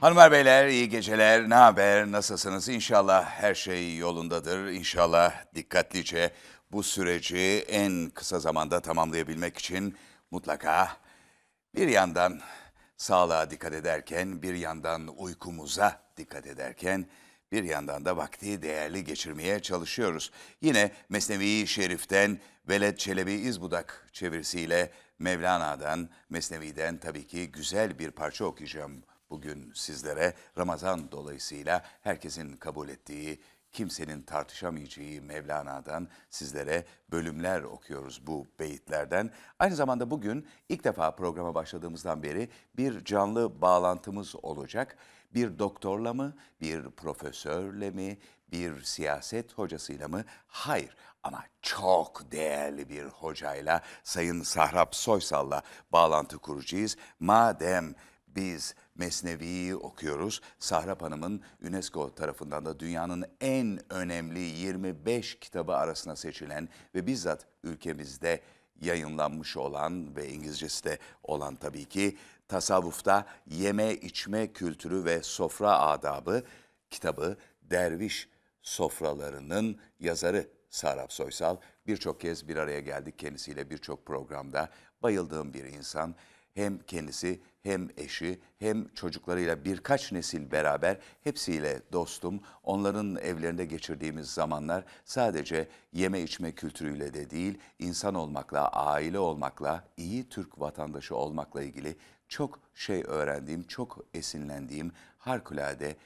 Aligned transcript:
Hanımlar 0.00 0.32
beyler 0.32 0.66
iyi 0.66 0.88
geceler. 0.88 1.50
Ne 1.50 1.54
haber? 1.54 2.12
Nasılsınız? 2.12 2.68
İnşallah 2.68 3.24
her 3.24 3.54
şey 3.54 3.96
yolundadır. 3.96 4.66
İnşallah 4.66 5.54
dikkatlice 5.54 6.32
bu 6.72 6.82
süreci 6.82 7.64
en 7.68 8.10
kısa 8.10 8.38
zamanda 8.38 8.80
tamamlayabilmek 8.80 9.58
için 9.58 9.96
mutlaka 10.30 10.96
bir 11.74 11.88
yandan 11.88 12.40
sağlığa 12.96 13.50
dikkat 13.50 13.72
ederken, 13.72 14.42
bir 14.42 14.54
yandan 14.54 15.08
uykumuza 15.18 16.00
dikkat 16.16 16.46
ederken, 16.46 17.06
bir 17.52 17.64
yandan 17.64 18.04
da 18.04 18.16
vakti 18.16 18.62
değerli 18.62 19.04
geçirmeye 19.04 19.62
çalışıyoruz. 19.62 20.30
Yine 20.60 20.92
Mesnevi 21.08 21.66
Şerif'ten 21.66 22.40
Veled 22.68 22.96
Çelebi 22.96 23.32
İzbudak 23.32 24.08
çevirisiyle 24.12 24.90
Mevlana'dan, 25.18 26.08
Mesnevi'den 26.30 26.98
tabii 26.98 27.26
ki 27.26 27.52
güzel 27.52 27.98
bir 27.98 28.10
parça 28.10 28.44
okuyacağım 28.44 29.02
bugün 29.30 29.72
sizlere. 29.74 30.34
Ramazan 30.58 31.10
dolayısıyla 31.12 31.84
herkesin 32.00 32.56
kabul 32.56 32.88
ettiği, 32.88 33.40
kimsenin 33.72 34.22
tartışamayacağı 34.22 35.22
Mevlana'dan 35.22 36.08
sizlere 36.30 36.84
bölümler 37.10 37.62
okuyoruz 37.62 38.26
bu 38.26 38.46
beyitlerden. 38.58 39.30
Aynı 39.58 39.76
zamanda 39.76 40.10
bugün 40.10 40.46
ilk 40.68 40.84
defa 40.84 41.10
programa 41.10 41.54
başladığımızdan 41.54 42.22
beri 42.22 42.48
bir 42.76 43.04
canlı 43.04 43.60
bağlantımız 43.60 44.34
olacak. 44.42 44.96
Bir 45.34 45.58
doktorla 45.58 46.14
mı, 46.14 46.36
bir 46.60 46.90
profesörle 46.90 47.90
mi, 47.90 48.18
bir 48.52 48.82
siyaset 48.82 49.52
hocasıyla 49.52 50.08
mı? 50.08 50.24
Hayır 50.46 50.96
ama 51.22 51.44
çok 51.62 52.32
değerli 52.32 52.88
bir 52.88 53.04
hocayla 53.04 53.82
Sayın 54.02 54.42
Sahrap 54.42 54.94
Soysal'la 54.94 55.62
bağlantı 55.92 56.38
kuracağız. 56.38 56.96
Madem 57.20 57.94
biz 58.36 58.74
Mesnevi'yi 58.94 59.76
okuyoruz. 59.76 60.40
Sahrap 60.58 61.02
Hanım'ın 61.02 61.42
UNESCO 61.68 62.14
tarafından 62.14 62.64
da 62.66 62.80
dünyanın 62.80 63.24
en 63.40 63.92
önemli 63.92 64.40
25 64.40 65.38
kitabı 65.38 65.76
arasına 65.76 66.16
seçilen 66.16 66.68
ve 66.94 67.06
bizzat 67.06 67.46
ülkemizde 67.64 68.40
yayınlanmış 68.80 69.56
olan 69.56 70.16
ve 70.16 70.28
İngilizcesi 70.28 70.84
de 70.84 70.98
olan 71.22 71.56
tabii 71.56 71.84
ki 71.84 72.16
tasavvufta 72.48 73.26
yeme 73.46 73.94
içme 73.94 74.52
kültürü 74.52 75.04
ve 75.04 75.22
sofra 75.22 75.78
adabı 75.78 76.42
kitabı 76.90 77.36
Derviş 77.62 78.28
Sofralarının 78.62 79.78
yazarı 80.00 80.48
Sahrap 80.70 81.12
Soysal. 81.12 81.56
Birçok 81.86 82.20
kez 82.20 82.48
bir 82.48 82.56
araya 82.56 82.80
geldik 82.80 83.18
kendisiyle 83.18 83.70
birçok 83.70 84.06
programda. 84.06 84.70
Bayıldığım 85.02 85.54
bir 85.54 85.64
insan. 85.64 86.14
Hem 86.54 86.78
kendisi 86.78 87.40
hem 87.66 87.88
eşi 87.96 88.40
hem 88.58 88.88
çocuklarıyla 88.88 89.64
birkaç 89.64 90.12
nesil 90.12 90.50
beraber 90.50 90.98
hepsiyle 91.24 91.82
dostum. 91.92 92.40
Onların 92.62 93.16
evlerinde 93.16 93.64
geçirdiğimiz 93.64 94.30
zamanlar 94.30 94.84
sadece 95.04 95.68
yeme 95.92 96.20
içme 96.20 96.52
kültürüyle 96.52 97.14
de 97.14 97.30
değil, 97.30 97.58
insan 97.78 98.14
olmakla, 98.14 98.68
aile 98.68 99.18
olmakla, 99.18 99.84
iyi 99.96 100.28
Türk 100.28 100.60
vatandaşı 100.60 101.16
olmakla 101.16 101.62
ilgili 101.62 101.96
çok 102.28 102.60
şey 102.74 103.02
öğrendiğim, 103.06 103.62
çok 103.62 103.98
esinlendiğim 104.14 104.92
harikulade 105.18 105.96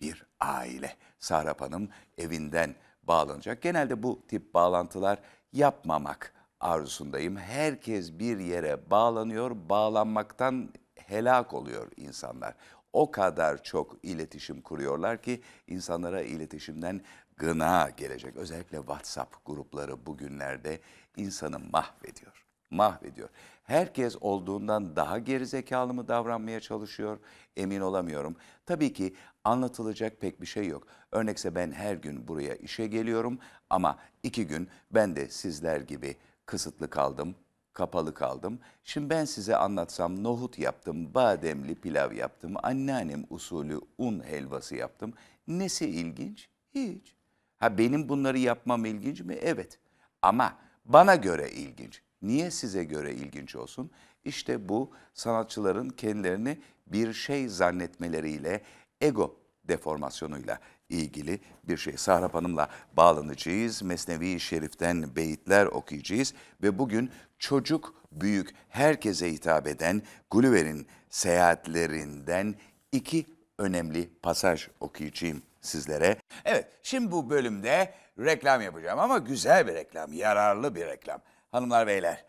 bir 0.00 0.26
aile. 0.40 0.96
Sahrap 1.18 1.60
Hanım 1.60 1.88
evinden 2.18 2.74
bağlanacak. 3.02 3.62
Genelde 3.62 4.02
bu 4.02 4.26
tip 4.28 4.54
bağlantılar 4.54 5.18
yapmamak 5.52 6.32
arzusundayım. 6.60 7.36
Herkes 7.36 8.18
bir 8.18 8.38
yere 8.38 8.90
bağlanıyor, 8.90 9.50
bağlanmaktan 9.68 10.68
helak 11.06 11.54
oluyor 11.54 11.90
insanlar. 11.96 12.54
O 12.92 13.10
kadar 13.10 13.62
çok 13.62 13.96
iletişim 14.02 14.60
kuruyorlar 14.60 15.22
ki 15.22 15.42
insanlara 15.66 16.22
iletişimden 16.22 17.00
gına 17.36 17.90
gelecek. 17.96 18.36
Özellikle 18.36 18.78
WhatsApp 18.78 19.46
grupları 19.46 20.06
bugünlerde 20.06 20.80
insanı 21.16 21.58
mahvediyor. 21.58 22.44
Mahvediyor. 22.70 23.28
Herkes 23.64 24.16
olduğundan 24.20 24.96
daha 24.96 25.18
gerizekalı 25.18 25.94
mı 25.94 26.08
davranmaya 26.08 26.60
çalışıyor? 26.60 27.18
Emin 27.56 27.80
olamıyorum. 27.80 28.36
Tabii 28.66 28.92
ki 28.92 29.14
anlatılacak 29.44 30.20
pek 30.20 30.40
bir 30.40 30.46
şey 30.46 30.66
yok. 30.66 30.86
Örnekse 31.12 31.54
ben 31.54 31.72
her 31.72 31.94
gün 31.94 32.28
buraya 32.28 32.54
işe 32.54 32.86
geliyorum 32.86 33.38
ama 33.70 33.98
iki 34.22 34.46
gün 34.46 34.68
ben 34.90 35.16
de 35.16 35.28
sizler 35.28 35.80
gibi 35.80 36.16
kısıtlı 36.46 36.90
kaldım, 36.90 37.34
kapalı 37.78 38.14
kaldım. 38.14 38.58
Şimdi 38.84 39.10
ben 39.10 39.24
size 39.24 39.56
anlatsam 39.56 40.22
nohut 40.24 40.58
yaptım, 40.58 41.14
bademli 41.14 41.74
pilav 41.74 42.12
yaptım, 42.12 42.54
anneannem 42.62 43.24
usulü 43.30 43.80
un 43.98 44.24
helvası 44.24 44.76
yaptım. 44.76 45.12
Nesi 45.48 45.86
ilginç? 45.86 46.48
Hiç. 46.74 47.14
Ha 47.58 47.78
benim 47.78 48.08
bunları 48.08 48.38
yapmam 48.38 48.84
ilginç 48.84 49.20
mi? 49.20 49.34
Evet. 49.34 49.78
Ama 50.22 50.54
bana 50.84 51.14
göre 51.14 51.50
ilginç. 51.50 52.02
Niye 52.22 52.50
size 52.50 52.84
göre 52.84 53.14
ilginç 53.14 53.56
olsun? 53.56 53.90
İşte 54.24 54.68
bu 54.68 54.90
sanatçıların 55.14 55.88
kendilerini 55.88 56.58
bir 56.86 57.12
şey 57.12 57.48
zannetmeleriyle 57.48 58.62
ego 59.00 59.36
deformasyonuyla 59.64 60.58
ilgili 60.88 61.40
bir 61.64 61.76
şey. 61.76 61.96
Sahrap 61.96 62.34
Hanım'la 62.34 62.68
bağlanacağız. 62.92 63.82
Mesnevi 63.82 64.40
Şerif'ten 64.40 65.16
beyitler 65.16 65.66
okuyacağız 65.66 66.34
ve 66.62 66.78
bugün 66.78 67.10
çocuk, 67.38 67.94
büyük, 68.12 68.54
herkese 68.68 69.32
hitap 69.32 69.66
eden 69.66 70.02
Gulliver'in 70.30 70.86
seyahatlerinden 71.10 72.54
iki 72.92 73.26
önemli 73.58 74.10
pasaj 74.22 74.68
okuyacağım 74.80 75.42
sizlere. 75.60 76.16
Evet, 76.44 76.68
şimdi 76.82 77.12
bu 77.12 77.30
bölümde 77.30 77.94
reklam 78.18 78.62
yapacağım 78.62 78.98
ama 78.98 79.18
güzel 79.18 79.66
bir 79.66 79.74
reklam, 79.74 80.12
yararlı 80.12 80.74
bir 80.74 80.86
reklam. 80.86 81.20
Hanımlar 81.52 81.86
beyler, 81.86 82.24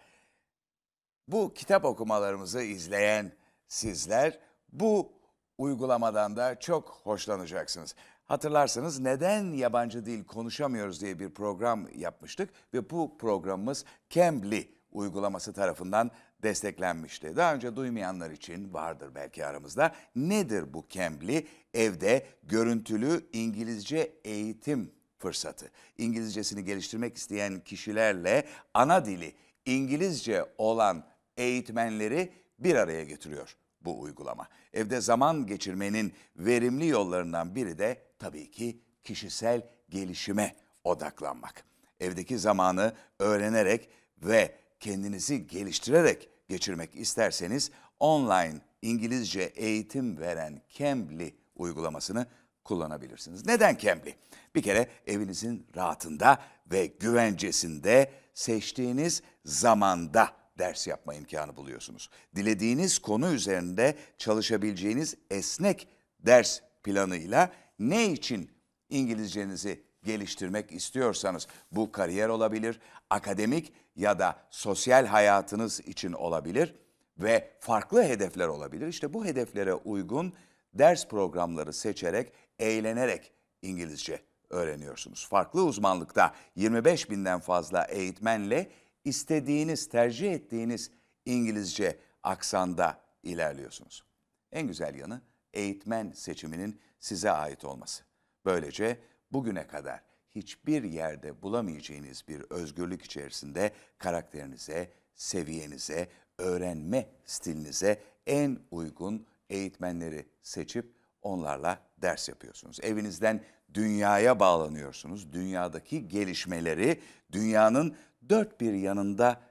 bu 1.27 1.53
kitap 1.53 1.85
okumalarımızı 1.85 2.61
izleyen 2.61 3.31
sizler 3.67 4.39
bu 4.71 5.13
uygulamadan 5.57 6.35
da 6.35 6.59
çok 6.59 6.89
hoşlanacaksınız. 7.03 7.95
Hatırlarsanız 8.29 8.99
neden 8.99 9.53
yabancı 9.53 10.05
dil 10.05 10.23
konuşamıyoruz 10.23 11.01
diye 11.01 11.19
bir 11.19 11.29
program 11.29 11.87
yapmıştık 11.95 12.49
ve 12.73 12.89
bu 12.89 13.17
programımız 13.17 13.85
Cambly 14.09 14.67
uygulaması 14.91 15.53
tarafından 15.53 16.11
desteklenmişti. 16.43 17.35
Daha 17.35 17.55
önce 17.55 17.75
duymayanlar 17.75 18.31
için 18.31 18.73
vardır 18.73 19.15
belki 19.15 19.45
aramızda. 19.45 19.95
Nedir 20.15 20.73
bu 20.73 20.85
Cambly? 20.89 21.47
Evde 21.73 22.25
görüntülü 22.43 23.29
İngilizce 23.33 24.13
eğitim 24.23 24.91
fırsatı. 25.17 25.71
İngilizcesini 25.97 26.65
geliştirmek 26.65 27.17
isteyen 27.17 27.59
kişilerle 27.59 28.45
ana 28.73 29.05
dili 29.05 29.33
İngilizce 29.65 30.45
olan 30.57 31.03
eğitmenleri 31.37 32.33
bir 32.59 32.75
araya 32.75 33.03
getiriyor 33.03 33.55
bu 33.81 34.01
uygulama. 34.01 34.47
Evde 34.73 35.01
zaman 35.01 35.45
geçirmenin 35.45 36.13
verimli 36.35 36.87
yollarından 36.87 37.55
biri 37.55 37.77
de 37.77 38.01
tabii 38.19 38.51
ki 38.51 38.81
kişisel 39.03 39.61
gelişime 39.89 40.55
odaklanmak. 40.83 41.63
Evdeki 41.99 42.39
zamanı 42.39 42.93
öğrenerek 43.19 43.89
ve 44.23 44.55
kendinizi 44.79 45.47
geliştirerek 45.47 46.29
geçirmek 46.47 46.95
isterseniz 46.95 47.71
online 47.99 48.61
İngilizce 48.81 49.41
eğitim 49.41 50.19
veren 50.19 50.61
Cambly 50.77 51.33
uygulamasını 51.55 52.25
kullanabilirsiniz. 52.63 53.45
Neden 53.45 53.77
Cambly? 53.77 54.15
Bir 54.55 54.61
kere 54.61 54.87
evinizin 55.07 55.67
rahatında 55.75 56.41
ve 56.71 56.85
güvencesinde 56.85 58.11
seçtiğiniz 58.33 59.23
zamanda 59.45 60.29
ders 60.59 60.87
yapma 60.87 61.13
imkanı 61.13 61.55
buluyorsunuz. 61.55 62.09
Dilediğiniz 62.35 62.99
konu 62.99 63.33
üzerinde 63.33 63.95
çalışabileceğiniz 64.17 65.15
esnek 65.29 65.87
ders 66.19 66.59
planıyla 66.83 67.51
ne 67.79 68.11
için 68.11 68.51
İngilizcenizi 68.89 69.83
geliştirmek 70.03 70.71
istiyorsanız 70.71 71.47
bu 71.71 71.91
kariyer 71.91 72.29
olabilir, 72.29 72.79
akademik 73.09 73.73
ya 73.95 74.19
da 74.19 74.37
sosyal 74.49 75.05
hayatınız 75.05 75.79
için 75.79 76.13
olabilir 76.13 76.75
ve 77.17 77.51
farklı 77.59 78.03
hedefler 78.03 78.47
olabilir. 78.47 78.87
İşte 78.87 79.13
bu 79.13 79.25
hedeflere 79.25 79.73
uygun 79.73 80.33
ders 80.73 81.07
programları 81.07 81.73
seçerek, 81.73 82.33
eğlenerek 82.59 83.31
İngilizce 83.61 84.19
öğreniyorsunuz. 84.49 85.27
Farklı 85.29 85.63
uzmanlıkta 85.63 86.33
25 86.55 87.09
binden 87.09 87.39
fazla 87.39 87.83
eğitmenle 87.83 88.69
istediğiniz, 89.05 89.89
tercih 89.89 90.33
ettiğiniz 90.33 90.91
İngilizce 91.25 91.99
aksanda 92.23 93.01
ilerliyorsunuz. 93.23 94.03
En 94.51 94.67
güzel 94.67 94.95
yanı 94.95 95.21
eğitmen 95.53 96.11
seçiminin 96.11 96.79
size 96.99 97.31
ait 97.31 97.65
olması. 97.65 98.03
Böylece 98.45 98.99
bugüne 99.31 99.67
kadar 99.67 100.03
hiçbir 100.29 100.83
yerde 100.83 101.41
bulamayacağınız 101.41 102.23
bir 102.27 102.41
özgürlük 102.49 103.05
içerisinde 103.05 103.71
karakterinize, 103.97 104.91
seviyenize, 105.15 106.09
öğrenme 106.37 107.09
stilinize 107.25 108.01
en 108.27 108.59
uygun 108.71 109.27
eğitmenleri 109.49 110.25
seçip 110.41 110.95
onlarla 111.21 111.81
ders 111.97 112.29
yapıyorsunuz. 112.29 112.79
Evinizden 112.83 113.43
dünyaya 113.73 114.39
bağlanıyorsunuz. 114.39 115.33
Dünyadaki 115.33 116.07
gelişmeleri 116.07 117.01
dünyanın 117.31 117.95
dört 118.29 118.61
bir 118.61 118.73
yanında 118.73 119.41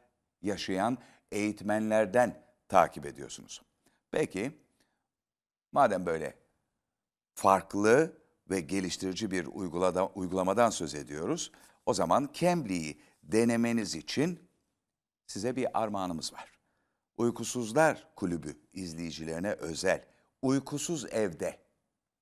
yaşayan 0.42 0.98
eğitmenlerden 1.32 2.42
takip 2.68 3.06
ediyorsunuz. 3.06 3.62
Peki, 4.10 4.52
madem 5.72 6.06
böyle 6.06 6.34
farklı 7.34 8.12
ve 8.50 8.60
geliştirici 8.60 9.30
bir 9.30 9.46
uygulamadan 10.14 10.70
söz 10.70 10.94
ediyoruz, 10.94 11.52
o 11.86 11.94
zaman 11.94 12.30
Cambly'i 12.32 13.00
denemeniz 13.22 13.94
için 13.94 14.48
size 15.26 15.56
bir 15.56 15.82
armağanımız 15.82 16.32
var. 16.32 16.58
Uykusuzlar 17.16 18.08
Kulübü 18.16 18.56
izleyicilerine 18.72 19.52
özel 19.52 20.04
Uykusuz 20.42 21.04
Evde 21.04 21.58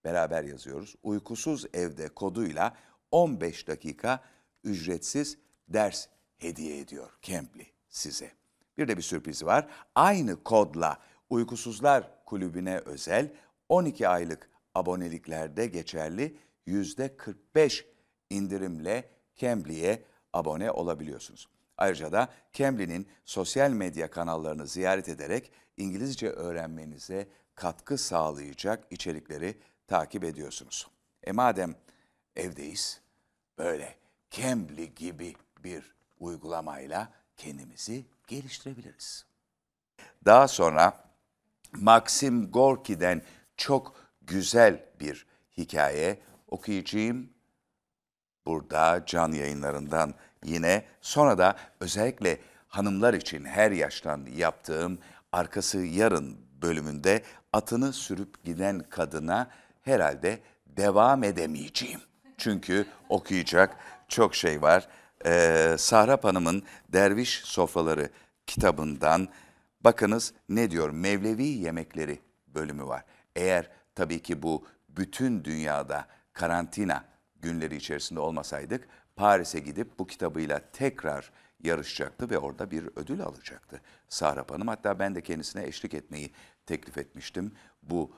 beraber 0.06 0.44
yazıyoruz. 0.44 0.94
Uykusuz 1.02 1.66
Evde 1.74 2.08
koduyla 2.08 2.76
15 3.10 3.68
dakika 3.68 4.20
ücretsiz 4.64 5.38
ders 5.68 6.06
hediye 6.38 6.78
ediyor 6.78 7.10
Cambly 7.22 7.66
size. 7.88 8.32
Bir 8.78 8.88
de 8.88 8.96
bir 8.96 9.02
sürprizi 9.02 9.46
var. 9.46 9.68
Aynı 9.94 10.42
kodla 10.42 10.98
Uykusuzlar 11.30 12.24
Kulübü'ne 12.24 12.78
özel 12.78 13.32
12 13.68 14.08
aylık 14.08 14.50
aboneliklerde 14.74 15.66
geçerli 15.66 16.36
%45 16.66 17.84
indirimle 18.30 19.08
Cambly'e 19.36 20.02
abone 20.32 20.70
olabiliyorsunuz. 20.70 21.48
Ayrıca 21.78 22.12
da 22.12 22.28
Cambly'nin 22.52 23.08
sosyal 23.24 23.70
medya 23.70 24.10
kanallarını 24.10 24.66
ziyaret 24.66 25.08
ederek 25.08 25.52
İngilizce 25.76 26.28
öğrenmenize 26.30 27.28
katkı 27.54 27.98
sağlayacak 27.98 28.84
içerikleri 28.90 29.58
takip 29.88 30.24
ediyorsunuz. 30.24 30.88
E 31.24 31.32
madem 31.32 31.74
evdeyiz, 32.36 33.00
böyle 33.58 33.96
Cambly 34.30 34.94
gibi 34.94 35.34
bir 35.64 35.94
uygulamayla 36.20 37.12
kendimizi 37.36 38.04
geliştirebiliriz. 38.26 39.26
Daha 40.24 40.48
sonra 40.48 41.04
Maxim 41.72 42.50
Gorki'den 42.50 43.22
çok 43.56 43.96
güzel 44.22 44.84
bir 45.00 45.26
hikaye 45.56 46.18
okuyacağım. 46.48 47.30
Burada 48.46 49.06
can 49.06 49.32
yayınlarından 49.32 50.14
yine 50.44 50.84
sonra 51.00 51.38
da 51.38 51.56
özellikle 51.80 52.40
hanımlar 52.68 53.14
için 53.14 53.44
her 53.44 53.70
yaştan 53.70 54.26
yaptığım 54.26 54.98
arkası 55.32 55.78
yarın 55.78 56.38
bölümünde 56.62 57.22
atını 57.52 57.92
sürüp 57.92 58.44
giden 58.44 58.78
kadına 58.78 59.50
herhalde 59.86 60.40
devam 60.66 61.24
edemeyeceğim. 61.24 62.00
Çünkü 62.38 62.86
okuyacak 63.08 63.76
çok 64.08 64.34
şey 64.34 64.62
var. 64.62 64.88
Ee, 65.26 65.76
Sahrap 65.78 66.24
Hanım'ın 66.24 66.62
Derviş 66.88 67.40
Sofraları 67.44 68.10
kitabından 68.46 69.28
bakınız 69.80 70.34
ne 70.48 70.70
diyor 70.70 70.90
Mevlevi 70.90 71.46
Yemekleri 71.46 72.18
bölümü 72.46 72.86
var. 72.86 73.04
Eğer 73.36 73.70
tabii 73.94 74.22
ki 74.22 74.42
bu 74.42 74.66
bütün 74.88 75.44
dünyada 75.44 76.06
karantina 76.32 77.04
günleri 77.36 77.76
içerisinde 77.76 78.20
olmasaydık 78.20 78.88
Paris'e 79.16 79.60
gidip 79.60 79.98
bu 79.98 80.06
kitabıyla 80.06 80.60
tekrar 80.72 81.30
yarışacaktı 81.62 82.30
ve 82.30 82.38
orada 82.38 82.70
bir 82.70 82.88
ödül 82.96 83.22
alacaktı 83.22 83.80
Sahrap 84.08 84.50
Hanım. 84.50 84.68
Hatta 84.68 84.98
ben 84.98 85.14
de 85.14 85.22
kendisine 85.22 85.66
eşlik 85.66 85.94
etmeyi 85.94 86.32
teklif 86.66 86.98
etmiştim. 86.98 87.52
Bu 87.82 88.12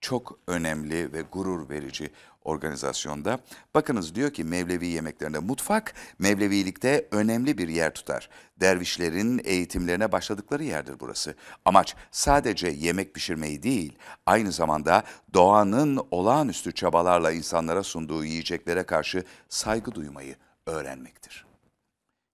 çok 0.00 0.38
önemli 0.46 1.12
ve 1.12 1.22
gurur 1.22 1.68
verici 1.68 2.10
organizasyonda. 2.44 3.40
Bakınız 3.74 4.14
diyor 4.14 4.30
ki 4.30 4.44
Mevlevi 4.44 4.86
yemeklerinde 4.86 5.38
mutfak 5.38 5.94
Mevlevilikte 6.18 7.08
önemli 7.10 7.58
bir 7.58 7.68
yer 7.68 7.94
tutar. 7.94 8.28
Dervişlerin 8.60 9.40
eğitimlerine 9.44 10.12
başladıkları 10.12 10.64
yerdir 10.64 11.00
burası. 11.00 11.34
Amaç 11.64 11.94
sadece 12.10 12.68
yemek 12.68 13.14
pişirmeyi 13.14 13.62
değil, 13.62 13.98
aynı 14.26 14.52
zamanda 14.52 15.02
doğanın 15.34 16.06
olağanüstü 16.10 16.72
çabalarla 16.72 17.32
insanlara 17.32 17.82
sunduğu 17.82 18.24
yiyeceklere 18.24 18.82
karşı 18.82 19.24
saygı 19.48 19.94
duymayı 19.94 20.36
öğrenmektir. 20.66 21.46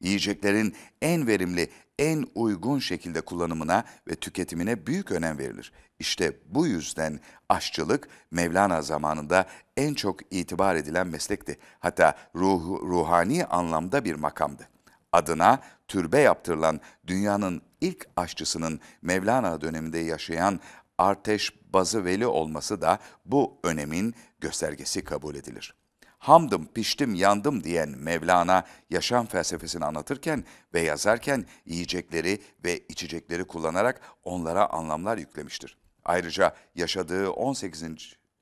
Yiyeceklerin 0.01 0.75
en 1.03 1.27
verimli 1.27 1.69
en 2.03 2.27
uygun 2.35 2.79
şekilde 2.79 3.21
kullanımına 3.21 3.85
ve 4.09 4.15
tüketimine 4.15 4.87
büyük 4.87 5.13
önem 5.13 5.39
verilir. 5.39 5.73
İşte 5.99 6.33
bu 6.47 6.67
yüzden 6.67 7.21
aşçılık 7.49 8.09
Mevlana 8.31 8.83
zamanında 8.83 9.47
en 9.77 9.95
çok 9.95 10.33
itibar 10.33 10.77
edilen 10.77 11.07
meslekti. 11.07 11.59
Hatta 11.81 12.15
ruh, 12.35 12.83
ruhani 12.83 13.45
anlamda 13.45 14.05
bir 14.05 14.15
makamdı. 14.15 14.69
Adına 15.13 15.61
türbe 15.89 16.19
yaptırılan 16.19 16.81
dünyanın 17.07 17.63
ilk 17.81 18.09
aşçısının 18.17 18.81
Mevlana 19.03 19.61
döneminde 19.61 19.99
yaşayan 19.99 20.61
Arteş 20.99 21.53
Bazı 21.73 22.05
Veli 22.05 22.27
olması 22.27 22.81
da 22.81 22.99
bu 23.25 23.61
önemin 23.65 24.15
göstergesi 24.41 25.05
kabul 25.05 25.35
edilir 25.35 25.82
hamdım, 26.23 26.67
piştim, 26.67 27.15
yandım 27.15 27.65
diyen 27.65 27.89
Mevlana 27.89 28.65
yaşam 28.91 29.27
felsefesini 29.27 29.85
anlatırken 29.85 30.45
ve 30.75 30.81
yazarken 30.81 31.47
yiyecekleri 31.67 32.43
ve 32.65 32.79
içecekleri 32.89 33.45
kullanarak 33.45 34.01
onlara 34.25 34.71
anlamlar 34.71 35.19
yüklemiştir. 35.19 35.79
Ayrıca 36.05 36.57
yaşadığı 36.75 37.31
18. 37.31 37.85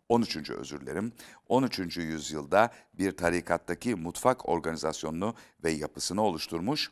13. 0.08 0.50
özür 0.50 0.80
dilerim, 0.80 1.12
13. 1.48 1.96
yüzyılda 1.96 2.70
bir 2.94 3.16
tarikattaki 3.16 3.94
mutfak 3.94 4.48
organizasyonunu 4.48 5.34
ve 5.64 5.70
yapısını 5.70 6.22
oluşturmuş, 6.22 6.90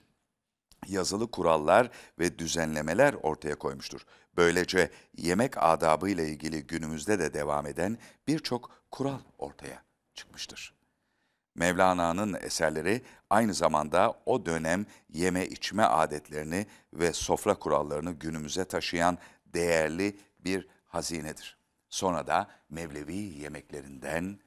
yazılı 0.87 1.31
kurallar 1.31 1.91
ve 2.19 2.39
düzenlemeler 2.39 3.15
ortaya 3.15 3.55
koymuştur. 3.55 4.01
Böylece 4.37 4.91
yemek 5.17 5.53
adabı 5.57 6.11
ile 6.11 6.29
ilgili 6.29 6.67
günümüzde 6.67 7.19
de 7.19 7.35
devam 7.35 7.67
eden 7.67 7.99
birçok 8.29 8.71
kural 8.91 9.21
ortaya 9.39 9.83
çıkmıştır. 10.15 10.78
Mevlana'nın 11.59 12.35
eserleri 12.35 13.03
aynı 13.31 13.55
zamanda 13.55 14.21
o 14.27 14.47
dönem 14.47 14.87
yeme 15.09 15.47
içme 15.47 15.83
adetlerini 15.83 16.67
ve 16.93 17.13
sofra 17.13 17.55
kurallarını 17.55 18.13
günümüze 18.13 18.65
taşıyan 18.65 19.19
değerli 19.47 20.19
bir 20.41 20.69
hazinedir. 20.85 21.59
Sonra 21.89 22.27
da 22.27 22.49
Mevlevi 22.71 23.17
yemeklerinden 23.17 24.39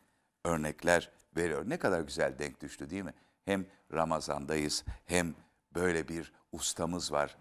örnekler 0.46 1.12
veriyor. 1.38 1.64
Ne 1.70 1.78
kadar 1.78 2.02
güzel 2.02 2.40
denk 2.40 2.62
düştü 2.62 2.90
değil 2.90 3.04
mi? 3.04 3.14
Hem 3.46 3.66
Ramazan'dayız 3.94 4.84
hem 5.06 5.36
böyle 5.76 6.08
bir 6.08 6.34
ustamız 6.52 7.12
var. 7.12 7.38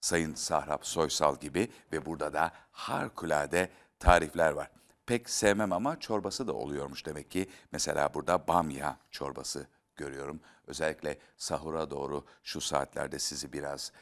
Sayın 0.00 0.34
Sahrap 0.34 0.86
Soysal 0.86 1.40
gibi 1.40 1.68
ve 1.92 2.06
burada 2.06 2.32
da 2.32 2.52
harikulade 2.70 3.70
tarifler 3.98 4.52
var 4.52 4.70
pek 5.08 5.30
sevmem 5.30 5.72
ama 5.72 6.00
çorbası 6.00 6.46
da 6.46 6.52
oluyormuş 6.52 7.06
demek 7.06 7.30
ki. 7.30 7.48
Mesela 7.72 8.14
burada 8.14 8.48
bamya 8.48 8.98
çorbası 9.10 9.66
görüyorum. 9.96 10.40
Özellikle 10.66 11.18
sahura 11.36 11.90
doğru 11.90 12.24
şu 12.42 12.60
saatlerde 12.60 13.18
sizi 13.18 13.52
biraz 13.52 13.92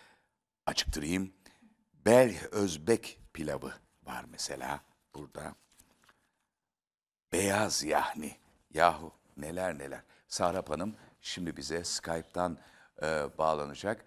acıktırayım. 0.66 1.32
Bel 2.06 2.34
Özbek 2.50 3.20
pilavı 3.32 3.72
var 4.02 4.24
mesela 4.30 4.80
burada. 5.14 5.54
Beyaz 7.32 7.84
yahni. 7.84 8.36
Yahu 8.74 9.12
neler 9.36 9.78
neler. 9.78 10.02
Sahrap 10.28 10.70
Hanım 10.70 10.96
şimdi 11.20 11.56
bize 11.56 11.84
Skype'tan 11.84 12.58
e, 13.02 13.06
bağlanacak. 13.38 14.04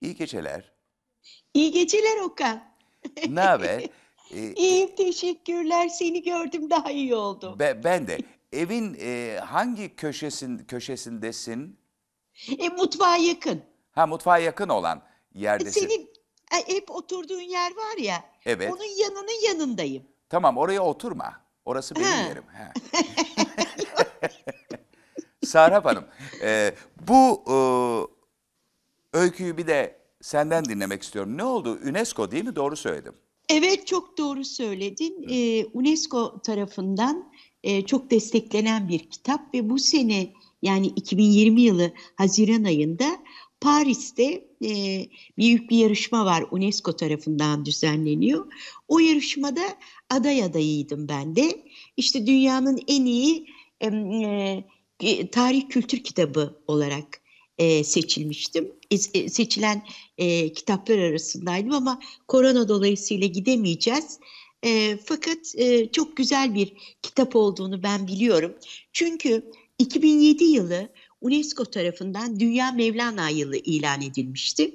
İyi 0.00 0.16
geceler. 0.16 0.72
İyi 1.54 1.72
geceler 1.72 2.16
Okan. 2.16 2.64
Ne 3.28 3.40
haber? 3.40 3.82
E, 4.34 4.52
İyiyim 4.54 4.96
teşekkürler. 4.96 5.88
Seni 5.88 6.22
gördüm 6.22 6.70
daha 6.70 6.90
iyi 6.90 7.14
oldu. 7.14 7.58
Be, 7.58 7.80
ben 7.84 8.06
de. 8.06 8.18
Evin 8.52 8.96
e, 9.00 9.38
hangi 9.44 9.96
köşesin 9.96 10.58
köşesindesin? 10.58 11.78
E, 12.58 12.68
mutfağa 12.68 13.16
yakın. 13.16 13.62
Ha 13.92 14.06
mutfağa 14.06 14.38
yakın 14.38 14.68
olan 14.68 15.02
yerdesin. 15.34 15.80
Senin 15.80 16.10
e, 16.52 16.74
hep 16.74 16.90
oturduğun 16.90 17.40
yer 17.40 17.70
var 17.70 17.98
ya. 17.98 18.24
Evet. 18.46 18.72
Onun 18.72 19.00
yanının 19.00 19.46
yanındayım. 19.48 20.02
Tamam 20.28 20.56
oraya 20.56 20.84
oturma. 20.84 21.40
Orası 21.64 21.94
benim 21.94 22.06
ha. 22.06 22.22
yerim. 22.28 22.44
Ha. 22.52 22.72
Sarap 25.44 25.84
Hanım, 25.84 26.04
e, 26.42 26.74
bu 27.08 27.44
e, 29.12 29.18
öyküyü 29.18 29.56
bir 29.56 29.66
de 29.66 29.98
senden 30.20 30.64
dinlemek 30.64 31.02
istiyorum. 31.02 31.36
Ne 31.38 31.44
oldu? 31.44 31.78
UNESCO 31.84 32.30
değil 32.30 32.44
mi? 32.44 32.56
Doğru 32.56 32.76
söyledim. 32.76 33.14
Evet 33.48 33.86
çok 33.86 34.18
doğru 34.18 34.44
söyledin. 34.44 35.26
Ee, 35.30 35.66
UNESCO 35.72 36.40
tarafından 36.42 37.32
e, 37.62 37.82
çok 37.82 38.10
desteklenen 38.10 38.88
bir 38.88 38.98
kitap 38.98 39.54
ve 39.54 39.70
bu 39.70 39.78
sene 39.78 40.32
yani 40.62 40.86
2020 40.86 41.62
yılı 41.62 41.92
Haziran 42.16 42.64
ayında 42.64 43.18
Paris'te 43.60 44.44
e, 44.64 45.06
büyük 45.38 45.70
bir 45.70 45.78
yarışma 45.78 46.24
var 46.24 46.44
UNESCO 46.50 46.96
tarafından 46.96 47.64
düzenleniyor. 47.64 48.52
O 48.88 48.98
yarışmada 48.98 49.62
aday 50.10 50.42
adayıydım 50.42 51.08
ben 51.08 51.36
de. 51.36 51.64
İşte 51.96 52.26
dünyanın 52.26 52.80
en 52.88 53.04
iyi 53.04 53.46
e, 53.80 55.30
tarih 55.32 55.68
kültür 55.68 55.98
kitabı 55.98 56.62
olarak 56.66 57.20
e, 57.58 57.84
seçilmiştim. 57.84 58.72
E, 58.90 59.28
seçilen 59.28 59.86
e, 60.18 60.52
kitaplar 60.52 60.98
arasındaydım 60.98 61.72
ama 61.72 62.00
korona 62.28 62.68
dolayısıyla 62.68 63.26
gidemeyeceğiz. 63.26 64.18
E, 64.64 64.98
fakat 65.04 65.38
e, 65.56 65.92
çok 65.92 66.16
güzel 66.16 66.54
bir 66.54 66.72
kitap 67.02 67.36
olduğunu 67.36 67.82
ben 67.82 68.06
biliyorum. 68.06 68.54
Çünkü 68.92 69.52
2007 69.78 70.44
yılı 70.44 70.88
UNESCO 71.20 71.64
tarafından 71.64 72.40
Dünya 72.40 72.72
Mevlana 72.72 73.28
Yılı 73.28 73.56
ilan 73.56 74.02
edilmişti. 74.02 74.74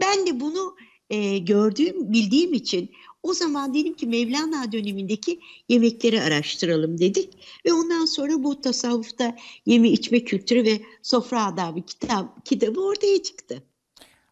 Ben 0.00 0.26
de 0.26 0.40
bunu 0.40 0.76
e, 1.10 1.38
gördüğüm, 1.38 2.12
bildiğim 2.12 2.54
için 2.54 2.90
o 3.28 3.34
zaman 3.34 3.74
dedim 3.74 3.94
ki 3.94 4.06
Mevlana 4.06 4.72
dönemindeki 4.72 5.40
yemekleri 5.68 6.22
araştıralım 6.22 6.98
dedik. 6.98 7.38
Ve 7.66 7.72
ondan 7.72 8.04
sonra 8.06 8.42
bu 8.42 8.60
tasavvufta 8.60 9.36
yeme 9.66 9.88
içme 9.88 10.24
kültürü 10.24 10.64
ve 10.64 10.80
sofra 11.02 11.46
adabı 11.46 11.82
kitap, 11.82 12.46
kitabı 12.46 12.80
ortaya 12.80 13.22
çıktı. 13.22 13.62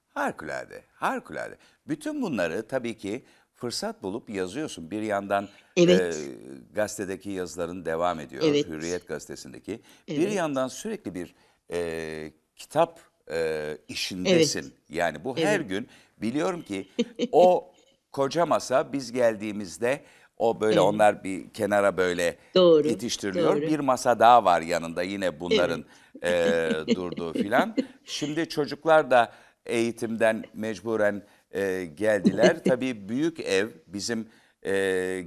Harikulade, 0.09 0.85
harikulade. 0.95 1.59
Bütün 1.89 2.23
bunları 2.23 2.67
tabii 2.69 2.97
ki 2.99 3.25
fırsat 3.55 4.03
bulup 4.03 4.31
yazıyorsun. 4.31 4.91
Bir 4.91 5.03
yandan 5.03 5.49
Evet. 5.77 6.17
e, 6.17 6.21
gazetedeki 6.75 7.31
yazıların 7.31 7.85
devam 7.85 8.21
ediyor, 8.21 8.43
Evet. 8.47 8.67
Hürriyet 8.67 9.09
gazetesindeki. 9.09 9.81
Bir 10.09 10.15
Evet. 10.19 10.35
yandan 10.35 10.69
sürekli 10.69 11.15
bir 11.15 11.35
e, 11.73 12.33
kitap 12.57 13.01
e, 13.31 13.79
işindesin. 13.89 14.75
Yani 14.89 15.25
bu 15.25 15.37
her 15.37 15.61
Evet. 15.61 15.69
gün 15.69 15.89
biliyorum 16.19 16.63
ki 16.63 16.89
o 17.33 17.73
koca 18.17 18.47
masa 18.47 18.93
biz 18.93 19.13
geldiğimizde 19.13 20.01
o 20.37 20.61
böyle 20.61 20.73
Evet. 20.75 20.83
onlar 20.83 21.25
bir 21.25 21.51
kenara 21.51 21.97
böyle 21.97 22.37
Doğru, 22.55 22.89
itiştiriliyor. 22.89 23.57
doğru. 23.57 23.61
Bir 23.63 23.79
masa 23.79 24.19
daha 24.19 24.45
var 24.45 24.61
yanında 24.61 25.03
yine 25.03 25.41
bunların 25.41 25.85
e, 26.25 26.71
durduğu 26.95 27.33
filan. 27.33 27.77
Şimdi 28.05 28.49
çocuklar 28.49 29.11
da 29.11 29.33
eğitimden 29.67 30.45
mecburen 30.55 31.23
e, 31.51 31.85
geldiler. 31.95 32.65
Tabii 32.69 33.09
büyük 33.09 33.41
ev 33.41 33.69
bizim 33.87 34.29
e, 34.63 34.73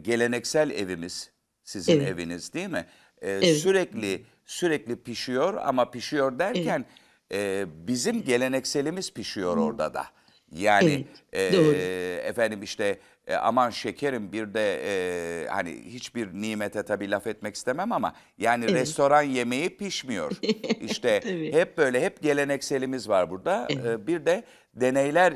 geleneksel 0.01 0.69
evimiz, 0.69 1.31
sizin 1.63 1.93
Evet. 1.99 2.07
eviniz 2.07 2.53
değil 2.53 2.69
mi? 2.69 2.85
E, 3.21 3.31
Evet. 3.31 3.57
Sürekli 3.57 4.25
sürekli 4.45 4.95
pişiyor 4.95 5.53
ama 5.63 5.91
pişiyor 5.91 6.39
derken 6.39 6.85
e, 7.33 7.65
bizim 7.87 8.23
gelenekselimiz 8.23 9.13
pişiyor 9.13 9.57
orada 9.57 9.93
da. 9.93 10.05
Yani 10.55 11.05
Evet, 11.33 12.21
e, 12.21 12.21
efendim 12.25 12.63
işte 12.63 12.99
e, 13.27 13.35
aman 13.35 13.69
şekerim 13.69 14.31
bir 14.31 14.53
de 14.53 14.81
e, 14.83 15.47
hani 15.47 15.83
hiçbir 15.85 16.27
nimete 16.33 16.83
tabii 16.83 17.11
laf 17.11 17.27
etmek 17.27 17.55
istemem 17.55 17.91
ama 17.91 18.13
yani 18.37 18.65
Evet. 18.65 18.73
restoran 18.73 19.21
yemeği 19.23 19.77
pişmiyor. 19.77 20.31
İşte 20.81 21.19
Tabii. 21.23 21.53
hep 21.53 21.77
böyle 21.77 22.01
hep 22.01 22.21
gelenekselimiz 22.21 23.09
var 23.09 23.29
burada. 23.29 23.67
E, 23.85 24.07
bir 24.07 24.25
de 24.25 24.43
deneyler 24.75 25.33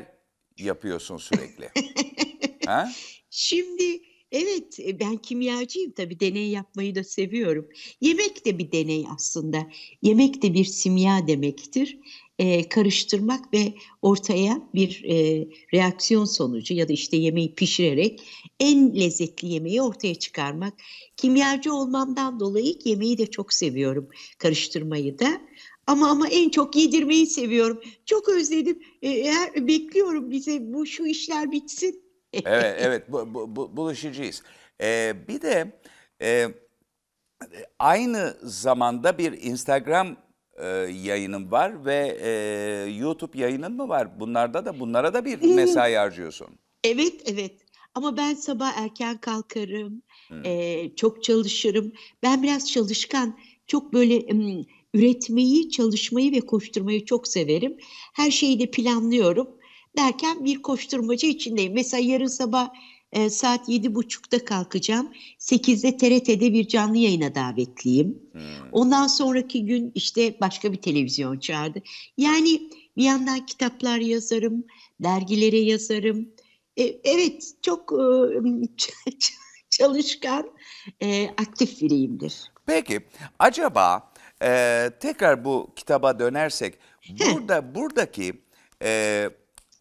yapıyorsun 0.58 1.16
sürekli. 1.16 1.68
ha? 2.66 2.90
Şimdi 3.30 4.00
evet 4.32 4.80
e, 4.80 5.00
ben 5.00 5.16
kimyacıyım 5.16 5.92
tabii 5.92 6.20
deney 6.20 6.48
yapmayı 6.48 6.94
da 6.94 7.04
seviyorum. 7.04 7.68
Yemek 8.00 8.44
de 8.46 8.58
bir 8.58 8.72
deney 8.72 9.06
aslında. 9.14 9.66
Yemek 10.02 10.42
de 10.42 10.54
bir 10.54 10.64
simya 10.64 11.26
demektir. 11.28 11.98
Ee, 12.38 12.68
karıştırmak 12.68 13.54
ve 13.54 13.74
ortaya 14.02 14.62
bir 14.74 15.04
e, 15.04 15.48
reaksiyon 15.74 16.24
sonucu 16.24 16.74
ya 16.74 16.88
da 16.88 16.92
işte 16.92 17.16
yemeği 17.16 17.54
pişirerek 17.54 18.22
en 18.60 19.00
lezzetli 19.00 19.48
yemeği 19.48 19.82
ortaya 19.82 20.14
çıkarmak. 20.14 20.74
Kimyacı 21.16 21.74
olmamdan 21.74 22.40
dolayı 22.40 22.74
yemeği 22.84 23.18
de 23.18 23.26
çok 23.26 23.52
seviyorum, 23.52 24.08
karıştırmayı 24.38 25.18
da. 25.18 25.40
Ama 25.86 26.10
ama 26.10 26.28
en 26.28 26.48
çok 26.48 26.76
yedirmeyi 26.76 27.26
seviyorum. 27.26 27.80
Çok 28.06 28.28
özledim. 28.28 28.82
Ee, 29.02 29.08
eğer 29.10 29.68
bekliyorum 29.68 30.30
bize 30.30 30.72
bu 30.72 30.86
şu 30.86 31.06
işler 31.06 31.52
bitsin. 31.52 32.02
Evet, 32.32 32.76
evet 32.80 33.12
bu, 33.12 33.34
bu, 33.34 33.56
bu- 33.56 33.76
bulaşıcıyız. 33.76 34.42
E, 34.80 35.14
bir 35.28 35.42
de 35.42 35.80
e, 36.22 36.48
aynı 37.78 38.36
zamanda 38.42 39.18
bir 39.18 39.42
Instagram 39.42 40.16
e, 40.56 40.66
yayının 41.02 41.50
var 41.50 41.84
ve 41.84 42.18
e, 42.22 42.30
YouTube 42.90 43.38
yayının 43.38 43.72
mı 43.72 43.88
var? 43.88 44.20
Bunlarda 44.20 44.64
da 44.64 44.80
bunlara 44.80 45.14
da 45.14 45.24
bir 45.24 45.54
mesai 45.54 45.94
harcıyorsun. 45.94 46.48
Evet, 46.84 47.14
evet. 47.26 47.52
Ama 47.94 48.16
ben 48.16 48.34
sabah 48.34 48.72
erken 48.76 49.18
kalkarım, 49.18 50.02
eee, 50.44 50.92
çok 50.96 51.24
çalışırım. 51.24 51.92
Ben 52.22 52.42
biraz 52.42 52.70
çalışkan, 52.70 53.38
çok 53.66 53.92
böyle 53.92 54.32
ım, 54.32 54.66
üretmeyi, 54.94 55.70
çalışmayı 55.70 56.32
ve 56.32 56.40
koşturmayı 56.40 57.04
çok 57.04 57.28
severim. 57.28 57.76
Her 58.14 58.30
şeyi 58.30 58.60
de 58.60 58.70
planlıyorum. 58.70 59.48
Derken 59.98 60.44
bir 60.44 60.62
koşturmacı 60.62 61.26
içindeyim. 61.26 61.74
Mesela 61.74 62.00
yarın 62.00 62.26
sabah 62.26 62.68
e, 63.14 63.30
saat 63.30 63.68
yedi 63.68 63.94
buçukta 63.94 64.44
kalkacağım. 64.44 65.12
Sekizde 65.38 65.96
TRT'de 65.96 66.52
bir 66.52 66.68
canlı 66.68 66.96
yayına 66.96 67.34
davetliyim. 67.34 68.22
Ondan 68.72 69.06
sonraki 69.06 69.66
gün 69.66 69.92
işte 69.94 70.40
başka 70.40 70.72
bir 70.72 70.82
televizyon 70.82 71.38
çağırdı. 71.38 71.82
Yani 72.16 72.60
bir 72.96 73.04
yandan 73.04 73.46
kitaplar 73.46 73.98
yazarım, 73.98 74.64
dergilere 75.00 75.58
yazarım. 75.58 76.28
E, 76.76 76.84
evet, 77.04 77.52
çok 77.62 77.92
e, 77.92 78.04
çalışkan, 79.70 80.50
e, 81.02 81.28
aktif 81.28 81.82
biriyimdir. 81.82 82.52
Peki 82.66 83.00
acaba 83.38 84.12
e, 84.42 84.90
tekrar 85.00 85.44
bu 85.44 85.72
kitaba 85.76 86.18
dönersek 86.18 86.74
burada 87.10 87.74
buradaki 87.74 88.32
e, 88.82 88.90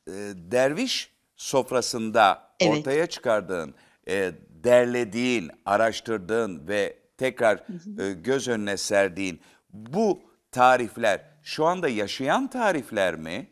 e, 0.07 0.11
derviş 0.35 1.11
sofrasında 1.37 2.52
Evet. 2.67 2.77
ortaya 2.77 3.07
çıkardığın, 3.07 3.75
e, 4.07 4.31
derlediğin, 4.49 5.51
araştırdığın 5.65 6.67
ve 6.67 6.97
tekrar 7.17 7.63
e, 7.99 8.13
göz 8.13 8.47
önüne 8.47 8.77
serdiğin 8.77 9.41
bu 9.73 10.21
tarifler 10.51 11.21
şu 11.43 11.65
anda 11.65 11.89
yaşayan 11.89 12.49
tarifler 12.49 13.15
mi? 13.15 13.47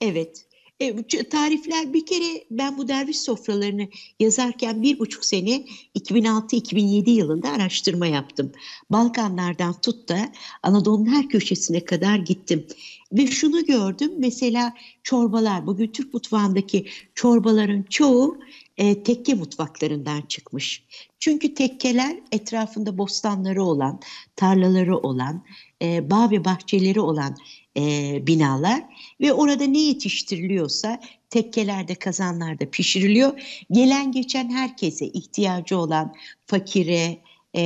Evet. 0.00 0.46
E, 0.80 1.02
tarifler 1.28 1.92
bir 1.92 2.06
kere 2.06 2.44
ben 2.50 2.78
bu 2.78 2.88
derviş 2.88 3.20
sofralarını 3.20 3.88
yazarken 4.20 4.82
bir 4.82 4.98
buçuk 4.98 5.24
sene 5.24 5.64
2006-2007 5.98 7.10
yılında 7.10 7.50
araştırma 7.50 8.06
yaptım. 8.06 8.52
Balkanlardan 8.90 9.80
tut 9.80 10.08
da 10.08 10.32
Anadolu'nun 10.62 11.06
her 11.06 11.28
köşesine 11.28 11.84
kadar 11.84 12.16
gittim. 12.16 12.66
Ve 13.12 13.26
şunu 13.26 13.64
gördüm 13.66 14.12
mesela 14.18 14.74
çorbalar 15.02 15.66
bugün 15.66 15.86
Türk 15.86 16.14
mutfağındaki 16.14 16.86
çorbaların 17.14 17.82
çoğu 17.82 18.38
e, 18.76 19.02
tekke 19.02 19.34
mutfaklarından 19.34 20.22
çıkmış. 20.22 20.84
Çünkü 21.18 21.54
tekkeler 21.54 22.16
etrafında 22.32 22.98
bostanları 22.98 23.62
olan, 23.62 24.00
tarlaları 24.36 24.98
olan, 24.98 25.44
e, 25.82 26.10
bağ 26.10 26.30
ve 26.30 26.44
bahçeleri 26.44 27.00
olan 27.00 27.36
e, 27.76 28.18
binalar 28.26 28.84
ve 29.20 29.32
orada 29.32 29.64
ne 29.64 29.80
yetiştiriliyorsa 29.80 31.00
tekkelerde, 31.30 31.94
kazanlarda 31.94 32.70
pişiriliyor. 32.70 33.40
Gelen 33.70 34.12
geçen 34.12 34.50
herkese 34.50 35.06
ihtiyacı 35.06 35.78
olan 35.78 36.14
fakire, 36.46 37.18
e, 37.56 37.62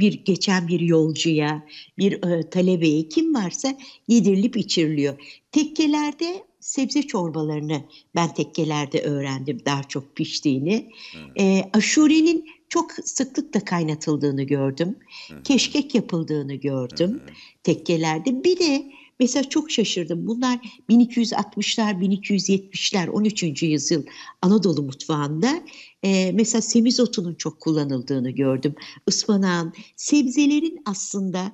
bir 0.00 0.24
geçen 0.24 0.68
bir 0.68 0.80
yolcuya, 0.80 1.66
bir 1.98 2.12
e, 2.12 2.50
talebeye 2.50 3.08
kim 3.08 3.34
varsa 3.34 3.78
yedirilip 4.08 4.56
içiriliyor. 4.56 5.42
Tekkelerde 5.52 6.44
sebze 6.60 7.02
çorbalarını 7.02 7.84
ben 8.14 8.34
tekkelerde 8.34 9.02
öğrendim 9.02 9.60
daha 9.66 9.82
çok 9.82 10.16
piştiğini. 10.16 10.90
E, 11.38 11.70
aşurenin 11.72 12.46
çok 12.68 12.92
sıklıkla 12.92 13.60
kaynatıldığını 13.60 14.42
gördüm. 14.42 14.96
Keşkek 15.44 15.94
yapıldığını 15.94 16.54
gördüm 16.54 17.22
tekkelerde. 17.62 18.44
Bir 18.44 18.58
de 18.58 18.92
mesela 19.20 19.48
çok 19.48 19.70
şaşırdım. 19.70 20.26
Bunlar 20.26 20.58
1260'lar, 20.90 22.00
1270'ler, 22.00 23.08
13. 23.08 23.62
yüzyıl 23.62 24.02
Anadolu 24.42 24.82
mutfağında 24.82 25.62
e, 26.02 26.32
mesela 26.32 26.62
semizotunun 26.62 27.34
çok 27.34 27.60
kullanıldığını 27.60 28.30
gördüm. 28.30 28.74
Ispanağın, 29.08 29.72
sebzelerin 29.96 30.82
aslında 30.84 31.52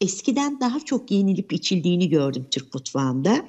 eskiden 0.00 0.60
daha 0.60 0.80
çok 0.80 1.10
yenilip 1.10 1.52
içildiğini 1.52 2.08
gördüm 2.08 2.46
Türk 2.50 2.74
mutfağında. 2.74 3.46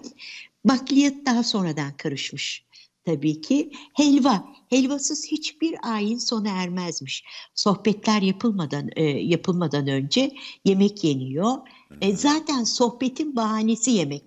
Bakliyat 0.65 1.13
daha 1.25 1.43
sonradan 1.43 1.97
karışmış 1.97 2.65
tabii 3.05 3.41
ki. 3.41 3.71
Helva, 3.93 4.45
helvasız 4.69 5.27
hiçbir 5.27 5.75
ayin 5.93 6.17
sona 6.17 6.49
ermezmiş. 6.49 7.23
Sohbetler 7.55 8.21
yapılmadan 8.21 8.89
e, 8.95 9.03
yapılmadan 9.03 9.87
önce 9.87 10.31
yemek 10.65 11.03
yeniyor. 11.03 11.57
E, 12.01 12.15
zaten 12.15 12.63
sohbetin 12.63 13.35
bahanesi 13.35 13.91
yemek. 13.91 14.23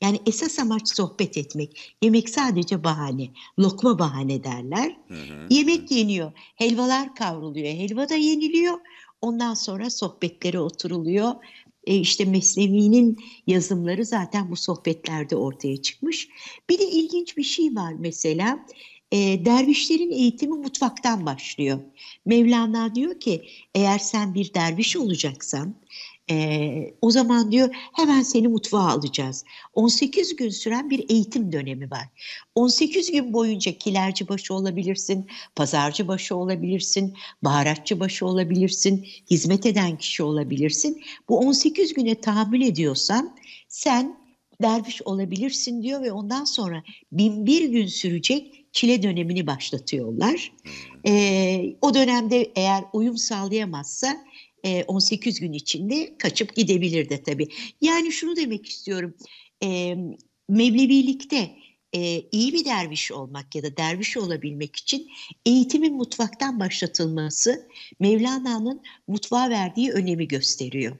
Yani 0.00 0.20
esas 0.26 0.58
amaç 0.58 0.96
sohbet 0.96 1.36
etmek. 1.36 1.94
Yemek 2.02 2.30
sadece 2.30 2.84
bahane. 2.84 3.30
Lokma 3.58 3.98
bahane 3.98 4.44
derler. 4.44 4.96
Yemek 5.50 5.90
yeniyor. 5.90 6.32
Helvalar 6.54 7.14
kavruluyor. 7.14 7.66
Helva 7.66 8.08
da 8.08 8.14
yeniliyor. 8.14 8.78
Ondan 9.20 9.54
sonra 9.54 9.90
sohbetlere 9.90 10.60
oturuluyor. 10.60 11.32
E 11.86 11.96
işte 11.96 12.24
Mesnevi'nin 12.24 13.18
yazımları 13.46 14.04
zaten 14.04 14.50
bu 14.50 14.56
sohbetlerde 14.56 15.36
ortaya 15.36 15.82
çıkmış. 15.82 16.28
Bir 16.70 16.78
de 16.78 16.90
ilginç 16.90 17.36
bir 17.36 17.42
şey 17.42 17.74
var 17.74 17.94
mesela. 17.98 18.66
E, 19.12 19.44
dervişlerin 19.44 20.10
eğitimi 20.10 20.54
mutfaktan 20.58 21.26
başlıyor. 21.26 21.78
Mevlana 22.26 22.94
diyor 22.94 23.20
ki 23.20 23.44
eğer 23.74 23.98
sen 23.98 24.34
bir 24.34 24.54
derviş 24.54 24.96
olacaksan 24.96 25.81
e, 26.30 26.94
o 27.00 27.10
zaman 27.10 27.52
diyor 27.52 27.68
hemen 27.92 28.22
seni 28.22 28.48
mutfağa 28.48 28.88
alacağız. 28.88 29.44
18 29.74 30.36
gün 30.36 30.48
süren 30.48 30.90
bir 30.90 31.10
eğitim 31.10 31.52
dönemi 31.52 31.90
var. 31.90 32.08
18 32.54 33.12
gün 33.12 33.32
boyunca 33.32 33.72
kilerci 33.72 34.28
başı 34.28 34.54
olabilirsin, 34.54 35.26
pazarcı 35.56 36.08
başı 36.08 36.36
olabilirsin, 36.36 37.14
baharatçı 37.42 38.00
başı 38.00 38.26
olabilirsin, 38.26 39.06
hizmet 39.30 39.66
eden 39.66 39.98
kişi 39.98 40.22
olabilirsin. 40.22 41.02
Bu 41.28 41.38
18 41.38 41.94
güne 41.94 42.20
tahammül 42.20 42.62
ediyorsan 42.62 43.36
sen 43.68 44.22
derviş 44.62 45.02
olabilirsin 45.02 45.82
diyor 45.82 46.02
ve 46.02 46.12
ondan 46.12 46.44
sonra 46.44 46.82
bin 47.12 47.46
bir 47.46 47.68
gün 47.68 47.86
sürecek 47.86 48.64
çile 48.72 49.02
dönemini 49.02 49.46
başlatıyorlar. 49.46 50.52
Ee, 51.06 51.76
o 51.80 51.94
dönemde 51.94 52.52
eğer 52.56 52.84
uyum 52.92 53.16
sağlayamazsa 53.16 54.24
e, 54.64 54.84
18 54.84 55.40
gün 55.40 55.52
içinde 55.52 56.18
kaçıp 56.18 56.56
gidebilir 56.56 57.08
de 57.08 57.22
tabii. 57.22 57.48
Yani 57.80 58.12
şunu 58.12 58.36
demek 58.36 58.66
istiyorum. 58.66 59.14
E, 59.62 59.96
Mevlevilikte 60.48 61.50
e, 61.94 62.22
iyi 62.32 62.52
bir 62.52 62.64
derviş 62.64 63.12
olmak 63.12 63.54
ya 63.54 63.62
da 63.62 63.76
derviş 63.76 64.16
olabilmek 64.16 64.76
için 64.76 65.10
eğitimin 65.46 65.94
mutfaktan 65.94 66.60
başlatılması 66.60 67.68
Mevlana'nın 68.00 68.82
mutfağa 69.08 69.50
verdiği 69.50 69.90
önemi 69.90 70.28
gösteriyor. 70.28 70.96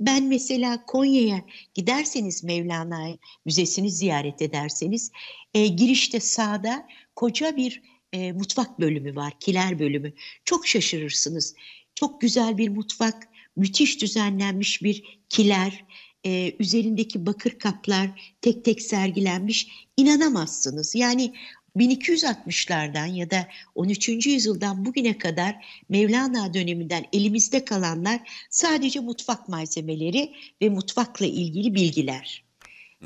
Ben 0.00 0.24
mesela 0.24 0.86
Konya'ya 0.86 1.44
giderseniz 1.74 2.44
Mevlana 2.44 3.08
Müzesi'ni 3.44 3.90
ziyaret 3.90 4.42
ederseniz 4.42 5.10
e, 5.54 5.66
girişte 5.66 6.20
sağda 6.20 6.88
koca 7.16 7.56
bir 7.56 7.82
e, 8.12 8.32
mutfak 8.32 8.80
bölümü 8.80 9.16
var, 9.16 9.32
kiler 9.40 9.78
bölümü. 9.78 10.12
Çok 10.44 10.66
şaşırırsınız. 10.66 11.54
Çok 11.98 12.20
güzel 12.20 12.58
bir 12.58 12.68
mutfak, 12.68 13.28
müthiş 13.56 14.02
düzenlenmiş 14.02 14.82
bir 14.82 15.20
kiler, 15.28 15.84
e, 16.26 16.52
üzerindeki 16.58 17.26
bakır 17.26 17.58
kaplar 17.58 18.34
tek 18.40 18.64
tek 18.64 18.82
sergilenmiş. 18.82 19.68
İnanamazsınız. 19.96 20.94
Yani 20.94 21.34
1260'lardan 21.76 23.06
ya 23.06 23.30
da 23.30 23.48
13. 23.74 24.26
yüzyıldan 24.26 24.84
bugüne 24.84 25.18
kadar 25.18 25.82
Mevlana 25.88 26.54
döneminden 26.54 27.04
elimizde 27.12 27.64
kalanlar 27.64 28.46
sadece 28.50 29.00
mutfak 29.00 29.48
malzemeleri 29.48 30.32
ve 30.62 30.68
mutfakla 30.68 31.26
ilgili 31.26 31.74
bilgiler. 31.74 32.44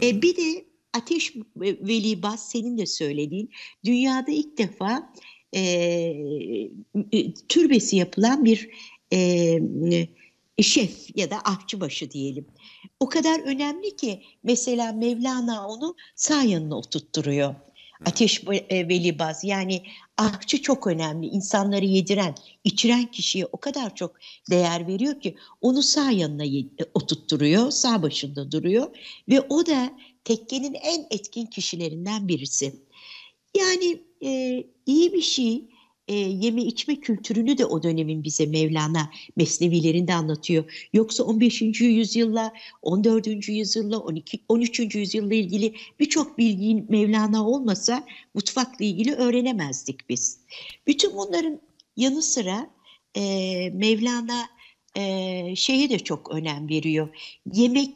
E, 0.02 0.22
bir 0.22 0.36
de 0.36 0.64
Ateş 0.92 1.34
Veli 1.56 2.22
Baz 2.22 2.48
senin 2.48 2.78
de 2.78 2.86
söylediğin 2.86 3.50
dünyada 3.84 4.30
ilk 4.30 4.58
defa 4.58 5.12
e, 5.52 5.60
e, 7.12 7.34
türbesi 7.48 7.96
yapılan 7.96 8.44
bir 8.44 8.70
e, 9.12 9.58
şef 10.62 11.16
ya 11.16 11.30
da 11.30 11.36
ahçıbaşı 11.44 12.10
diyelim. 12.10 12.46
O 13.00 13.08
kadar 13.08 13.40
önemli 13.40 13.96
ki 13.96 14.22
mesela 14.42 14.92
Mevlana 14.92 15.68
onu 15.68 15.96
sağ 16.14 16.42
yanına 16.42 16.76
oturtturuyor. 16.76 17.54
Ateş 18.04 18.44
e, 18.68 18.88
Veli 18.88 19.18
Baz 19.18 19.44
yani 19.44 19.82
ahçı 20.16 20.62
çok 20.62 20.86
önemli. 20.86 21.26
İnsanları 21.26 21.84
yediren, 21.84 22.34
içiren 22.64 23.06
kişiye 23.06 23.46
o 23.52 23.56
kadar 23.56 23.94
çok 23.94 24.16
değer 24.50 24.86
veriyor 24.86 25.20
ki 25.20 25.36
onu 25.60 25.82
sağ 25.82 26.10
yanına 26.10 26.44
oturtturuyor, 26.94 27.70
sağ 27.70 28.02
başında 28.02 28.52
duruyor 28.52 28.96
ve 29.28 29.40
o 29.40 29.66
da 29.66 29.92
tekkenin 30.24 30.74
en 30.74 31.06
etkin 31.10 31.46
kişilerinden 31.46 32.28
birisi. 32.28 32.74
Yani 33.56 34.02
e, 34.24 34.64
iyi 34.86 35.12
bir 35.12 35.22
şey 35.22 35.64
e, 36.08 36.14
yeme 36.14 36.62
içme 36.62 37.00
kültürünü 37.00 37.58
de 37.58 37.66
o 37.66 37.82
dönemin 37.82 38.24
bize 38.24 38.46
Mevlana 38.46 39.10
mesnevilerinde 39.36 40.14
anlatıyor. 40.14 40.88
Yoksa 40.92 41.24
15. 41.24 41.62
yüzyılla, 41.80 42.52
14. 42.82 43.48
yüzyılla, 43.48 43.98
12, 43.98 44.40
13. 44.48 44.94
yüzyılla 44.94 45.34
ilgili 45.34 45.74
birçok 46.00 46.38
bilgi 46.38 46.84
Mevlana 46.88 47.48
olmasa 47.48 48.06
mutfakla 48.34 48.84
ilgili 48.84 49.14
öğrenemezdik 49.14 50.08
biz. 50.08 50.38
Bütün 50.86 51.16
bunların 51.16 51.60
yanı 51.96 52.22
sıra 52.22 52.70
e, 53.14 53.20
Mevlana 53.70 54.48
e, 54.96 55.56
şeye 55.56 55.90
de 55.90 55.98
çok 55.98 56.30
önem 56.30 56.68
veriyor. 56.68 57.08
Yemek 57.52 57.94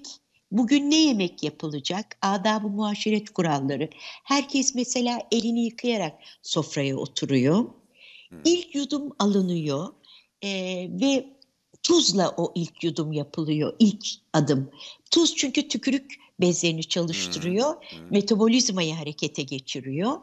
Bugün 0.57 0.91
ne 0.91 0.97
yemek 0.97 1.43
yapılacak? 1.43 2.17
Adab-ı 2.23 2.69
muaşeret 2.69 3.31
kuralları. 3.31 3.89
Herkes 4.25 4.75
mesela 4.75 5.19
elini 5.33 5.65
yıkayarak 5.65 6.13
sofraya 6.43 6.97
oturuyor. 6.97 7.65
İlk 8.45 8.75
yudum 8.75 9.13
alınıyor 9.19 9.89
e, 10.43 10.49
ve 11.01 11.27
tuzla 11.83 12.35
o 12.37 12.53
ilk 12.55 12.85
yudum 12.85 13.13
yapılıyor, 13.13 13.77
ilk 13.79 14.07
adım. 14.33 14.71
Tuz 15.11 15.37
çünkü 15.37 15.69
tükürük 15.69 16.15
bezlerini 16.41 16.85
çalıştırıyor, 16.85 17.75
hmm. 17.75 17.99
Hmm. 17.99 18.07
metabolizmayı 18.11 18.95
harekete 18.95 19.43
geçiriyor. 19.43 20.19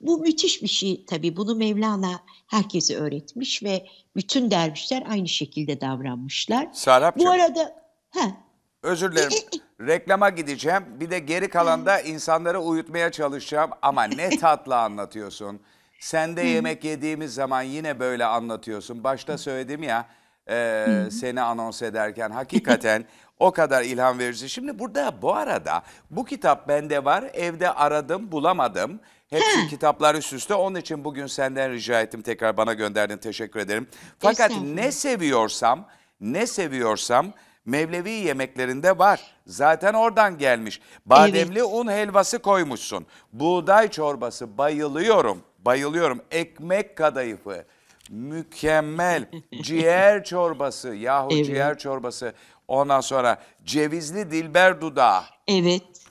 Bu 0.00 0.18
müthiş 0.18 0.62
bir 0.62 0.68
şey 0.68 1.04
tabii. 1.04 1.36
Bunu 1.36 1.54
Mevlana 1.54 2.20
herkese 2.46 2.96
öğretmiş 2.96 3.62
ve 3.62 3.86
bütün 4.16 4.50
dervişler 4.50 5.04
aynı 5.08 5.28
şekilde 5.28 5.80
davranmışlar. 5.80 6.68
Serapcığım. 6.72 7.26
Bu 7.26 7.30
arada... 7.30 7.88
Heh, 8.10 8.47
Özür 8.88 9.12
dilerim. 9.12 9.32
Reklama 9.80 10.30
gideceğim. 10.30 10.84
Bir 11.00 11.10
de 11.10 11.18
geri 11.18 11.48
kalanda 11.48 12.00
insanları 12.00 12.60
uyutmaya 12.60 13.12
çalışacağım. 13.12 13.70
Ama 13.82 14.04
ne 14.04 14.38
tatlı 14.38 14.76
anlatıyorsun. 14.76 15.60
Sen 16.00 16.36
de 16.36 16.42
yemek 16.42 16.84
yediğimiz 16.84 17.34
zaman 17.34 17.62
yine 17.62 18.00
böyle 18.00 18.24
anlatıyorsun. 18.24 19.04
Başta 19.04 19.38
söyledim 19.38 19.82
ya 19.82 20.06
e, 20.50 20.86
seni 21.10 21.40
anons 21.40 21.82
ederken 21.82 22.30
hakikaten 22.30 23.04
o 23.38 23.50
kadar 23.52 23.82
ilham 23.82 24.18
verici. 24.18 24.48
Şimdi 24.48 24.78
burada 24.78 25.22
bu 25.22 25.34
arada 25.34 25.82
bu 26.10 26.24
kitap 26.24 26.68
bende 26.68 27.04
var. 27.04 27.24
Evde 27.32 27.70
aradım 27.70 28.32
bulamadım. 28.32 29.00
Hepsi 29.30 29.68
kitaplar 29.70 30.14
üst 30.14 30.32
üste. 30.32 30.54
Onun 30.54 30.80
için 30.80 31.04
bugün 31.04 31.26
senden 31.26 31.72
rica 31.72 32.00
ettim. 32.00 32.22
Tekrar 32.22 32.56
bana 32.56 32.72
gönderdin. 32.74 33.18
Teşekkür 33.18 33.60
ederim. 33.60 33.86
Fakat 34.18 34.52
ne 34.62 34.92
seviyorsam, 34.92 35.88
ne 36.20 36.46
seviyorsam 36.46 37.32
Mevlevi 37.68 38.10
yemeklerinde 38.10 38.98
var. 38.98 39.20
Zaten 39.46 39.94
oradan 39.94 40.38
gelmiş. 40.38 40.80
Bademli 41.06 41.58
evet. 41.58 41.68
un 41.72 41.90
helvası 41.90 42.38
koymuşsun. 42.38 43.06
Buğday 43.32 43.90
çorbası 43.90 44.58
bayılıyorum. 44.58 45.42
Bayılıyorum. 45.58 46.22
Ekmek 46.30 46.96
kadayıfı. 46.96 47.64
Mükemmel. 48.10 49.30
ciğer 49.62 50.24
çorbası. 50.24 50.94
Yahu 50.94 51.28
evet. 51.32 51.46
ciğer 51.46 51.78
çorbası. 51.78 52.32
Ondan 52.68 53.00
sonra 53.00 53.42
cevizli 53.64 54.30
dilber 54.30 54.80
dudağı. 54.80 55.22
Evet. 55.48 56.06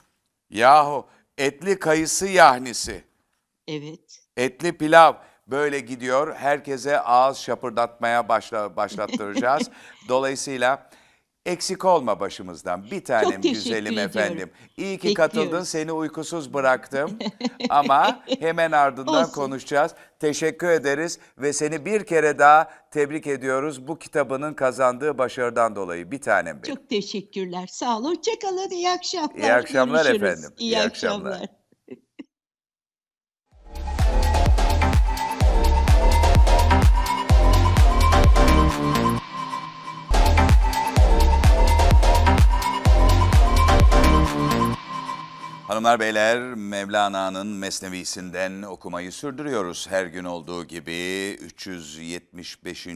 Yahu 0.50 1.06
etli 1.38 1.78
kayısı 1.78 2.26
yahnisi. 2.26 3.04
Evet. 3.68 4.20
Etli 4.36 4.78
pilav 4.78 5.12
böyle 5.46 5.80
gidiyor. 5.80 6.34
Herkese 6.34 7.00
ağız 7.00 7.38
şapırdatmaya 7.38 8.28
başla, 8.28 8.76
başlattıracağız. 8.76 9.70
Dolayısıyla 10.08 10.90
Eksik 11.48 11.84
olma 11.84 12.20
başımızdan. 12.20 12.84
Bir 12.90 13.04
tanem 13.04 13.40
güzelim 13.40 13.98
efendim. 13.98 14.50
İyi 14.76 14.98
ki 14.98 15.14
katıldın. 15.14 15.62
Seni 15.62 15.92
uykusuz 15.92 16.54
bıraktım. 16.54 17.18
Ama 17.68 18.20
hemen 18.40 18.72
ardından 18.72 19.22
Olsun. 19.22 19.32
konuşacağız. 19.32 19.92
Teşekkür 20.18 20.68
ederiz 20.68 21.18
ve 21.38 21.52
seni 21.52 21.84
bir 21.84 22.04
kere 22.04 22.38
daha 22.38 22.70
tebrik 22.90 23.26
ediyoruz 23.26 23.88
bu 23.88 23.98
kitabının 23.98 24.54
kazandığı 24.54 25.18
başarıdan 25.18 25.76
dolayı. 25.76 26.10
Bir 26.10 26.20
tanem 26.20 26.62
benim. 26.62 26.74
Çok 26.74 26.88
teşekkürler. 26.88 27.66
Sağ 27.66 27.98
olun. 27.98 28.14
Hoşçakalın. 28.16 28.70
İyi 28.70 28.90
akşamlar. 28.90 29.34
İyi 29.36 29.52
akşamlar 29.52 30.04
Görüşürüz. 30.04 30.22
efendim. 30.22 30.50
İyi, 30.58 30.70
İyi 30.72 30.80
akşamlar. 30.80 31.30
akşamlar. 31.30 31.57
Hanımlar 45.68 46.00
beyler 46.00 46.38
Mevlana'nın 46.54 47.46
Mesnevisinden 47.46 48.62
okumayı 48.62 49.12
sürdürüyoruz. 49.12 49.86
Her 49.90 50.06
gün 50.06 50.24
olduğu 50.24 50.64
gibi 50.64 51.30
375. 51.40 52.86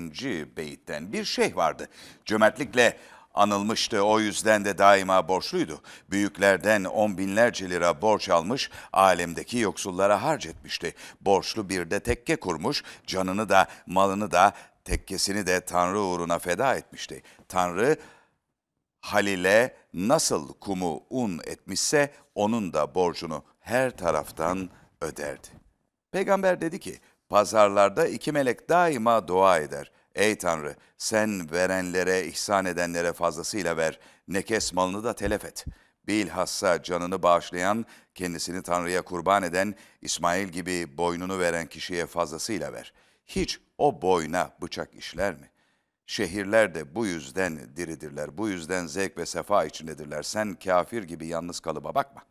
beyitten 0.57 1.13
bir 1.13 1.25
şeyh 1.25 1.57
vardı. 1.57 1.89
Cömertlikle 2.25 2.97
Anılmıştı 3.35 4.03
o 4.03 4.21
yüzden 4.21 4.65
de 4.65 4.79
daima 4.79 5.29
borçluydu. 5.29 5.81
Büyüklerden 6.11 6.85
on 6.85 7.19
binlerce 7.19 7.71
lira 7.71 8.03
borç 8.03 8.29
almış, 8.29 8.71
alemdeki 8.93 9.59
yoksullara 9.59 10.23
harcetmişti. 10.23 10.95
Borçlu 11.21 11.69
bir 11.69 11.91
de 11.91 12.01
tekke 12.01 12.37
kurmuş, 12.37 12.83
canını 13.07 13.49
da 13.49 13.67
malını 13.87 14.31
da 14.31 14.53
tekkesini 14.85 15.47
de 15.47 15.61
Tanrı 15.61 16.01
uğruna 16.01 16.39
feda 16.39 16.75
etmişti. 16.75 17.23
Tanrı 17.49 17.97
Halil'e 19.01 19.82
nasıl 19.95 20.53
kumu 20.53 21.03
un 21.11 21.41
etmişse 21.47 22.11
onun 22.35 22.73
da 22.73 22.95
borcunu 22.95 23.45
her 23.61 23.97
taraftan 23.97 24.71
öderdi. 25.01 25.49
Peygamber 26.13 26.61
dedi 26.61 26.81
ki, 26.81 26.99
pazarlarda 27.29 28.07
iki 28.07 28.33
melek 28.33 28.69
daima 28.69 29.29
dua 29.29 29.59
eder. 29.59 29.93
Ey 30.15 30.39
Tanrı, 30.39 30.77
sen 30.99 31.51
verenlere, 31.53 32.27
ihsan 32.27 32.65
edenlere 32.65 33.13
fazlasıyla 33.13 33.77
ver, 33.77 33.99
nekes 34.29 34.73
malını 34.73 35.05
da 35.05 35.15
telef 35.15 35.45
et. 35.45 35.65
Bilhassa 36.07 36.83
canını 36.83 37.23
bağışlayan, 37.23 37.87
kendisini 38.15 38.63
Tanrı'ya 38.63 39.03
kurban 39.03 39.43
eden, 39.43 39.75
İsmail 40.01 40.49
gibi 40.49 40.99
boynunu 40.99 41.39
veren 41.39 41.67
kişiye 41.67 42.07
fazlasıyla 42.07 42.73
ver. 42.73 42.93
Hiç 43.27 43.61
o 43.79 44.03
boyna 44.03 44.57
bıçak 44.63 44.95
işler 44.95 45.35
mi? 45.35 45.52
Şehirler 46.13 46.75
de 46.75 46.95
bu 46.95 47.07
yüzden 47.07 47.77
diridirler, 47.77 48.39
bu 48.39 48.49
yüzden 48.49 48.87
zevk 48.87 49.19
ve 49.19 49.27
sefa 49.27 49.65
içindedirler. 49.65 50.23
Sen 50.23 50.55
kafir 50.55 51.03
gibi 51.03 51.27
yalnız 51.27 51.61
kalıba 51.61 51.95
bakma. 51.95 52.23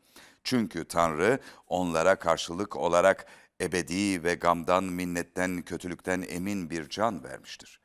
Çünkü 0.44 0.86
Tanrı 0.86 1.39
onlara 1.67 2.15
karşılık 2.15 2.76
olarak 2.76 3.26
ebedi 3.62 4.24
ve 4.24 4.36
gamdan, 4.36 4.84
minnetten, 4.84 5.62
kötülükten 5.62 6.26
emin 6.30 6.70
bir 6.70 6.89
can 6.89 7.24
vermiştir. 7.24 7.80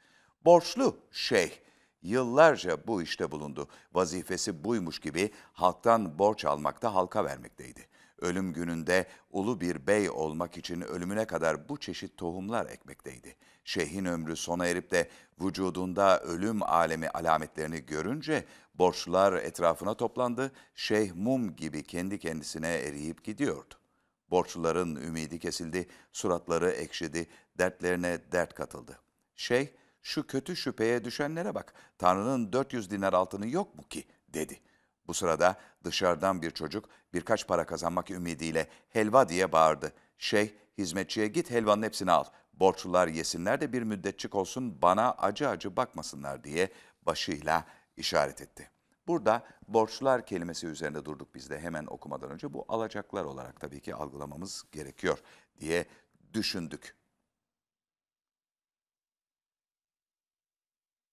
Borçlu 0.45 0.97
şeyh 1.13 1.51
yıllarca 2.03 2.87
bu 2.87 3.03
işte 3.03 3.31
bulundu. 3.31 3.69
Vazifesi 3.93 4.65
buymuş 4.65 5.01
gibi 5.01 5.31
halktan 5.53 6.19
borç 6.19 6.45
almakta 6.45 6.95
halka 6.95 7.25
vermekteydi. 7.25 7.89
Ölüm 8.21 8.53
gününde 8.53 9.07
ulu 9.31 9.61
bir 9.61 9.87
bey 9.87 10.11
olmak 10.11 10.57
için 10.57 10.81
ölümüne 10.81 11.25
kadar 11.25 11.69
bu 11.69 11.81
çeşit 11.81 12.17
tohumlar 12.17 12.67
ekmekteydi. 12.67 13.37
Şeyhin 13.65 14.05
ömrü 14.05 14.37
sona 14.37 14.67
erip 14.67 14.91
de 14.91 15.09
vücudunda 15.41 16.21
ölüm 16.21 16.63
alemi 16.63 17.09
alametlerini 17.09 17.87
görünce 17.87 18.45
borçlular 18.75 19.33
etrafına 19.33 19.95
toplandı. 19.95 20.53
Şeyh 20.75 21.13
mum 21.15 21.57
gibi 21.57 21.83
kendi 21.83 22.19
kendisine 22.19 22.75
eriyip 22.75 23.25
gidiyordu. 23.25 23.75
Borçluların 24.31 24.97
ümidi 24.97 25.39
kesildi, 25.39 25.89
suratları 26.13 26.71
ekşidi, 26.71 27.27
dertlerine 27.59 28.19
dert 28.33 28.55
katıldı. 28.55 28.99
Şeyh, 29.37 29.69
şu 30.03 30.27
kötü 30.27 30.57
şüpheye 30.57 31.05
düşenlere 31.05 31.55
bak, 31.55 31.75
Tanrı'nın 31.99 32.53
400 32.53 32.91
dinar 32.91 33.13
altını 33.13 33.49
yok 33.49 33.75
mu 33.75 33.83
ki, 33.89 34.05
dedi. 34.29 34.61
Bu 35.09 35.15
sırada 35.15 35.57
dışarıdan 35.85 36.43
bir 36.43 36.51
çocuk 36.51 36.89
birkaç 37.15 37.47
para 37.47 37.67
kazanmak 37.67 38.11
ümidiyle 38.11 38.69
helva 38.89 39.29
diye 39.29 39.53
bağırdı. 39.53 39.93
Şeyh, 40.19 40.51
hizmetçiye 40.79 41.27
git 41.27 41.51
helvanın 41.51 41.83
hepsini 41.83 42.11
al, 42.11 42.25
borçlular 42.53 43.09
yesinler 43.09 43.61
de 43.61 43.73
bir 43.73 43.83
müddetçik 43.83 44.35
olsun 44.35 44.83
bana 44.83 45.13
acı 45.13 45.49
acı 45.49 45.77
bakmasınlar 45.77 46.45
diye 46.45 46.71
başıyla 47.03 47.65
işaret 47.97 48.41
etti. 48.41 48.71
Burada 49.07 49.47
borçlular 49.69 50.27
kelimesi 50.27 50.67
üzerinde 50.67 51.05
durduk 51.05 51.35
biz 51.35 51.51
de 51.51 51.61
hemen 51.61 51.87
okumadan 51.87 52.31
önce 52.31 52.53
bu 52.53 52.65
alacaklar 52.69 53.25
olarak 53.25 53.61
tabii 53.61 53.81
ki 53.81 53.95
algılamamız 53.95 54.65
gerekiyor 54.73 55.19
diye 55.61 55.87
düşündük. 56.33 56.97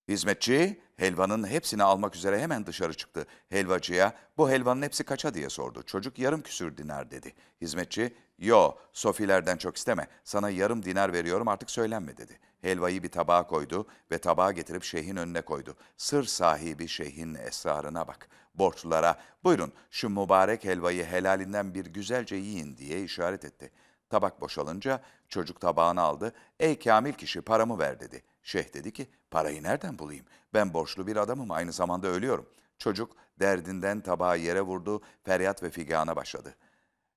Hizmetçi 0.08 0.82
helvanın 0.97 1.47
hepsini 1.47 1.84
almak 1.84 2.15
üzere 2.15 2.41
hemen 2.41 2.65
dışarı 2.65 2.93
çıktı. 2.93 3.25
Helvacıya 3.49 4.13
bu 4.38 4.49
helvanın 4.49 4.82
hepsi 4.82 5.03
kaça 5.03 5.34
diye 5.34 5.49
sordu. 5.49 5.84
Çocuk 5.84 6.19
yarım 6.19 6.41
küsür 6.41 6.77
dinar 6.77 7.12
dedi. 7.12 7.34
Hizmetçi 7.62 8.15
yo 8.39 8.71
sofilerden 8.93 9.58
çok 9.58 9.77
isteme 9.77 10.08
sana 10.23 10.49
yarım 10.49 10.84
dinar 10.84 11.13
veriyorum 11.13 11.47
artık 11.47 11.71
söylenme 11.71 12.17
dedi. 12.17 12.39
Helvayı 12.62 13.03
bir 13.03 13.12
tabağa 13.12 13.47
koydu 13.47 13.88
ve 14.12 14.17
tabağı 14.17 14.53
getirip 14.53 14.84
şeyhin 14.84 15.15
önüne 15.15 15.41
koydu. 15.41 15.75
Sır 15.97 16.23
sahibi 16.23 16.88
şeyhin 16.88 17.36
esrarına 17.36 18.08
bak. 18.08 18.29
Borçlulara 18.56 19.19
buyurun 19.43 19.73
şu 19.91 20.10
mübarek 20.10 20.63
helvayı 20.63 21.06
helalinden 21.06 21.73
bir 21.73 21.86
güzelce 21.86 22.36
yiyin 22.36 22.77
diye 22.77 23.03
işaret 23.03 23.45
etti. 23.45 23.71
Tabak 24.10 24.41
boşalınca 24.41 25.01
çocuk 25.29 25.62
tabağını 25.62 26.01
aldı. 26.01 26.34
Ey 26.60 26.79
kamil 26.79 27.13
kişi 27.13 27.41
paramı 27.41 27.79
ver 27.79 27.99
dedi. 27.99 28.23
Şeyh 28.43 28.73
dedi 28.73 28.93
ki 28.93 29.08
parayı 29.32 29.63
nereden 29.63 29.99
bulayım? 29.99 30.25
Ben 30.53 30.73
borçlu 30.73 31.08
bir 31.08 31.15
adamım 31.15 31.51
aynı 31.51 31.71
zamanda 31.71 32.08
ölüyorum. 32.08 32.49
Çocuk 32.77 33.15
derdinden 33.39 34.01
tabağı 34.01 34.39
yere 34.39 34.62
vurdu, 34.62 35.01
feryat 35.23 35.63
ve 35.63 35.69
figana 35.69 36.15
başladı. 36.15 36.56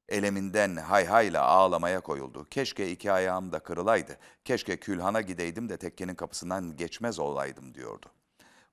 Eleminden 0.09 0.77
hayhayla 0.77 1.43
ağlamaya 1.43 2.01
koyuldu. 2.01 2.47
Keşke 2.51 2.91
iki 2.91 3.13
ayağım 3.13 3.53
da 3.53 3.59
kırılaydı. 3.59 4.19
Keşke 4.45 4.77
külhana 4.77 5.21
gideydim 5.21 5.69
de 5.69 5.77
tekkenin 5.77 6.15
kapısından 6.15 6.77
geçmez 6.77 7.19
olaydım 7.19 7.75
diyordu. 7.75 8.07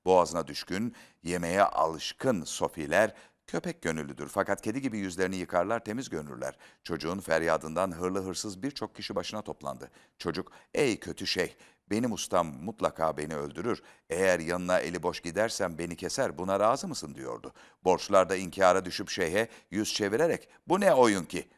Boğazına 0.05 0.47
düşkün, 0.47 0.95
yemeğe 1.23 1.63
alışkın 1.63 2.43
sofiler 2.43 3.13
köpek 3.47 3.81
gönüllüdür. 3.81 4.27
Fakat 4.27 4.61
kedi 4.61 4.81
gibi 4.81 4.97
yüzlerini 4.97 5.35
yıkarlar, 5.35 5.83
temiz 5.83 6.09
gönüller. 6.09 6.57
Çocuğun 6.83 7.19
feryadından 7.19 7.91
hırlı 7.91 8.23
hırsız 8.23 8.63
birçok 8.63 8.95
kişi 8.95 9.15
başına 9.15 9.41
toplandı. 9.41 9.91
Çocuk, 10.17 10.51
ey 10.73 10.99
kötü 10.99 11.27
şey, 11.27 11.55
benim 11.93 12.11
ustam 12.13 12.47
mutlaka 12.47 13.17
beni 13.17 13.35
öldürür. 13.35 13.81
Eğer 14.09 14.39
yanına 14.39 14.79
eli 14.79 15.03
boş 15.03 15.21
gidersem 15.21 15.77
beni 15.77 15.95
keser, 15.95 16.37
buna 16.37 16.59
razı 16.59 16.87
mısın 16.87 17.15
diyordu. 17.15 17.53
Borçlar 17.83 18.29
da 18.29 18.35
inkara 18.35 18.85
düşüp 18.85 19.09
şeyhe 19.09 19.47
yüz 19.71 19.93
çevirerek, 19.93 20.49
bu 20.67 20.79
ne 20.79 20.93
oyun 20.93 21.25
ki? 21.25 21.49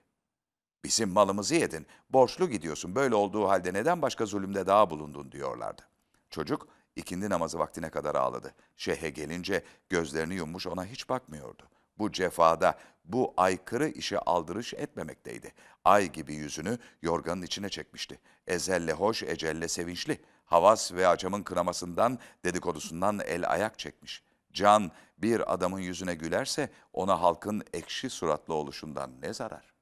Bizim 0.83 1.09
malımızı 1.09 1.55
yedin, 1.55 1.87
borçlu 2.09 2.49
gidiyorsun, 2.49 2.95
böyle 2.95 3.15
olduğu 3.15 3.47
halde 3.47 3.73
neden 3.73 4.01
başka 4.01 4.25
zulümde 4.25 4.67
daha 4.67 4.89
bulundun 4.89 5.31
diyorlardı. 5.31 5.81
Çocuk 6.29 6.67
ikindi 6.95 7.29
namazı 7.29 7.59
vaktine 7.59 7.89
kadar 7.89 8.15
ağladı. 8.15 8.53
Şeyhe 8.75 9.09
gelince 9.09 9.63
gözlerini 9.89 10.35
yummuş 10.35 10.67
ona 10.67 10.85
hiç 10.85 11.09
bakmıyordu. 11.09 11.63
Bu 11.97 12.11
cefada, 12.11 12.77
bu 13.05 13.33
aykırı 13.37 13.87
işe 13.87 14.19
aldırış 14.19 14.73
etmemekteydi. 14.73 15.53
Ay 15.85 16.11
gibi 16.11 16.33
yüzünü 16.33 16.77
yorganın 17.01 17.41
içine 17.41 17.69
çekmişti. 17.69 18.19
Ezelle 18.47 18.93
hoş, 18.93 19.23
ecelle 19.23 19.67
sevinçli. 19.67 20.21
Havas 20.45 20.93
ve 20.93 21.07
acamın 21.07 21.43
kınamasından, 21.43 22.19
dedikodusundan 22.43 23.19
el 23.19 23.51
ayak 23.51 23.79
çekmiş. 23.79 24.23
Can 24.53 24.91
bir 25.17 25.53
adamın 25.53 25.79
yüzüne 25.79 26.15
gülerse 26.15 26.69
ona 26.93 27.21
halkın 27.21 27.63
ekşi 27.73 28.09
suratlı 28.09 28.53
oluşundan 28.53 29.11
ne 29.21 29.33
zarar? 29.33 29.73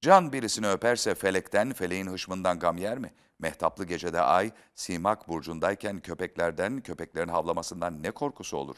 Can 0.00 0.32
birisini 0.32 0.68
öperse 0.68 1.14
felekten, 1.14 1.72
feleğin 1.72 2.06
hışmından 2.06 2.58
gam 2.58 2.78
yer 2.78 2.98
mi? 2.98 3.14
Mehtaplı 3.38 3.84
gecede 3.84 4.20
ay, 4.20 4.50
simak 4.74 5.28
burcundayken 5.28 6.00
köpeklerden, 6.00 6.80
köpeklerin 6.80 7.28
havlamasından 7.28 8.02
ne 8.02 8.10
korkusu 8.10 8.56
olur? 8.56 8.76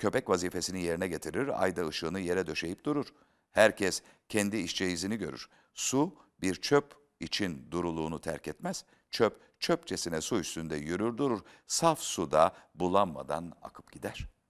Köpek 0.00 0.28
vazifesini 0.28 0.82
yerine 0.82 1.08
getirir, 1.08 1.62
ay 1.62 1.76
da 1.76 1.88
ışığını 1.88 2.20
yere 2.20 2.46
döşeyip 2.46 2.84
durur. 2.84 3.06
Herkes 3.52 4.02
kendi 4.28 4.56
işçeizini 4.56 5.16
görür. 5.16 5.48
Su 5.74 6.14
bir 6.40 6.54
çöp 6.54 6.94
için 7.20 7.70
duruluğunu 7.70 8.20
terk 8.20 8.48
etmez. 8.48 8.84
Çöp 9.10 9.60
çöpçesine 9.60 10.20
su 10.20 10.38
üstünde 10.38 10.76
yürür 10.76 11.16
durur. 11.16 11.40
Saf 11.66 12.00
suda 12.00 12.54
bulanmadan 12.74 13.52
akıp 13.62 13.92
gider.'' 13.92 14.40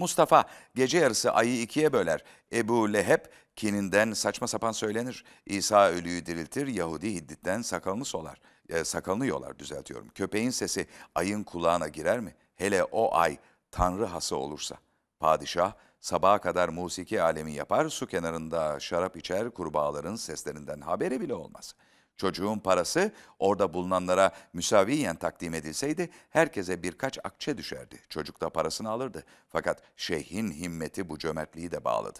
Mustafa 0.00 0.44
gece 0.74 0.98
yarısı 0.98 1.32
ayı 1.32 1.62
ikiye 1.62 1.92
böler. 1.92 2.24
Ebu 2.52 2.92
Leheb 2.92 3.24
kininden 3.56 4.12
saçma 4.12 4.46
sapan 4.46 4.72
söylenir. 4.72 5.24
İsa 5.46 5.90
ölüyü 5.90 6.26
diriltir, 6.26 6.66
Yahudi 6.66 7.14
hidditten 7.14 7.62
sakalını 7.62 8.04
solar. 8.04 8.40
E, 8.68 8.84
sakalını 8.84 9.26
yolar 9.26 9.58
düzeltiyorum. 9.58 10.08
Köpeğin 10.08 10.50
sesi 10.50 10.86
ayın 11.14 11.44
kulağına 11.44 11.88
girer 11.88 12.20
mi? 12.20 12.34
Hele 12.54 12.84
o 12.84 13.14
ay 13.14 13.38
tanrı 13.70 14.04
hası 14.04 14.36
olursa. 14.36 14.76
Padişah 15.20 15.72
sabaha 16.00 16.40
kadar 16.40 16.68
musiki 16.68 17.22
alemi 17.22 17.52
yapar, 17.52 17.88
su 17.88 18.06
kenarında 18.06 18.80
şarap 18.80 19.16
içer, 19.16 19.50
kurbağaların 19.50 20.16
seslerinden 20.16 20.80
haberi 20.80 21.20
bile 21.20 21.34
olmaz.'' 21.34 21.74
Çocuğun 22.20 22.58
parası 22.58 23.12
orada 23.38 23.74
bulunanlara 23.74 24.32
müsaviyen 24.52 25.16
takdim 25.16 25.54
edilseydi 25.54 26.10
herkese 26.30 26.82
birkaç 26.82 27.18
akçe 27.24 27.58
düşerdi. 27.58 27.98
Çocuk 28.08 28.40
da 28.40 28.50
parasını 28.50 28.90
alırdı. 28.90 29.24
Fakat 29.48 29.82
şeyhin 29.96 30.52
himmeti 30.52 31.08
bu 31.08 31.18
cömertliği 31.18 31.70
de 31.70 31.84
bağladı. 31.84 32.18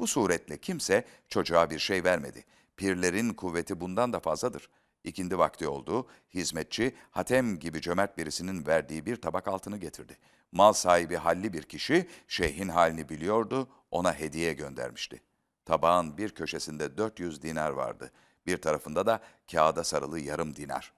Bu 0.00 0.06
suretle 0.06 0.58
kimse 0.58 1.04
çocuğa 1.28 1.70
bir 1.70 1.78
şey 1.78 2.04
vermedi. 2.04 2.44
Pirlerin 2.76 3.34
kuvveti 3.34 3.80
bundan 3.80 4.12
da 4.12 4.20
fazladır. 4.20 4.68
İkindi 5.04 5.38
vakti 5.38 5.68
oldu, 5.68 6.06
hizmetçi 6.34 6.96
Hatem 7.10 7.58
gibi 7.58 7.80
cömert 7.80 8.18
birisinin 8.18 8.66
verdiği 8.66 9.06
bir 9.06 9.16
tabak 9.16 9.48
altını 9.48 9.76
getirdi. 9.76 10.18
Mal 10.52 10.72
sahibi 10.72 11.16
halli 11.16 11.52
bir 11.52 11.62
kişi 11.62 12.08
şeyhin 12.28 12.68
halini 12.68 13.08
biliyordu, 13.08 13.68
ona 13.90 14.14
hediye 14.14 14.52
göndermişti. 14.52 15.22
Tabağın 15.64 16.18
bir 16.18 16.30
köşesinde 16.30 16.96
400 16.98 17.42
dinar 17.42 17.70
vardı. 17.70 18.12
Bir 18.46 18.62
tarafında 18.62 19.06
da 19.06 19.20
kağıda 19.52 19.84
sarılı 19.84 20.20
yarım 20.20 20.56
dinar. 20.56 20.92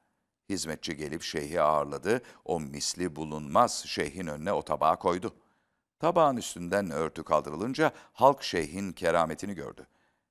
Hizmetçi 0.48 0.96
gelip 0.96 1.22
şeyhi 1.22 1.60
ağırladı. 1.60 2.22
O 2.44 2.60
misli 2.60 3.16
bulunmaz 3.16 3.84
şeyhin 3.86 4.26
önüne 4.26 4.52
o 4.52 4.62
tabağı 4.62 4.98
koydu. 4.98 5.34
Tabağın 5.98 6.36
üstünden 6.36 6.90
örtü 6.90 7.22
kaldırılınca 7.22 7.92
halk 8.12 8.42
şeyhin 8.42 8.92
kerametini 8.92 9.54
gördü. 9.54 9.86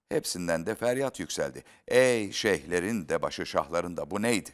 Hepsinden 0.09 0.65
de 0.65 0.75
feryat 0.75 1.19
yükseldi. 1.19 1.63
Ey 1.87 2.31
şeyhlerin 2.31 3.09
de 3.09 3.21
başı 3.21 3.45
şahların 3.45 3.97
da 3.97 4.11
bu 4.11 4.21
neydi? 4.21 4.49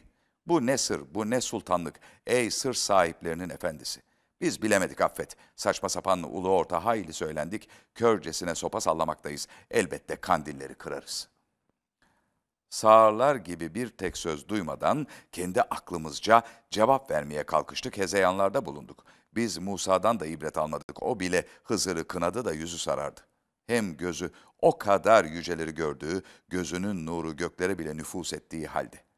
Bu 0.46 0.66
ne 0.66 0.78
sır, 0.78 1.14
bu 1.14 1.30
ne 1.30 1.40
sultanlık? 1.40 2.00
Ey 2.26 2.50
sır 2.50 2.74
sahiplerinin 2.74 3.50
efendisi. 3.50 4.02
Biz 4.40 4.62
bilemedik 4.62 5.00
affet. 5.00 5.36
Saçma 5.56 5.88
sapan 5.88 6.22
ulu 6.22 6.50
orta 6.50 6.84
hayli 6.84 7.12
söylendik. 7.12 7.68
Körcesine 7.94 8.54
sopa 8.54 8.80
sallamaktayız. 8.80 9.48
Elbette 9.70 10.16
kandilleri 10.16 10.74
kırarız. 10.74 11.28
Sağırlar 12.70 13.36
gibi 13.36 13.74
bir 13.74 13.88
tek 13.88 14.16
söz 14.16 14.48
duymadan 14.48 15.06
kendi 15.32 15.62
aklımızca 15.62 16.42
cevap 16.70 17.10
vermeye 17.10 17.42
kalkıştık, 17.42 17.98
hezeyanlarda 17.98 18.66
bulunduk. 18.66 19.04
Biz 19.34 19.58
Musa'dan 19.58 20.20
da 20.20 20.26
ibret 20.26 20.58
almadık. 20.58 21.02
O 21.02 21.20
bile 21.20 21.46
Hızır'ı 21.64 22.08
kınadı 22.08 22.44
da 22.44 22.52
yüzü 22.52 22.78
sarardı. 22.78 23.20
Hem 23.66 23.96
gözü 23.96 24.30
o 24.58 24.78
kadar 24.78 25.24
yüceleri 25.24 25.74
gördüğü, 25.74 26.22
gözünün 26.48 27.06
nuru 27.06 27.36
göklere 27.36 27.78
bile 27.78 27.96
nüfus 27.96 28.32
ettiği 28.32 28.66
halde. 28.66 29.09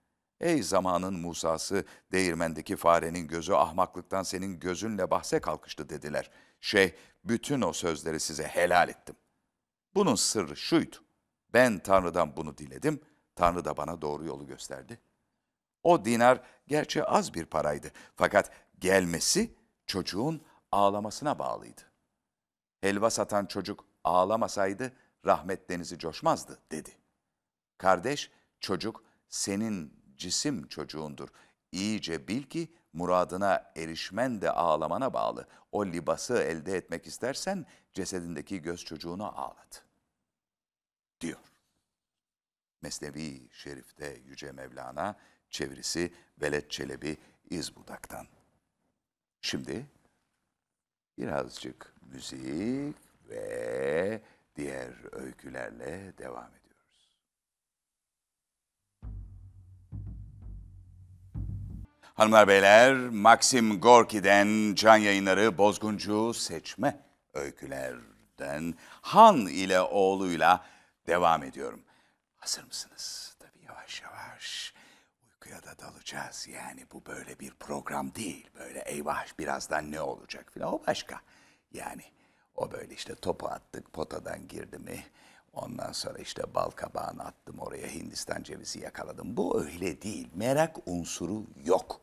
Ey 0.42 0.62
zamanın 0.62 1.20
Musa'sı, 1.20 1.84
değirmendeki 2.12 2.76
farenin 2.76 3.28
gözü 3.28 3.52
ahmaklıktan 3.52 4.22
senin 4.22 4.60
gözünle 4.60 5.10
bahse 5.10 5.40
kalkıştı 5.40 5.88
dediler. 5.88 6.30
Şeyh, 6.60 6.92
bütün 7.24 7.62
o 7.62 7.72
sözleri 7.72 8.20
size 8.20 8.44
helal 8.44 8.88
ettim. 8.88 9.16
Bunun 9.94 10.14
sırrı 10.14 10.56
şuydu. 10.56 10.96
Ben 11.52 11.78
Tanrı'dan 11.78 12.36
bunu 12.36 12.58
diledim, 12.58 13.00
Tanrı 13.34 13.64
da 13.64 13.76
bana 13.76 14.02
doğru 14.02 14.24
yolu 14.24 14.46
gösterdi. 14.46 15.00
O 15.82 16.04
dinar 16.04 16.40
gerçi 16.66 17.04
az 17.04 17.34
bir 17.34 17.44
paraydı 17.44 17.90
fakat 18.16 18.50
gelmesi 18.78 19.54
çocuğun 19.86 20.42
ağlamasına 20.72 21.38
bağlıydı. 21.38 21.82
Helva 22.80 23.10
satan 23.10 23.46
çocuk 23.46 23.84
ağlamasaydı 24.04 24.92
rahmet 25.26 25.70
denizi 25.70 25.98
coşmazdı 25.98 26.58
dedi. 26.70 26.90
Kardeş, 27.78 28.30
çocuk 28.60 29.04
senin 29.28 30.01
cisim 30.16 30.68
çocuğundur. 30.68 31.28
İyice 31.72 32.28
bil 32.28 32.42
ki 32.42 32.72
muradına 32.92 33.72
erişmen 33.76 34.40
de 34.40 34.50
ağlamana 34.50 35.14
bağlı. 35.14 35.48
O 35.72 35.86
libası 35.86 36.34
elde 36.34 36.76
etmek 36.76 37.06
istersen 37.06 37.66
cesedindeki 37.92 38.62
göz 38.62 38.84
çocuğunu 38.84 39.40
ağlat. 39.40 39.84
Diyor. 41.20 41.38
Mesnevi 42.82 43.48
Şerif'te 43.52 44.20
Yüce 44.26 44.52
Mevlana, 44.52 45.16
çevirisi 45.50 46.12
Veled 46.42 46.68
Çelebi 46.68 47.16
İzbudak'tan. 47.50 48.26
Şimdi 49.40 49.86
birazcık 51.18 51.94
müzik 52.02 52.96
ve 53.28 54.22
diğer 54.56 55.14
öykülerle 55.14 56.18
devam 56.18 56.46
ediyoruz. 56.46 56.61
Hanımlar 62.14 62.48
beyler, 62.48 62.94
Maxim 62.94 63.80
Gorki'den 63.80 64.74
can 64.74 64.96
yayınları 64.96 65.58
Bozguncu 65.58 66.34
seçme 66.34 67.00
öykülerden 67.34 68.74
Han 69.00 69.46
ile 69.46 69.80
oğluyla 69.80 70.64
devam 71.06 71.42
ediyorum. 71.42 71.82
Hazır 72.36 72.64
mısınız? 72.64 73.36
Tabii 73.38 73.64
yavaş 73.68 74.02
yavaş 74.02 74.74
uykuya 75.24 75.62
da 75.62 75.78
dalacağız. 75.78 76.48
Yani 76.48 76.86
bu 76.92 77.06
böyle 77.06 77.38
bir 77.38 77.50
program 77.50 78.14
değil. 78.14 78.50
Böyle 78.58 78.80
eyvah 78.80 79.26
birazdan 79.38 79.92
ne 79.92 80.00
olacak 80.00 80.50
filan 80.54 80.72
o 80.74 80.86
başka. 80.86 81.20
Yani 81.72 82.02
o 82.54 82.72
böyle 82.72 82.94
işte 82.94 83.14
topu 83.14 83.48
attık 83.48 83.92
potadan 83.92 84.48
girdi 84.48 84.78
mi 84.78 85.04
ondan 85.52 85.92
sonra 85.92 86.18
işte 86.18 86.54
bal 86.54 86.70
kabağını 86.70 87.24
attım 87.24 87.58
oraya 87.58 87.86
Hindistan 87.86 88.42
cevizi 88.42 88.80
yakaladım. 88.80 89.36
Bu 89.36 89.62
öyle 89.64 90.02
değil. 90.02 90.28
Merak 90.34 90.76
unsuru 90.86 91.44
yok. 91.64 92.00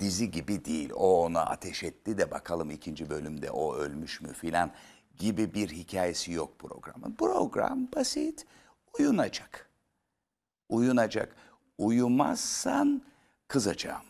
Dizi 0.00 0.30
gibi 0.30 0.64
değil. 0.64 0.90
O 0.94 1.24
ona 1.24 1.40
ateş 1.40 1.84
etti 1.84 2.18
de 2.18 2.30
bakalım 2.30 2.70
ikinci 2.70 3.10
bölümde 3.10 3.50
o 3.50 3.74
ölmüş 3.74 4.20
mü 4.20 4.32
filan 4.32 4.72
gibi 5.18 5.54
bir 5.54 5.68
hikayesi 5.68 6.32
yok 6.32 6.58
programın. 6.58 7.14
Program 7.14 7.88
basit. 7.96 8.46
Uyunacak. 8.98 9.68
Uyunacak. 10.68 11.36
Uyumazsan 11.78 13.02
kızacağım. 13.48 14.04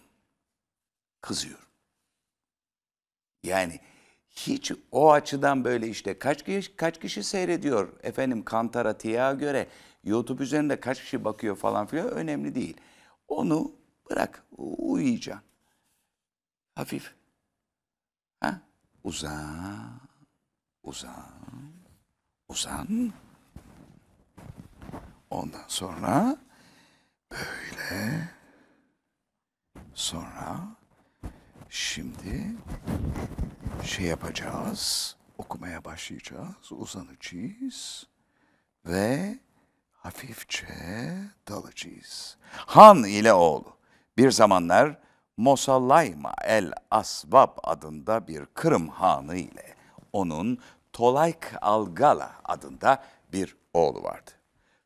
Kızıyorum. 1.20 1.68
Yani 3.44 3.80
hiç 4.46 4.72
o 4.92 5.12
açıdan 5.12 5.64
böyle 5.64 5.88
işte 5.88 6.18
kaç 6.18 6.44
kişi, 6.44 6.76
kaç 6.76 7.00
kişi 7.00 7.22
seyrediyor 7.22 7.92
efendim 8.02 8.44
Kantarati'ye 8.44 9.34
göre 9.34 9.68
YouTube 10.04 10.42
üzerinde 10.42 10.80
kaç 10.80 11.00
kişi 11.00 11.24
bakıyor 11.24 11.56
falan 11.56 11.86
filan 11.86 12.08
önemli 12.08 12.54
değil. 12.54 12.76
Onu 13.28 13.72
bırak 14.10 14.44
uyuyacaksın. 14.56 15.44
Hafif. 16.74 17.14
Ha? 18.40 18.60
Uzan. 19.04 20.00
Uzan. 20.82 21.24
Uzan. 22.48 23.12
Ondan 25.30 25.64
sonra 25.68 26.36
böyle. 27.30 28.28
Sonra 29.94 30.77
şimdi 31.70 32.44
şey 33.84 34.06
yapacağız. 34.06 35.16
Okumaya 35.38 35.84
başlayacağız. 35.84 36.72
Uzanacağız. 36.72 38.06
Ve 38.86 39.38
hafifçe 39.92 40.66
dalacağız. 41.48 42.36
Han 42.50 43.04
ile 43.04 43.32
oğlu. 43.32 43.76
Bir 44.16 44.30
zamanlar 44.30 44.98
Mosallayma 45.36 46.34
el 46.44 46.72
Asvab 46.90 47.58
adında 47.62 48.28
bir 48.28 48.46
Kırım 48.46 48.88
hanı 48.88 49.36
ile 49.36 49.74
onun 50.12 50.58
Tolayk 50.92 51.52
Algala 51.60 52.32
adında 52.44 53.04
bir 53.32 53.56
oğlu 53.74 54.02
vardı. 54.02 54.30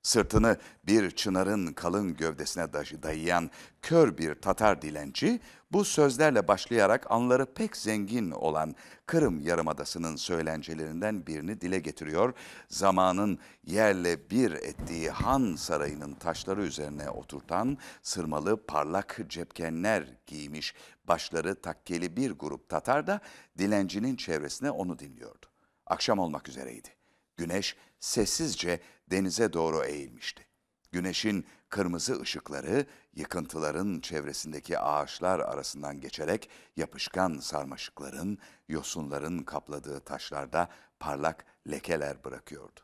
Sırtını 0.03 0.57
bir 0.87 1.11
çınarın 1.11 1.73
kalın 1.73 2.17
gövdesine 2.17 2.73
dayayan 2.73 3.51
kör 3.83 4.19
bir 4.19 4.35
Tatar 4.35 4.83
dilenci 4.83 5.41
bu 5.73 5.85
sözlerle 5.85 6.49
başlayarak 6.49 7.11
anları 7.11 7.47
pek 7.47 7.77
zengin 7.77 8.31
olan 8.31 8.75
Kırım 9.07 9.41
Yarımadası'nın 9.41 10.17
söylencelerinden 10.17 11.27
birini 11.27 11.61
dile 11.61 11.79
getiriyor. 11.79 12.35
Zamanın 12.69 13.39
yerle 13.65 14.31
bir 14.31 14.53
ettiği 14.53 15.11
Han 15.11 15.55
sarayının 15.57 16.15
taşları 16.15 16.63
üzerine 16.63 17.11
oturtan 17.11 17.79
sırmalı 18.03 18.67
parlak 18.67 19.21
cepkenler 19.29 20.05
giymiş 20.27 20.75
başları 21.05 21.61
takkeli 21.61 22.17
bir 22.17 22.31
grup 22.31 22.69
Tatar 22.69 23.07
da 23.07 23.21
dilencinin 23.59 24.17
çevresine 24.17 24.71
onu 24.71 24.99
dinliyordu. 24.99 25.47
Akşam 25.87 26.19
olmak 26.19 26.49
üzereydi. 26.49 26.89
Güneş 27.37 27.77
sessizce 28.01 28.81
denize 29.13 29.53
doğru 29.53 29.85
eğilmişti. 29.85 30.47
Güneşin 30.93 31.47
kırmızı 31.69 32.21
ışıkları 32.21 32.87
yıkıntıların 33.15 34.01
çevresindeki 34.01 34.79
ağaçlar 34.79 35.41
arasından 35.41 36.01
geçerek 36.01 36.51
yapışkan 36.77 37.39
sarmaşıkların, 37.39 38.39
yosunların 38.69 39.39
kapladığı 39.39 40.01
taşlarda 40.01 40.69
parlak 41.01 41.45
lekeler 41.71 42.25
bırakıyordu. 42.25 42.81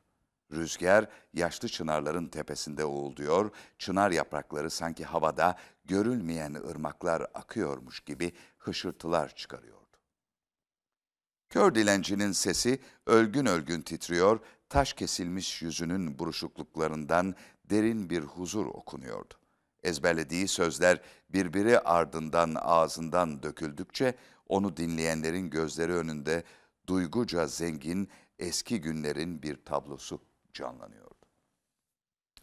Rüzgar 0.52 1.08
yaşlı 1.34 1.68
çınarların 1.68 2.26
tepesinde 2.26 2.84
uğulduyor, 2.84 3.50
çınar 3.78 4.10
yaprakları 4.10 4.70
sanki 4.70 5.04
havada 5.04 5.58
görülmeyen 5.84 6.54
ırmaklar 6.54 7.26
akıyormuş 7.34 8.00
gibi 8.00 8.32
hışırtılar 8.58 9.34
çıkarıyordu. 9.34 9.78
Kör 11.50 11.74
dilencinin 11.74 12.32
sesi 12.32 12.80
ölgün 13.06 13.46
ölgün 13.46 13.82
titriyor, 13.82 14.40
taş 14.68 14.92
kesilmiş 14.92 15.62
yüzünün 15.62 16.18
buruşukluklarından 16.18 17.35
derin 17.64 18.11
bir 18.11 18.20
huzur 18.22 18.66
okunuyordu. 18.66 19.35
Ezberlediği 19.83 20.48
sözler 20.48 21.00
birbiri 21.31 21.81
ardından 21.81 22.54
ağzından 22.54 23.42
döküldükçe 23.42 24.14
onu 24.48 24.76
dinleyenlerin 24.76 25.50
gözleri 25.50 25.92
önünde 25.92 26.44
duyguca 26.87 27.46
zengin 27.46 28.09
eski 28.38 28.81
günlerin 28.81 29.42
bir 29.42 29.64
tablosu 29.64 30.20
canlanıyordu. 30.52 31.14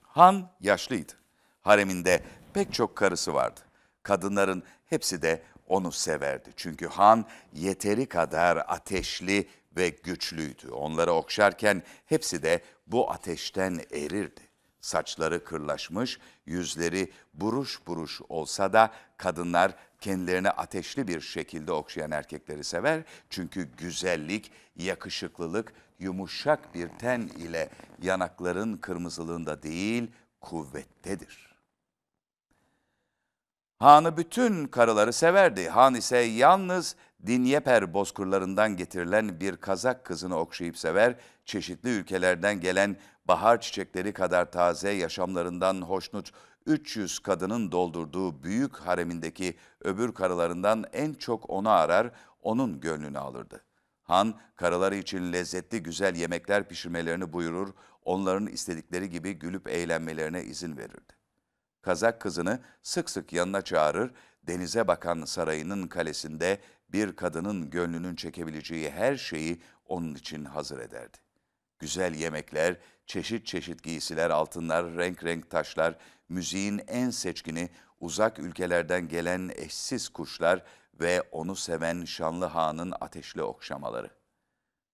Han 0.02 0.52
yaşlıydı. 0.60 1.14
Hareminde 1.62 2.24
pek 2.54 2.74
çok 2.74 2.96
karısı 2.96 3.34
vardı. 3.34 3.60
Kadınların 4.04 4.64
hepsi 4.86 5.22
de 5.22 5.44
onu 5.68 5.92
severdi. 5.92 6.50
Çünkü 6.56 6.88
Han 6.88 7.26
yeteri 7.54 8.06
kadar 8.06 8.58
ateşli 8.58 9.48
ve 9.76 9.90
güçlüydü. 9.90 10.72
Onları 10.72 11.12
okşarken 11.12 11.84
hepsi 12.06 12.44
de 12.44 12.62
bu 12.88 13.12
ateşten 13.12 13.82
erirdi. 13.92 14.42
Saçları 14.82 15.44
kırlaşmış, 15.44 16.20
yüzleri 16.46 17.12
buruş 17.34 17.88
buruş 17.88 18.22
olsa 18.30 18.74
da 18.74 18.92
kadınlar 19.18 19.76
kendilerini 20.02 20.50
ateşli 20.50 21.08
bir 21.08 21.22
şekilde 21.22 21.72
okşayan 21.72 22.12
erkekleri 22.12 22.64
sever. 22.64 23.04
Çünkü 23.30 23.64
güzellik, 23.78 24.52
yakışıklılık, 24.76 25.74
yumuşak 26.00 26.76
bir 26.76 26.90
ten 26.90 27.22
ile 27.22 27.70
yanakların 28.02 28.78
kırmızılığında 28.78 29.64
değil, 29.64 30.12
kuvvettedir. 30.42 31.56
Han'ı 33.80 34.18
bütün 34.18 34.68
karıları 34.68 35.14
severdi. 35.14 35.70
Han 35.70 35.96
ise 35.96 36.18
yalnız 36.18 36.96
Dinyeper 37.28 37.94
bozkırlarından 37.94 38.78
getirilen 38.78 39.40
bir 39.40 39.58
kazak 39.58 40.06
kızını 40.06 40.38
okşayıp 40.38 40.78
sever, 40.78 41.16
çeşitli 41.46 41.90
ülkelerden 41.90 42.60
gelen 42.60 42.98
bahar 43.26 43.62
çiçekleri 43.62 44.14
kadar 44.14 44.52
taze 44.52 44.90
yaşamlarından 44.90 45.82
hoşnut 45.82 46.32
300 46.66 47.20
kadının 47.20 47.72
doldurduğu 47.72 48.44
büyük 48.44 48.76
haremindeki 48.76 49.56
öbür 49.82 50.14
karılarından 50.14 50.86
en 50.94 51.14
çok 51.14 51.50
onu 51.50 51.70
arar, 51.70 52.12
onun 52.42 52.80
gönlünü 52.80 53.20
alırdı. 53.20 53.64
Han, 54.02 54.40
karıları 54.56 54.96
için 54.96 55.34
lezzetli 55.34 55.84
güzel 55.84 56.16
yemekler 56.16 56.68
pişirmelerini 56.68 57.34
buyurur, 57.34 57.74
onların 58.04 58.48
istedikleri 58.48 59.10
gibi 59.10 59.34
gülüp 59.34 59.68
eğlenmelerine 59.68 60.44
izin 60.44 60.78
verirdi. 60.78 61.14
Kazak 61.82 62.22
kızını 62.22 62.60
sık 62.82 63.10
sık 63.10 63.34
yanına 63.34 63.62
çağırır, 63.62 64.12
denize 64.44 64.88
bakan 64.88 65.26
sarayının 65.26 65.88
kalesinde 65.88 66.60
bir 66.96 67.16
kadının 67.16 67.70
gönlünün 67.70 68.16
çekebileceği 68.16 68.90
her 68.90 69.16
şeyi 69.16 69.62
onun 69.86 70.16
için 70.16 70.46
hazır 70.46 70.80
ederdi. 70.80 71.18
Güzel 71.80 72.16
yemekler, 72.16 72.78
çeşit 73.06 73.46
çeşit 73.46 73.84
giysiler, 73.84 74.30
altınlar, 74.30 74.98
renk 74.98 75.24
renk 75.24 75.50
taşlar, 75.50 75.98
müziğin 76.30 76.82
en 76.88 77.10
seçkini, 77.10 77.70
uzak 78.00 78.40
ülkelerden 78.40 79.08
gelen 79.08 79.52
eşsiz 79.56 80.10
kuşlar 80.10 80.64
ve 81.00 81.22
onu 81.22 81.56
seven 81.56 82.06
şanlı 82.06 82.46
hanın 82.46 82.94
ateşli 83.00 83.44
okşamaları. 83.44 84.10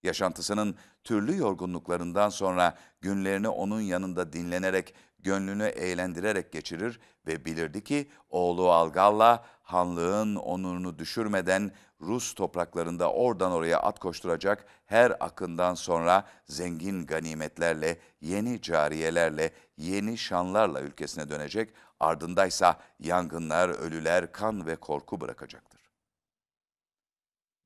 Yaşantısının 0.04 0.76
türlü 1.04 1.38
yorgunluklarından 1.38 2.30
sonra 2.30 2.78
günlerini 3.02 3.50
onun 3.50 3.82
yanında 3.82 4.34
dinlenerek, 4.34 4.94
gönlünü 5.20 5.66
eğlendirerek 5.66 6.52
geçirir 6.52 7.00
ve 7.28 7.46
bilirdi 7.46 7.84
ki 7.84 8.10
oğlu 8.30 8.72
Algal'la 8.72 9.46
hanlığın 9.74 10.36
onurunu 10.36 11.00
düşürmeden 11.00 11.72
Rus 12.02 12.34
topraklarında 12.34 13.12
oradan 13.12 13.52
oraya 13.52 13.80
at 13.80 14.00
koşturacak 14.00 14.66
her 14.86 15.12
akından 15.20 15.74
sonra 15.74 16.28
zengin 16.46 17.06
ganimetlerle, 17.06 18.00
yeni 18.22 18.62
cariyelerle, 18.62 19.52
yeni 19.78 20.18
şanlarla 20.18 20.82
ülkesine 20.82 21.30
dönecek, 21.30 21.74
ardındaysa 22.00 22.80
yangınlar, 23.00 23.70
ölüler, 23.70 24.32
kan 24.32 24.66
ve 24.66 24.76
korku 24.76 25.22
bırakacaktır. 25.22 25.82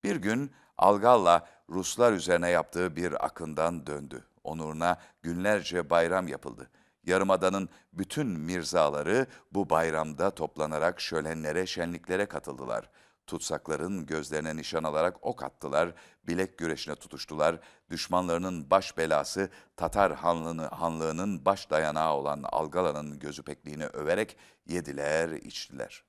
Bir 0.04 0.16
gün 0.16 0.52
Algal'la 0.78 1.48
Ruslar 1.70 2.14
üzerine 2.14 2.50
yaptığı 2.50 2.96
bir 2.96 3.26
akından 3.26 3.88
döndü. 3.88 4.24
Onuruna 4.44 4.98
günlerce 5.22 5.90
bayram 5.90 6.28
yapıldı. 6.28 6.70
Yarımada'nın 7.06 7.70
bütün 7.94 8.28
mirzaları 8.28 9.28
bu 9.52 9.70
bayramda 9.70 10.30
toplanarak 10.30 11.02
şölenlere, 11.02 11.66
şenliklere 11.66 12.26
katıldılar. 12.26 12.90
Tutsakların 13.28 14.06
gözlerine 14.06 14.56
nişan 14.56 14.84
alarak 14.84 15.18
ok 15.22 15.44
attılar, 15.44 15.94
bilek 16.24 16.58
güreşine 16.58 16.96
tutuştular. 16.96 17.60
Düşmanlarının 17.90 18.70
baş 18.70 18.98
belası 18.98 19.50
Tatar 19.78 20.16
hanlığını, 20.16 20.66
hanlığının 20.66 21.46
baş 21.46 21.70
dayanağı 21.70 22.14
olan 22.14 22.44
Algala'nın 22.44 23.20
gözü 23.20 23.44
pekliğini 23.44 23.86
överek 23.86 24.38
yediler, 24.68 25.30
içtiler. 25.30 26.04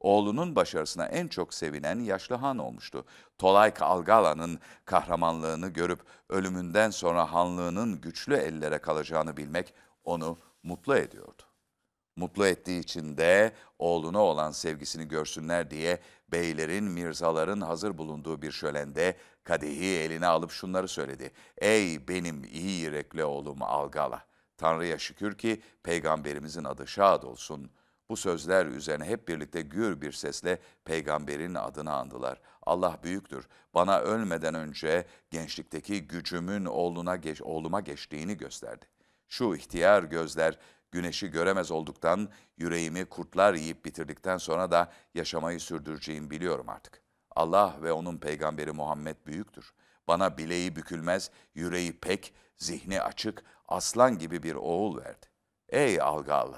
Oğlunun 0.00 0.56
başarısına 0.56 1.06
en 1.06 1.28
çok 1.28 1.54
sevinen 1.54 2.00
yaşlı 2.00 2.34
han 2.36 2.58
olmuştu. 2.58 3.04
Tolayk 3.38 3.82
Algala'nın 3.82 4.58
kahramanlığını 4.84 5.68
görüp 5.68 6.00
ölümünden 6.28 6.90
sonra 6.90 7.32
hanlığının 7.32 8.00
güçlü 8.00 8.34
ellere 8.34 8.78
kalacağını 8.78 9.36
bilmek 9.36 9.74
onu 10.10 10.38
mutlu 10.62 10.96
ediyordu. 10.96 11.42
Mutlu 12.16 12.46
ettiği 12.46 12.80
için 12.80 13.16
de 13.16 13.52
oğluna 13.78 14.20
olan 14.20 14.50
sevgisini 14.50 15.08
görsünler 15.08 15.70
diye 15.70 16.00
beylerin, 16.28 16.84
mirzaların 16.84 17.60
hazır 17.60 17.98
bulunduğu 17.98 18.42
bir 18.42 18.52
şölende 18.52 19.16
kadehi 19.44 19.98
eline 19.98 20.26
alıp 20.26 20.50
şunları 20.50 20.88
söyledi. 20.88 21.32
Ey 21.58 22.08
benim 22.08 22.44
iyi 22.44 22.80
yürekli 22.80 23.24
oğlum 23.24 23.62
Algala! 23.62 24.26
Tanrı'ya 24.56 24.98
şükür 24.98 25.38
ki 25.38 25.62
peygamberimizin 25.82 26.64
adı 26.64 26.86
şad 26.86 27.22
olsun.'' 27.22 27.70
Bu 28.10 28.16
sözler 28.16 28.66
üzerine 28.66 29.04
hep 29.04 29.28
birlikte 29.28 29.62
gür 29.62 30.00
bir 30.00 30.12
sesle 30.12 30.58
peygamberin 30.84 31.54
adını 31.54 31.92
andılar. 31.92 32.40
Allah 32.62 32.98
büyüktür. 33.02 33.48
Bana 33.74 33.98
ölmeden 33.98 34.54
önce 34.54 35.06
gençlikteki 35.30 36.06
gücümün 36.06 36.64
oğluna 36.64 37.16
geç, 37.16 37.42
oğluma 37.42 37.80
geçtiğini 37.80 38.36
gösterdi. 38.36 38.86
Şu 39.30 39.54
ihtiyar 39.54 40.02
gözler 40.02 40.58
güneşi 40.90 41.28
göremez 41.28 41.70
olduktan, 41.70 42.28
yüreğimi 42.56 43.04
kurtlar 43.04 43.54
yiyip 43.54 43.84
bitirdikten 43.84 44.36
sonra 44.36 44.70
da 44.70 44.92
yaşamayı 45.14 45.60
sürdüreceğim 45.60 46.30
biliyorum 46.30 46.68
artık. 46.68 47.02
Allah 47.30 47.76
ve 47.82 47.92
onun 47.92 48.18
peygamberi 48.18 48.72
Muhammed 48.72 49.16
büyüktür. 49.26 49.72
Bana 50.08 50.38
bileği 50.38 50.76
bükülmez, 50.76 51.30
yüreği 51.54 52.00
pek, 52.00 52.34
zihni 52.56 53.02
açık, 53.02 53.44
aslan 53.68 54.18
gibi 54.18 54.42
bir 54.42 54.54
oğul 54.54 54.98
verdi. 54.98 55.26
Ey 55.68 56.00
algı! 56.00 56.56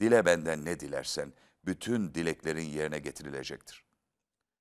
Dile 0.00 0.26
benden 0.26 0.64
ne 0.64 0.80
dilersen, 0.80 1.32
bütün 1.64 2.14
dileklerin 2.14 2.68
yerine 2.68 2.98
getirilecektir. 2.98 3.84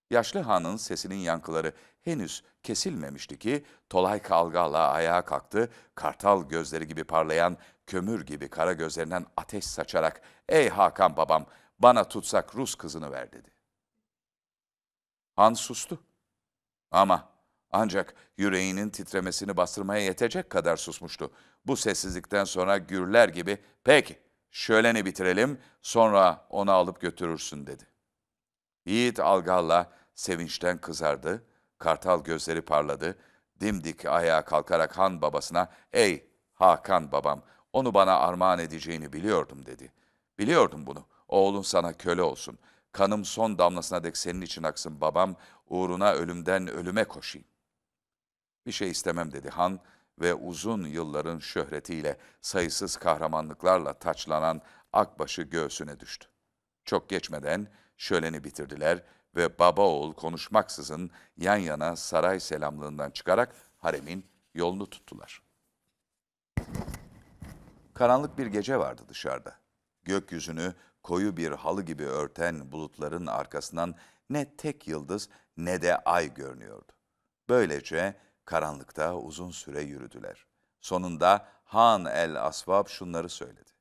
Yaşlı 0.09 0.39
hanın 0.39 0.77
sesinin 0.77 1.15
yankıları 1.15 1.73
henüz 2.01 2.43
kesilmemişti 2.63 3.39
ki 3.39 3.65
Tolay 3.89 4.21
Kalgala 4.21 4.89
ayağa 4.89 5.25
kalktı, 5.25 5.69
kartal 5.95 6.49
gözleri 6.49 6.87
gibi 6.87 7.03
parlayan, 7.03 7.57
kömür 7.87 8.25
gibi 8.25 8.49
kara 8.49 8.73
gözlerinden 8.73 9.25
ateş 9.37 9.65
saçarak 9.65 10.21
''Ey 10.49 10.69
Hakan 10.69 11.17
babam, 11.17 11.45
bana 11.79 12.03
tutsak 12.03 12.55
Rus 12.55 12.75
kızını 12.75 13.11
ver.'' 13.11 13.31
dedi. 13.31 13.51
Han 15.35 15.53
sustu. 15.53 16.03
Ama 16.91 17.29
ancak 17.71 18.15
yüreğinin 18.37 18.89
titremesini 18.89 19.57
bastırmaya 19.57 20.03
yetecek 20.03 20.49
kadar 20.49 20.77
susmuştu. 20.77 21.31
Bu 21.65 21.77
sessizlikten 21.77 22.43
sonra 22.43 22.77
gürler 22.77 23.29
gibi 23.29 23.57
''Peki, 23.83 24.19
şöleni 24.51 25.05
bitirelim, 25.05 25.59
sonra 25.81 26.45
onu 26.49 26.71
alıp 26.71 27.01
götürürsün 27.01 27.67
dedi. 27.67 27.83
Yiğit 28.85 29.19
Algal'la 29.19 29.91
sevinçten 30.19 30.77
kızardı, 30.77 31.43
kartal 31.77 32.23
gözleri 32.23 32.61
parladı, 32.61 33.17
dimdik 33.59 34.05
ayağa 34.05 34.45
kalkarak 34.45 34.97
han 34.97 35.21
babasına, 35.21 35.69
''Ey 35.93 36.29
Hakan 36.53 37.11
babam, 37.11 37.41
onu 37.73 37.93
bana 37.93 38.19
armağan 38.19 38.59
edeceğini 38.59 39.13
biliyordum.'' 39.13 39.65
dedi. 39.65 39.93
''Biliyordum 40.39 40.87
bunu, 40.87 41.05
oğlun 41.27 41.61
sana 41.61 41.93
köle 41.93 42.21
olsun. 42.21 42.59
Kanım 42.91 43.25
son 43.25 43.57
damlasına 43.57 44.03
dek 44.03 44.17
senin 44.17 44.41
için 44.41 44.63
aksın 44.63 45.01
babam, 45.01 45.35
uğruna 45.67 46.11
ölümden 46.11 46.67
ölüme 46.67 47.03
koşayım.'' 47.03 47.47
Bir 48.65 48.71
şey 48.71 48.89
istemem 48.89 49.31
dedi 49.31 49.49
han 49.49 49.79
ve 50.19 50.33
uzun 50.33 50.85
yılların 50.85 51.39
şöhretiyle 51.39 52.17
sayısız 52.41 52.97
kahramanlıklarla 52.97 53.93
taçlanan 53.93 54.61
Akbaş'ı 54.93 55.41
göğsüne 55.41 55.99
düştü. 55.99 56.27
Çok 56.85 57.09
geçmeden 57.09 57.67
şöleni 57.97 58.43
bitirdiler 58.43 59.03
ve 59.35 59.59
baba 59.59 59.81
oğul 59.81 60.13
konuşmaksızın 60.13 61.11
yan 61.37 61.57
yana 61.57 61.95
saray 61.95 62.39
selamlığından 62.39 63.11
çıkarak 63.11 63.55
haremin 63.77 64.25
yolunu 64.53 64.89
tuttular. 64.89 65.41
Karanlık 67.93 68.37
bir 68.37 68.45
gece 68.45 68.79
vardı 68.79 69.01
dışarıda. 69.09 69.55
Gökyüzünü 70.03 70.73
koyu 71.03 71.37
bir 71.37 71.51
halı 71.51 71.83
gibi 71.83 72.03
örten 72.03 72.71
bulutların 72.71 73.25
arkasından 73.25 73.95
ne 74.29 74.55
tek 74.55 74.87
yıldız 74.87 75.29
ne 75.57 75.81
de 75.81 75.97
ay 75.97 76.33
görünüyordu. 76.33 76.91
Böylece 77.49 78.15
karanlıkta 78.45 79.15
uzun 79.15 79.51
süre 79.51 79.81
yürüdüler. 79.81 80.45
Sonunda 80.81 81.47
Han 81.63 82.05
el 82.05 82.45
Asvab 82.45 82.87
şunları 82.87 83.29
söyledi. 83.29 83.71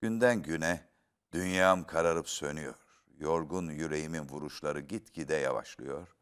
Günden 0.00 0.42
güne 0.42 0.88
dünyam 1.32 1.84
kararıp 1.84 2.28
sönüyor. 2.28 2.85
Yorgun 3.16 3.70
yüreğimin 3.70 4.28
vuruşları 4.28 4.80
gitgide 4.80 5.34
yavaşlıyor. 5.34 6.16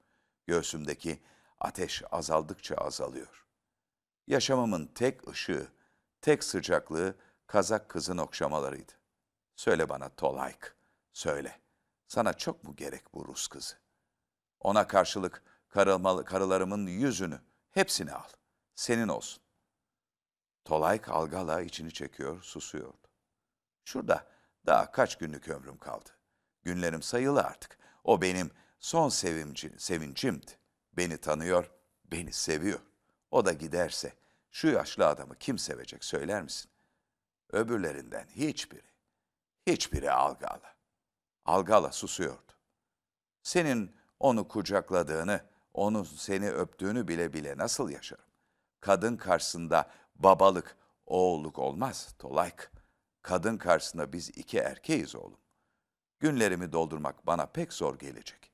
Göğsümdeki 0.47 1.23
ateş 1.61 2.03
azaldıkça 2.11 2.75
azalıyor. 2.75 3.47
Yaşamımın 4.27 4.87
tek 4.87 5.29
ışığı, 5.29 5.69
tek 6.21 6.45
sıcaklığı 6.45 7.15
kazak 7.47 7.89
kızın 7.89 8.19
okşamalarıydı. 8.19 8.93
Söyle 9.57 9.89
bana 9.89 10.09
Tolayk, 10.09 10.77
söyle. 11.13 11.61
Sana 12.09 12.33
çok 12.33 12.65
mu 12.65 12.77
gerek 12.77 13.15
bu 13.15 13.27
Rus 13.29 13.49
kızı? 13.49 13.75
Ona 14.61 14.87
karşılık 14.87 15.43
karılmalı, 15.69 16.25
karılarımın 16.25 16.87
yüzünü, 16.87 17.41
hepsini 17.71 18.13
al. 18.13 18.29
Senin 18.75 19.09
olsun. 19.09 19.43
Tolayk 20.65 21.09
Algala 21.09 21.61
içini 21.61 21.93
çekiyor, 21.93 22.43
susuyordu. 22.43 23.09
Şurada 23.85 24.27
daha 24.67 24.93
kaç 24.93 25.19
günlük 25.19 25.49
ömrüm 25.49 25.79
kaldı. 25.79 26.11
Günlerim 26.65 27.03
sayılı 27.03 27.43
artık. 27.43 27.79
O 28.05 28.23
benim 28.23 28.51
son 28.81 29.09
sevimci, 29.09 29.73
sevincimdi. 29.79 30.51
Beni 30.93 31.19
tanıyor, 31.19 31.71
beni 32.05 32.33
seviyor. 32.33 32.81
O 33.31 33.45
da 33.45 33.53
giderse 33.53 34.13
şu 34.51 34.69
yaşlı 34.69 35.07
adamı 35.07 35.35
kim 35.39 35.59
sevecek 35.59 36.05
söyler 36.05 36.43
misin? 36.43 36.71
Öbürlerinden 37.53 38.27
hiçbiri, 38.27 38.87
hiçbiri 39.67 40.11
Algala. 40.11 40.75
Algala 41.45 41.93
susuyordu. 41.93 42.53
Senin 43.43 43.97
onu 44.21 44.49
kucakladığını, 44.49 45.41
onun 45.75 46.03
seni 46.03 46.51
öptüğünü 46.51 47.09
bile 47.09 47.33
bile 47.33 47.57
nasıl 47.57 47.91
yaşarım? 47.91 48.25
Kadın 48.81 49.17
karşısında 49.17 49.91
babalık, 50.17 50.77
oğulluk 51.07 51.59
olmaz 51.59 52.15
Tolayk. 52.19 52.71
Kadın 53.23 53.57
karşısında 53.57 54.13
biz 54.13 54.29
iki 54.29 54.59
erkeğiz 54.59 55.17
oğlum. 55.17 55.44
Günlerimi 56.21 56.73
doldurmak 56.73 57.27
bana 57.27 57.47
pek 57.47 57.73
zor 57.73 57.99
gelecek. 57.99 58.53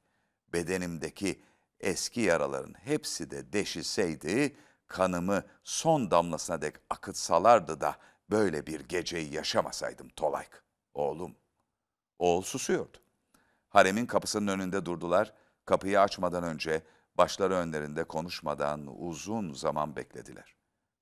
Bedenimdeki 0.52 1.42
eski 1.80 2.20
yaraların 2.20 2.74
hepsi 2.74 3.30
de 3.30 3.52
deşilseydi, 3.52 4.56
kanımı 4.86 5.42
son 5.64 6.10
damlasına 6.10 6.62
dek 6.62 6.74
akıtsalardı 6.90 7.80
da 7.80 7.96
böyle 8.30 8.66
bir 8.66 8.80
geceyi 8.80 9.34
yaşamasaydım 9.34 10.08
Tolayk. 10.08 10.62
Oğlum. 10.94 11.36
Oğul 12.18 12.42
susuyordu. 12.42 12.98
Haremin 13.68 14.06
kapısının 14.06 14.46
önünde 14.46 14.86
durdular. 14.86 15.34
Kapıyı 15.64 16.00
açmadan 16.00 16.44
önce 16.44 16.82
başları 17.14 17.54
önlerinde 17.54 18.04
konuşmadan 18.04 19.02
uzun 19.02 19.52
zaman 19.52 19.96
beklediler. 19.96 20.56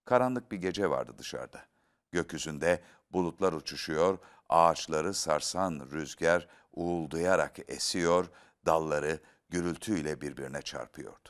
Karanlık 0.04 0.52
bir 0.52 0.56
gece 0.56 0.90
vardı 0.90 1.12
dışarıda. 1.18 1.64
Gökyüzünde 2.12 2.82
bulutlar 3.12 3.52
uçuşuyor, 3.52 4.18
ağaçları 4.48 5.14
sarsan 5.14 5.88
rüzgar 5.92 6.48
uğuldayarak 6.72 7.70
esiyor, 7.70 8.30
dalları 8.66 9.20
gürültüyle 9.48 10.20
birbirine 10.20 10.62
çarpıyordu. 10.62 11.28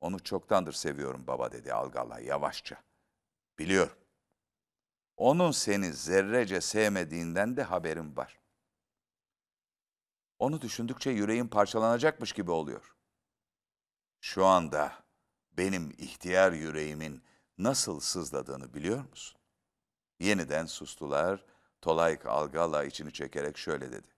Onu 0.00 0.22
çoktandır 0.22 0.72
seviyorum 0.72 1.26
baba 1.26 1.52
dedi 1.52 1.72
Algala 1.72 2.20
yavaşça. 2.20 2.82
Biliyorum. 3.58 3.96
Onun 5.16 5.50
seni 5.50 5.92
zerrece 5.92 6.60
sevmediğinden 6.60 7.56
de 7.56 7.62
haberim 7.62 8.16
var. 8.16 8.40
Onu 10.38 10.60
düşündükçe 10.60 11.10
yüreğim 11.10 11.48
parçalanacakmış 11.48 12.32
gibi 12.32 12.50
oluyor. 12.50 12.96
Şu 14.20 14.46
anda 14.46 14.92
benim 15.52 15.90
ihtiyar 15.98 16.52
yüreğimin 16.52 17.22
nasıl 17.58 18.00
sızladığını 18.00 18.74
biliyor 18.74 19.04
musun? 19.10 19.40
Yeniden 20.20 20.66
sustular. 20.66 21.44
Tolayk 21.82 22.26
Algala 22.26 22.84
içini 22.84 23.12
çekerek 23.12 23.58
şöyle 23.58 23.92
dedi. 23.92 24.08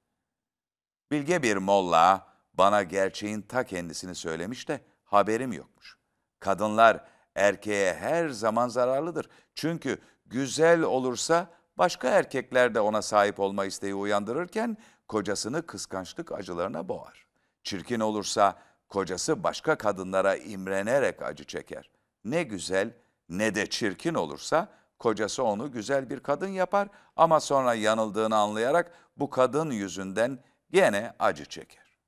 Bilge 1.10 1.42
bir 1.42 1.56
molla 1.56 2.26
bana 2.54 2.82
gerçeğin 2.82 3.42
ta 3.42 3.64
kendisini 3.64 4.14
söylemiş 4.14 4.68
de 4.68 4.80
haberim 5.04 5.52
yokmuş. 5.52 5.98
Kadınlar 6.40 7.04
erkeğe 7.34 7.94
her 7.94 8.28
zaman 8.28 8.68
zararlıdır. 8.68 9.28
Çünkü 9.54 9.98
güzel 10.26 10.82
olursa 10.82 11.50
başka 11.78 12.08
erkekler 12.08 12.74
de 12.74 12.80
ona 12.80 13.02
sahip 13.02 13.40
olma 13.40 13.64
isteği 13.64 13.94
uyandırırken 13.94 14.76
kocasını 15.08 15.66
kıskançlık 15.66 16.32
acılarına 16.32 16.88
boğar. 16.88 17.26
Çirkin 17.62 18.00
olursa 18.00 18.58
kocası 18.88 19.42
başka 19.42 19.78
kadınlara 19.78 20.36
imrenerek 20.36 21.22
acı 21.22 21.44
çeker. 21.44 21.90
Ne 22.24 22.42
güzel 22.42 22.94
ne 23.28 23.54
de 23.54 23.66
çirkin 23.66 24.14
olursa 24.14 24.68
kocası 24.98 25.44
onu 25.44 25.72
güzel 25.72 26.10
bir 26.10 26.20
kadın 26.20 26.48
yapar 26.48 26.88
ama 27.16 27.40
sonra 27.40 27.74
yanıldığını 27.74 28.36
anlayarak 28.36 28.92
bu 29.16 29.30
kadın 29.30 29.70
yüzünden 29.70 30.44
gene 30.70 31.14
acı 31.18 31.44
çeker. 31.44 31.98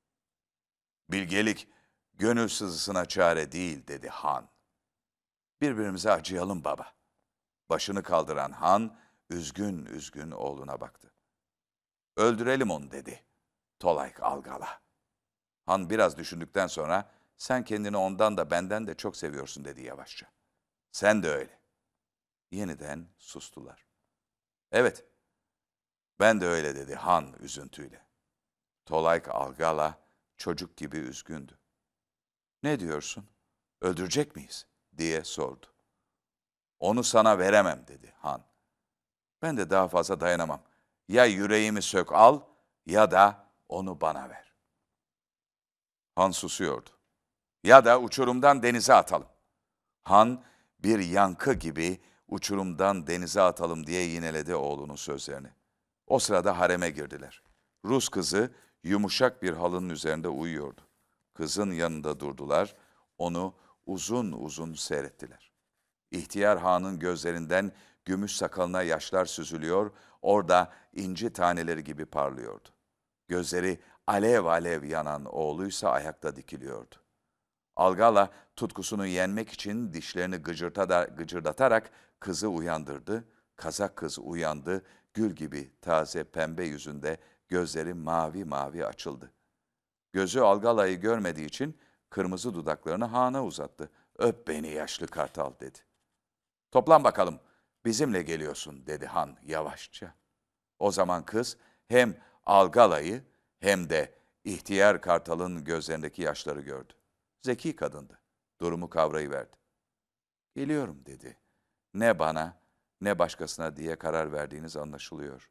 Bilgelik 1.09 1.67
gönül 2.13 2.47
sızısına 2.47 3.05
çare 3.05 3.51
değil 3.51 3.87
dedi 3.87 4.09
Han. 4.09 4.49
Birbirimize 5.61 6.11
acıyalım 6.11 6.63
baba. 6.63 6.93
Başını 7.69 8.03
kaldıran 8.03 8.51
Han 8.51 8.97
üzgün 9.29 9.85
üzgün 9.85 10.31
oğluna 10.31 10.81
baktı. 10.81 11.13
Öldürelim 12.17 12.71
onu 12.71 12.91
dedi. 12.91 13.23
Tolayk 13.79 14.23
Algala. 14.23 14.81
Han 15.65 15.89
biraz 15.89 16.17
düşündükten 16.17 16.67
sonra 16.67 17.11
sen 17.37 17.63
kendini 17.63 17.97
ondan 17.97 18.37
da 18.37 18.51
benden 18.51 18.87
de 18.87 18.95
çok 18.95 19.17
seviyorsun 19.17 19.65
dedi 19.65 19.81
yavaşça. 19.81 20.27
Sen 20.91 21.23
de 21.23 21.29
öyle. 21.29 21.56
Yeniden 22.51 23.07
sustular. 23.17 23.85
Evet, 24.71 25.05
ben 26.19 26.41
de 26.41 26.47
öyle 26.47 26.75
dedi 26.75 26.95
Han 26.95 27.33
üzüntüyle. 27.39 28.07
Tolayk 28.85 29.27
Algala 29.29 29.99
çocuk 30.37 30.77
gibi 30.77 30.97
üzgündü. 30.97 31.57
Ne 32.63 32.79
diyorsun? 32.79 33.29
Öldürecek 33.81 34.35
miyiz? 34.35 34.65
diye 34.97 35.23
sordu. 35.23 35.65
Onu 36.79 37.03
sana 37.03 37.39
veremem 37.39 37.87
dedi 37.87 38.13
Han. 38.17 38.43
Ben 39.41 39.57
de 39.57 39.69
daha 39.69 39.87
fazla 39.87 40.19
dayanamam. 40.19 40.63
Ya 41.07 41.25
yüreğimi 41.25 41.81
sök 41.81 42.11
al 42.11 42.41
ya 42.85 43.11
da 43.11 43.51
onu 43.69 44.01
bana 44.01 44.29
ver. 44.29 44.53
Han 46.15 46.31
susuyordu. 46.31 46.89
Ya 47.63 47.85
da 47.85 48.01
uçurumdan 48.01 48.63
denize 48.63 48.93
atalım. 48.93 49.27
Han 50.03 50.43
bir 50.79 50.99
yankı 50.99 51.53
gibi 51.53 52.01
uçurumdan 52.27 53.07
denize 53.07 53.41
atalım 53.41 53.87
diye 53.87 54.01
yineledi 54.01 54.55
oğlunun 54.55 54.95
sözlerini. 54.95 55.49
O 56.07 56.19
sırada 56.19 56.59
hareme 56.59 56.89
girdiler. 56.89 57.41
Rus 57.85 58.09
kızı 58.09 58.51
yumuşak 58.83 59.43
bir 59.43 59.53
halının 59.53 59.89
üzerinde 59.89 60.27
uyuyordu. 60.27 60.81
Kızın 61.33 61.71
yanında 61.71 62.19
durdular, 62.19 62.75
onu 63.17 63.53
uzun 63.85 64.31
uzun 64.31 64.73
seyrettiler. 64.73 65.51
İhtiyar 66.11 66.59
Han'ın 66.59 66.99
gözlerinden 66.99 67.71
gümüş 68.05 68.35
sakalına 68.35 68.81
yaşlar 68.81 69.25
süzülüyor, 69.25 69.91
orada 70.21 70.71
inci 70.93 71.33
taneleri 71.33 71.83
gibi 71.83 72.05
parlıyordu. 72.05 72.69
Gözleri 73.27 73.79
alev 74.07 74.45
alev 74.45 74.83
yanan 74.83 75.25
oğluysa 75.25 75.89
ayakta 75.89 76.35
dikiliyordu. 76.35 76.95
Algala 77.75 78.29
tutkusunu 78.55 79.05
yenmek 79.05 79.49
için 79.49 79.93
dişlerini 79.93 80.37
gıcırtada, 80.37 81.03
gıcırdatarak 81.03 81.91
kızı 82.19 82.47
uyandırdı. 82.47 83.23
Kazak 83.55 83.95
kız 83.95 84.19
uyandı, 84.19 84.83
gül 85.13 85.31
gibi 85.31 85.71
taze 85.81 86.23
pembe 86.23 86.65
yüzünde 86.65 87.17
gözleri 87.47 87.93
mavi 87.93 88.45
mavi 88.45 88.85
açıldı. 88.85 89.31
Gözü 90.13 90.39
Algala'yı 90.39 90.99
görmediği 90.99 91.45
için 91.45 91.77
kırmızı 92.09 92.53
dudaklarını 92.53 93.05
Han'a 93.05 93.45
uzattı. 93.45 93.89
Öp 94.17 94.47
beni 94.47 94.67
yaşlı 94.67 95.07
kartal 95.07 95.53
dedi. 95.59 95.79
Toplan 96.71 97.03
bakalım, 97.03 97.39
bizimle 97.85 98.21
geliyorsun 98.21 98.87
dedi 98.87 99.05
Han 99.05 99.37
yavaşça. 99.43 100.13
O 100.79 100.91
zaman 100.91 101.25
kız 101.25 101.57
hem 101.87 102.17
Algala'yı 102.45 103.23
hem 103.59 103.89
de 103.89 104.13
ihtiyar 104.43 105.01
kartalın 105.01 105.63
gözlerindeki 105.63 106.21
yaşları 106.21 106.61
gördü. 106.61 106.93
Zeki 107.41 107.75
kadındı. 107.75 108.19
Durumu 108.61 108.89
kavrayıverdi. 108.89 109.57
Geliyorum 110.55 111.05
dedi. 111.05 111.37
Ne 111.97 112.19
bana 112.19 112.59
ne 113.01 113.19
başkasına 113.19 113.75
diye 113.75 113.95
karar 113.95 114.31
verdiğiniz 114.31 114.77
anlaşılıyor. 114.77 115.49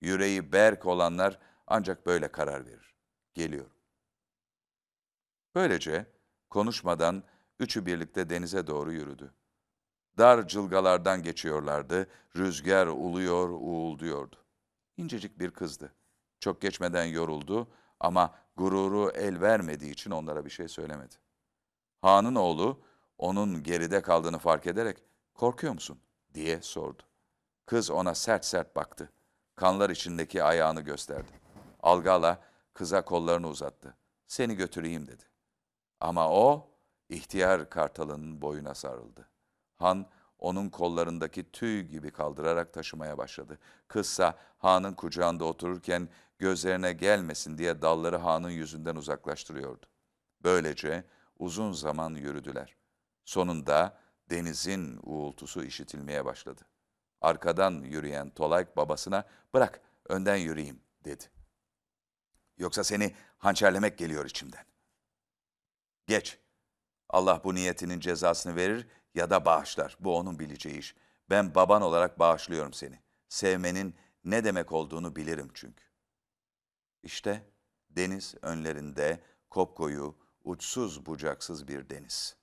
Yüreği 0.00 0.52
berk 0.52 0.86
olanlar 0.86 1.38
ancak 1.66 2.06
böyle 2.06 2.32
karar 2.32 2.66
verir. 2.66 2.94
Geliyorum. 3.34 3.76
Böylece 5.54 6.06
konuşmadan 6.50 7.22
üçü 7.60 7.86
birlikte 7.86 8.30
denize 8.30 8.66
doğru 8.66 8.92
yürüdü. 8.92 9.34
Dar 10.18 10.48
cılgalardan 10.48 11.22
geçiyorlardı, 11.22 12.06
rüzgar 12.36 12.86
uluyor, 12.86 13.48
uğulduyordu. 13.48 14.36
İncecik 14.96 15.38
bir 15.38 15.50
kızdı. 15.50 15.92
Çok 16.40 16.60
geçmeden 16.60 17.04
yoruldu 17.04 17.68
ama 18.00 18.34
gururu 18.56 19.10
el 19.10 19.40
vermediği 19.40 19.90
için 19.90 20.10
onlara 20.10 20.44
bir 20.44 20.50
şey 20.50 20.68
söylemedi. 20.68 21.14
Han'ın 22.02 22.34
oğlu 22.34 22.82
onun 23.18 23.62
geride 23.62 24.02
kaldığını 24.02 24.38
fark 24.38 24.66
ederek 24.66 25.07
korkuyor 25.38 25.72
musun 25.72 25.98
diye 26.34 26.62
sordu. 26.62 27.02
Kız 27.66 27.90
ona 27.90 28.14
sert 28.14 28.44
sert 28.44 28.76
baktı. 28.76 29.12
Kanlar 29.56 29.90
içindeki 29.90 30.42
ayağını 30.42 30.80
gösterdi. 30.80 31.32
Algala 31.82 32.42
kıza 32.74 33.04
kollarını 33.04 33.48
uzattı. 33.48 33.96
Seni 34.26 34.54
götüreyim 34.54 35.06
dedi. 35.06 35.22
Ama 36.00 36.30
o 36.30 36.70
ihtiyar 37.08 37.70
kartalının 37.70 38.42
boyuna 38.42 38.74
sarıldı. 38.74 39.28
Han 39.76 40.06
onun 40.38 40.68
kollarındaki 40.68 41.52
tüy 41.52 41.82
gibi 41.82 42.10
kaldırarak 42.10 42.72
taşımaya 42.72 43.18
başladı. 43.18 43.58
Kızsa 43.88 44.38
Han'ın 44.58 44.94
kucağında 44.94 45.44
otururken 45.44 46.08
gözlerine 46.38 46.92
gelmesin 46.92 47.58
diye 47.58 47.82
dalları 47.82 48.16
Han'ın 48.16 48.50
yüzünden 48.50 48.96
uzaklaştırıyordu. 48.96 49.86
Böylece 50.44 51.04
uzun 51.38 51.72
zaman 51.72 52.14
yürüdüler. 52.14 52.76
Sonunda 53.24 53.98
denizin 54.30 55.00
uğultusu 55.02 55.64
işitilmeye 55.64 56.24
başladı. 56.24 56.62
Arkadan 57.20 57.72
yürüyen 57.72 58.30
Tolayk 58.30 58.76
babasına 58.76 59.24
bırak 59.54 59.80
önden 60.08 60.36
yürüyeyim 60.36 60.80
dedi. 61.04 61.24
Yoksa 62.58 62.84
seni 62.84 63.14
hançerlemek 63.38 63.98
geliyor 63.98 64.26
içimden. 64.26 64.64
Geç. 66.06 66.38
Allah 67.08 67.40
bu 67.44 67.54
niyetinin 67.54 68.00
cezasını 68.00 68.56
verir 68.56 68.86
ya 69.14 69.30
da 69.30 69.44
bağışlar. 69.44 69.96
Bu 70.00 70.16
onun 70.16 70.38
bileceği 70.38 70.78
iş. 70.78 70.94
Ben 71.30 71.54
baban 71.54 71.82
olarak 71.82 72.18
bağışlıyorum 72.18 72.72
seni. 72.72 73.00
Sevmenin 73.28 73.94
ne 74.24 74.44
demek 74.44 74.72
olduğunu 74.72 75.16
bilirim 75.16 75.50
çünkü. 75.54 75.84
İşte 77.02 77.42
deniz 77.90 78.34
önlerinde 78.42 79.20
kopkoyu, 79.50 80.16
uçsuz 80.44 81.06
bucaksız 81.06 81.68
bir 81.68 81.90
deniz. 81.90 82.36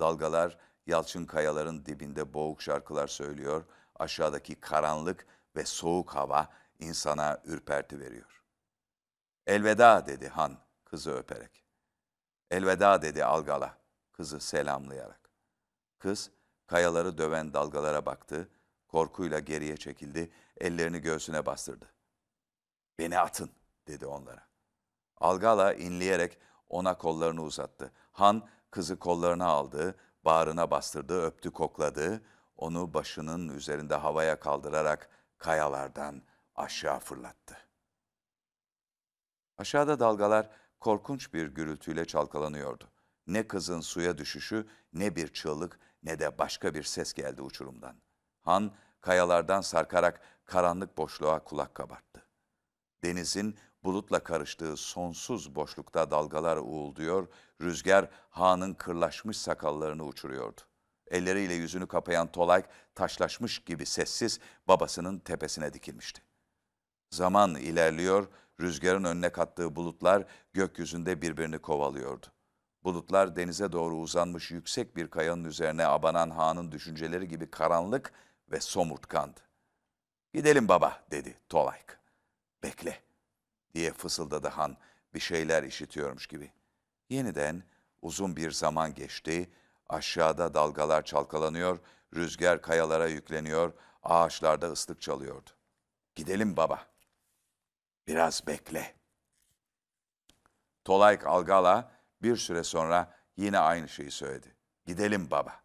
Dalgalar 0.00 0.58
yalçın 0.88 1.26
kayaların 1.26 1.86
dibinde 1.86 2.34
boğuk 2.34 2.62
şarkılar 2.62 3.06
söylüyor, 3.06 3.64
aşağıdaki 3.94 4.60
karanlık 4.60 5.26
ve 5.56 5.64
soğuk 5.64 6.14
hava 6.14 6.48
insana 6.78 7.42
ürperti 7.44 8.00
veriyor. 8.00 8.42
Elveda 9.46 10.06
dedi 10.06 10.28
Han 10.28 10.58
kızı 10.84 11.10
öperek. 11.10 11.64
Elveda 12.50 13.02
dedi 13.02 13.24
Algala 13.24 13.78
kızı 14.12 14.40
selamlayarak. 14.40 15.30
Kız 15.98 16.30
kayaları 16.66 17.18
döven 17.18 17.54
dalgalara 17.54 18.06
baktı, 18.06 18.48
korkuyla 18.88 19.38
geriye 19.38 19.76
çekildi, 19.76 20.30
ellerini 20.60 20.98
göğsüne 20.98 21.46
bastırdı. 21.46 21.86
Beni 22.98 23.18
atın 23.18 23.50
dedi 23.88 24.06
onlara. 24.06 24.48
Algala 25.16 25.74
inleyerek 25.74 26.38
ona 26.68 26.98
kollarını 26.98 27.42
uzattı. 27.42 27.92
Han 28.12 28.48
kızı 28.70 28.98
kollarına 28.98 29.46
aldı, 29.46 29.94
bağrına 30.28 30.70
bastırdı, 30.70 31.22
öptü, 31.22 31.50
kokladı. 31.50 32.22
Onu 32.56 32.94
başının 32.94 33.48
üzerinde 33.48 33.94
havaya 33.94 34.40
kaldırarak 34.40 35.08
kayalardan 35.38 36.22
aşağı 36.54 36.98
fırlattı. 36.98 37.56
Aşağıda 39.58 40.00
dalgalar 40.00 40.50
korkunç 40.80 41.34
bir 41.34 41.46
gürültüyle 41.46 42.04
çalkalanıyordu. 42.04 42.84
Ne 43.26 43.48
kızın 43.48 43.80
suya 43.80 44.18
düşüşü, 44.18 44.66
ne 44.92 45.16
bir 45.16 45.28
çığlık, 45.28 45.80
ne 46.02 46.18
de 46.18 46.38
başka 46.38 46.74
bir 46.74 46.82
ses 46.82 47.12
geldi 47.12 47.42
uçurumdan. 47.42 47.96
Han 48.42 48.72
kayalardan 49.00 49.60
sarkarak 49.60 50.20
karanlık 50.44 50.98
boşluğa 50.98 51.44
kulak 51.44 51.74
kabarttı. 51.74 52.22
Denizin 53.04 53.58
bulutla 53.84 54.24
karıştığı 54.24 54.76
sonsuz 54.76 55.54
boşlukta 55.54 56.10
dalgalar 56.10 56.56
uğulduyor, 56.56 57.28
rüzgar 57.60 58.08
Han'ın 58.30 58.74
kırlaşmış 58.74 59.36
sakallarını 59.36 60.04
uçuruyordu. 60.04 60.60
Elleriyle 61.10 61.54
yüzünü 61.54 61.86
kapayan 61.86 62.32
Tolayk 62.32 62.64
taşlaşmış 62.94 63.58
gibi 63.58 63.86
sessiz 63.86 64.40
babasının 64.68 65.18
tepesine 65.18 65.72
dikilmişti. 65.72 66.22
Zaman 67.10 67.54
ilerliyor, 67.54 68.28
rüzgarın 68.60 69.04
önüne 69.04 69.32
kattığı 69.32 69.76
bulutlar 69.76 70.24
gökyüzünde 70.52 71.22
birbirini 71.22 71.58
kovalıyordu. 71.58 72.26
Bulutlar 72.84 73.36
denize 73.36 73.72
doğru 73.72 73.96
uzanmış 73.96 74.50
yüksek 74.50 74.96
bir 74.96 75.10
kayanın 75.10 75.44
üzerine 75.44 75.86
abanan 75.86 76.30
Han'ın 76.30 76.72
düşünceleri 76.72 77.28
gibi 77.28 77.50
karanlık 77.50 78.12
ve 78.50 78.60
somurtkandı. 78.60 79.40
Gidelim 80.34 80.68
baba 80.68 81.04
dedi 81.10 81.38
Tolayk. 81.48 81.98
Bekle 82.62 83.07
diye 83.78 83.92
fısıldadı 83.92 84.48
Han 84.48 84.76
bir 85.14 85.20
şeyler 85.20 85.62
işitiyormuş 85.62 86.26
gibi. 86.26 86.52
Yeniden 87.08 87.62
uzun 88.02 88.36
bir 88.36 88.50
zaman 88.50 88.94
geçti. 88.94 89.50
Aşağıda 89.88 90.54
dalgalar 90.54 91.04
çalkalanıyor, 91.04 91.78
rüzgar 92.14 92.62
kayalara 92.62 93.06
yükleniyor, 93.06 93.72
ağaçlarda 94.02 94.72
ıslık 94.72 95.00
çalıyordu. 95.00 95.50
Gidelim 96.14 96.56
baba. 96.56 96.86
Biraz 98.06 98.46
bekle. 98.46 98.94
Tolayk 100.84 101.26
Algala 101.26 101.92
bir 102.22 102.36
süre 102.36 102.64
sonra 102.64 103.16
yine 103.36 103.58
aynı 103.58 103.88
şeyi 103.88 104.10
söyledi. 104.10 104.56
Gidelim 104.86 105.30
baba. 105.30 105.60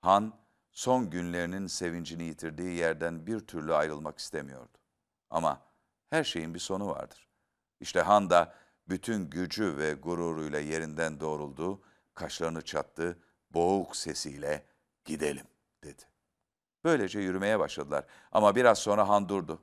Han 0.00 0.34
son 0.72 1.10
günlerinin 1.10 1.66
sevincini 1.66 2.24
yitirdiği 2.24 2.76
yerden 2.76 3.26
bir 3.26 3.40
türlü 3.40 3.74
ayrılmak 3.74 4.18
istemiyordu. 4.18 4.78
Ama 5.30 5.67
her 6.10 6.24
şeyin 6.24 6.54
bir 6.54 6.58
sonu 6.58 6.88
vardır. 6.88 7.28
İşte 7.80 8.00
Han 8.00 8.30
da 8.30 8.54
bütün 8.88 9.30
gücü 9.30 9.76
ve 9.76 9.94
gururuyla 9.94 10.60
yerinden 10.60 11.20
doğruldu, 11.20 11.82
kaşlarını 12.14 12.62
çattı, 12.62 13.18
boğuk 13.50 13.96
sesiyle 13.96 14.66
gidelim 15.04 15.46
dedi. 15.84 16.02
Böylece 16.84 17.20
yürümeye 17.20 17.58
başladılar 17.58 18.04
ama 18.32 18.56
biraz 18.56 18.78
sonra 18.78 19.08
Han 19.08 19.28
durdu. 19.28 19.62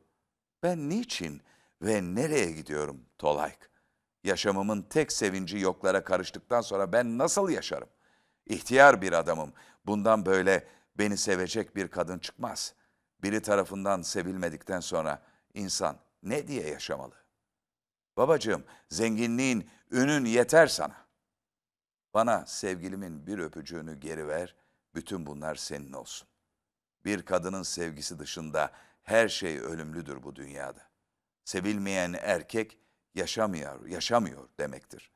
Ben 0.63 0.89
niçin 0.89 1.41
ve 1.81 2.01
nereye 2.01 2.51
gidiyorum 2.51 3.05
Tolayk? 3.17 3.69
Yaşamımın 4.23 4.81
tek 4.81 5.11
sevinci 5.11 5.57
yoklara 5.57 6.03
karıştıktan 6.03 6.61
sonra 6.61 6.91
ben 6.91 7.17
nasıl 7.17 7.49
yaşarım? 7.49 7.89
İhtiyar 8.45 9.01
bir 9.01 9.13
adamım. 9.13 9.53
Bundan 9.85 10.25
böyle 10.25 10.67
beni 10.95 11.17
sevecek 11.17 11.75
bir 11.75 11.87
kadın 11.87 12.19
çıkmaz. 12.19 12.73
Biri 13.23 13.41
tarafından 13.41 14.01
sevilmedikten 14.01 14.79
sonra 14.79 15.21
insan 15.53 15.97
ne 16.23 16.47
diye 16.47 16.67
yaşamalı? 16.67 17.15
Babacığım, 18.17 18.63
zenginliğin, 18.89 19.69
ünün 19.91 20.25
yeter 20.25 20.67
sana. 20.67 21.05
Bana 22.13 22.45
sevgilimin 22.45 23.27
bir 23.27 23.39
öpücüğünü 23.39 23.99
geri 23.99 24.27
ver, 24.27 24.55
bütün 24.95 25.25
bunlar 25.25 25.55
senin 25.55 25.93
olsun. 25.93 26.27
Bir 27.05 27.21
kadının 27.25 27.63
sevgisi 27.63 28.19
dışında 28.19 28.71
her 29.03 29.29
şey 29.29 29.59
ölümlüdür 29.59 30.23
bu 30.23 30.35
dünyada. 30.35 30.89
Sevilmeyen 31.45 32.13
erkek 32.21 32.77
yaşamıyor, 33.15 33.85
yaşamıyor 33.85 34.49
demektir. 34.59 35.11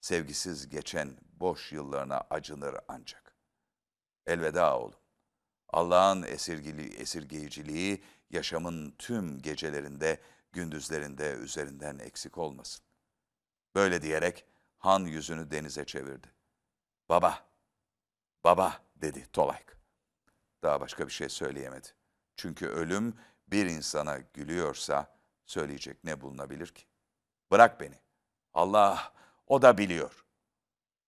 Sevgisiz 0.00 0.68
geçen 0.68 1.16
boş 1.32 1.72
yıllarına 1.72 2.22
acınır 2.30 2.74
ancak. 2.88 3.36
Elveda 4.26 4.78
oğlum. 4.78 4.98
Allah'ın 5.68 6.22
esirgili, 6.22 6.96
esirgeyiciliği 6.96 8.04
yaşamın 8.30 8.94
tüm 8.98 9.42
gecelerinde, 9.42 10.20
gündüzlerinde 10.56 11.32
üzerinden 11.32 11.98
eksik 11.98 12.38
olmasın. 12.38 12.84
Böyle 13.74 14.02
diyerek 14.02 14.46
Han 14.78 15.00
yüzünü 15.00 15.50
denize 15.50 15.84
çevirdi. 15.84 16.26
Baba, 17.08 17.46
baba 18.44 18.82
dedi 18.96 19.26
Tolayk. 19.32 19.76
Daha 20.62 20.80
başka 20.80 21.06
bir 21.06 21.12
şey 21.12 21.28
söyleyemedi. 21.28 21.88
Çünkü 22.36 22.66
ölüm 22.66 23.14
bir 23.48 23.66
insana 23.66 24.18
gülüyorsa 24.18 25.18
söyleyecek 25.46 26.04
ne 26.04 26.20
bulunabilir 26.20 26.66
ki? 26.66 26.86
Bırak 27.50 27.80
beni. 27.80 27.98
Allah, 28.54 29.12
o 29.46 29.62
da 29.62 29.78
biliyor. 29.78 30.24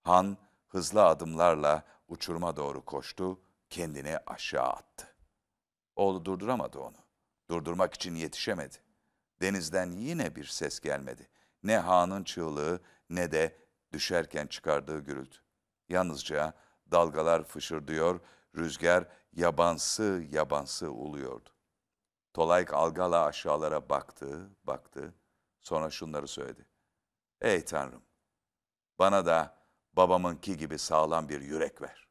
Han 0.03 0.37
hızlı 0.67 1.05
adımlarla 1.05 1.83
uçuruma 2.07 2.55
doğru 2.55 2.85
koştu, 2.85 3.41
kendini 3.69 4.17
aşağı 4.17 4.69
attı. 4.69 5.15
Oğlu 5.95 6.25
durduramadı 6.25 6.79
onu. 6.79 6.97
Durdurmak 7.49 7.93
için 7.93 8.15
yetişemedi. 8.15 8.88
Denizden 9.41 9.91
yine 9.91 10.35
bir 10.35 10.45
ses 10.45 10.79
gelmedi. 10.79 11.29
Ne 11.63 11.77
Han'ın 11.77 12.23
çığlığı 12.23 12.81
ne 13.09 13.31
de 13.31 13.57
düşerken 13.93 14.47
çıkardığı 14.47 14.99
gürültü. 14.99 15.39
Yalnızca 15.89 16.53
dalgalar 16.91 17.43
fışırdıyor, 17.43 18.19
rüzgar 18.55 19.07
yabansı 19.33 20.23
yabansı 20.31 20.91
uluyordu. 20.91 21.49
Tolayk 22.33 22.73
algala 22.73 23.25
aşağılara 23.25 23.89
baktı, 23.89 24.49
baktı. 24.63 25.13
Sonra 25.61 25.89
şunları 25.89 26.27
söyledi. 26.27 26.65
Ey 27.41 27.65
Tanrım, 27.65 28.03
bana 28.99 29.25
da 29.25 29.57
babamınki 29.93 30.57
gibi 30.57 30.79
sağlam 30.79 31.29
bir 31.29 31.41
yürek 31.41 31.81
ver. 31.81 32.07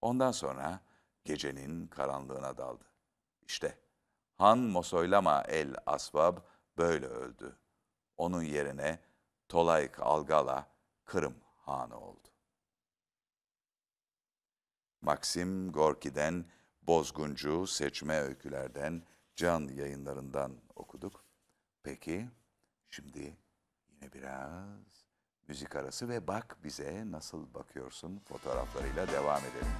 Ondan 0.00 0.32
sonra 0.32 0.80
gecenin 1.24 1.86
karanlığına 1.86 2.56
daldı. 2.56 2.84
İşte 3.42 3.78
Han 4.38 4.58
Mosoylama 4.58 5.42
el 5.48 5.74
Asvab 5.86 6.38
böyle 6.76 7.06
öldü. 7.06 7.56
Onun 8.16 8.42
yerine 8.42 8.98
Tolayk 9.48 10.00
Algala 10.00 10.66
Kırım 11.04 11.34
Hanı 11.56 12.00
oldu. 12.00 12.28
Maxim 15.00 15.72
Gorki'den 15.72 16.44
Bozguncu 16.82 17.66
Seçme 17.66 18.20
Öykülerden 18.20 19.02
Can 19.36 19.68
yayınlarından 19.68 20.56
okuduk. 20.76 21.24
Peki 21.82 22.28
şimdi 22.88 23.36
yine 23.88 24.12
biraz 24.12 25.06
müzik 25.48 25.76
arası 25.76 26.08
ve 26.08 26.26
bak 26.26 26.56
bize 26.64 27.10
nasıl 27.10 27.54
bakıyorsun 27.54 28.18
fotoğraflarıyla 28.18 29.08
devam 29.08 29.40
edelim. 29.40 29.72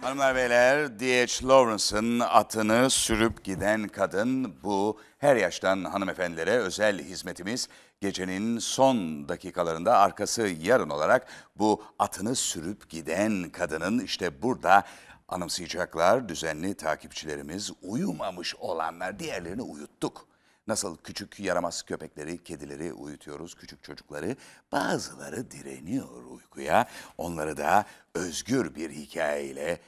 Hanımlar 0.00 0.34
beyler, 0.34 1.00
D.H. 1.00 1.48
Lawrence'ın 1.48 2.20
atını 2.20 2.90
sürüp 2.90 3.44
giden 3.44 3.88
kadın 3.88 4.54
bu 4.62 5.00
her 5.18 5.36
yaştan 5.36 5.84
hanımefendilere 5.84 6.50
özel 6.50 6.98
hizmetimiz. 6.98 7.68
Gecenin 8.00 8.58
son 8.58 9.28
dakikalarında 9.28 9.98
arkası 9.98 10.42
yarın 10.42 10.90
olarak 10.90 11.26
bu 11.56 11.84
atını 11.98 12.34
sürüp 12.34 12.90
giden 12.90 13.50
kadının 13.50 13.98
işte 13.98 14.42
burada 14.42 14.84
anımsayacaklar 15.28 16.28
düzenli 16.28 16.74
takipçilerimiz 16.74 17.72
uyumamış 17.82 18.54
olanlar 18.56 19.18
diğerlerini 19.18 19.62
uyuttuk. 19.62 20.29
Nasıl 20.70 20.96
küçük 20.96 21.40
yaramaz 21.40 21.82
köpekleri, 21.82 22.44
kedileri 22.44 22.92
uyutuyoruz, 22.92 23.54
küçük 23.54 23.84
çocukları. 23.84 24.36
Bazıları 24.72 25.50
direniyor 25.50 26.24
uykuya. 26.24 26.88
Onları 27.18 27.56
da 27.56 27.86
özgür 28.14 28.74
bir 28.74 28.90
hikayeyle 28.90 29.80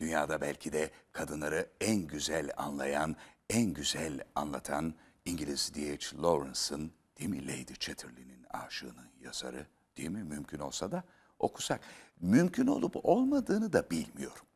dünyada 0.00 0.40
belki 0.40 0.72
de 0.72 0.90
kadınları 1.12 1.66
en 1.80 1.96
güzel 1.96 2.50
anlayan, 2.56 3.16
en 3.50 3.74
güzel 3.74 4.20
anlatan 4.34 4.94
İngiliz 5.24 5.74
D.H. 5.74 6.22
Lawrence'ın 6.22 6.92
değil 7.18 7.30
mi 7.30 7.46
Lady 7.46 7.74
Chatterley'nin 7.74 8.46
aşığının 8.50 9.10
yazarı 9.20 9.66
değil 9.96 10.10
mi? 10.10 10.24
Mümkün 10.24 10.58
olsa 10.58 10.92
da 10.92 11.04
okusak. 11.38 11.80
Mümkün 12.20 12.66
olup 12.66 12.96
olmadığını 13.06 13.72
da 13.72 13.90
bilmiyorum. 13.90 14.46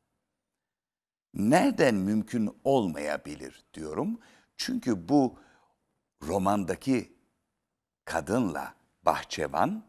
Nereden 1.34 1.94
mümkün 1.94 2.60
olmayabilir 2.64 3.64
diyorum. 3.74 4.20
Çünkü 4.56 5.08
bu 5.08 5.45
romandaki 6.22 7.12
kadınla 8.04 8.74
bahçevan 9.02 9.84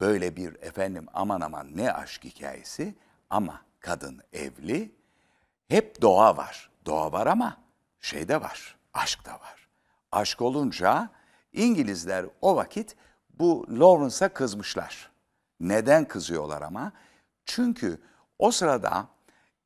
böyle 0.00 0.36
bir 0.36 0.54
efendim 0.54 1.06
aman 1.14 1.40
aman 1.40 1.76
ne 1.76 1.92
aşk 1.92 2.24
hikayesi 2.24 2.94
ama 3.30 3.62
kadın 3.80 4.20
evli. 4.32 4.94
Hep 5.68 6.02
doğa 6.02 6.36
var. 6.36 6.70
Doğa 6.86 7.12
var 7.12 7.26
ama 7.26 7.56
şey 8.00 8.28
de 8.28 8.40
var. 8.40 8.76
Aşk 8.94 9.24
da 9.24 9.32
var. 9.32 9.68
Aşk 10.12 10.42
olunca 10.42 11.10
İngilizler 11.52 12.26
o 12.40 12.56
vakit 12.56 12.96
bu 13.30 13.66
Lawrence'a 13.70 14.28
kızmışlar. 14.28 15.10
Neden 15.60 16.04
kızıyorlar 16.04 16.62
ama? 16.62 16.92
Çünkü 17.44 18.00
o 18.38 18.50
sırada 18.50 19.08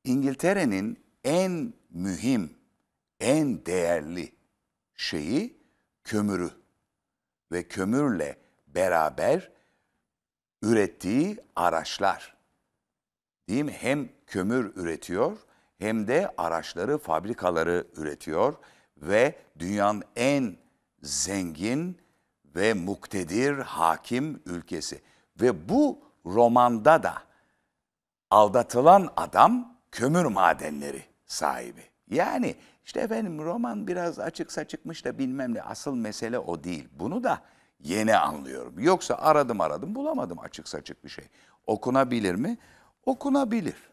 İngiltere'nin 0.04 1.04
en 1.24 1.74
mühim, 1.90 2.58
en 3.20 3.66
değerli 3.66 4.32
şeyi 4.94 5.55
kömürü 6.06 6.50
ve 7.52 7.68
kömürle 7.68 8.36
beraber 8.66 9.50
ürettiği 10.62 11.38
araçlar. 11.56 12.36
Değil 13.48 13.64
mi? 13.64 13.72
Hem 13.72 14.08
kömür 14.26 14.76
üretiyor 14.76 15.38
hem 15.78 16.08
de 16.08 16.34
araçları, 16.36 16.98
fabrikaları 16.98 17.86
üretiyor 17.96 18.54
ve 18.96 19.34
dünyanın 19.58 20.04
en 20.16 20.56
zengin 21.02 21.98
ve 22.44 22.74
muktedir 22.74 23.58
hakim 23.58 24.42
ülkesi. 24.46 25.02
Ve 25.40 25.68
bu 25.68 25.98
romanda 26.26 27.02
da 27.02 27.22
aldatılan 28.30 29.12
adam 29.16 29.76
kömür 29.92 30.24
madenleri 30.24 31.02
sahibi. 31.26 31.84
Yani 32.10 32.56
işte 32.86 33.00
efendim 33.00 33.38
roman 33.44 33.86
biraz 33.86 34.18
açık 34.18 34.52
saçıkmış 34.52 35.04
da 35.04 35.18
bilmem 35.18 35.54
ne 35.54 35.62
asıl 35.62 35.94
mesele 35.94 36.38
o 36.38 36.64
değil. 36.64 36.88
Bunu 36.98 37.24
da 37.24 37.40
yeni 37.80 38.16
anlıyorum. 38.16 38.78
Yoksa 38.78 39.14
aradım 39.14 39.60
aradım 39.60 39.94
bulamadım 39.94 40.38
açık 40.38 40.68
saçık 40.68 41.04
bir 41.04 41.08
şey. 41.08 41.24
Okunabilir 41.66 42.34
mi? 42.34 42.58
Okunabilir. 43.06 43.90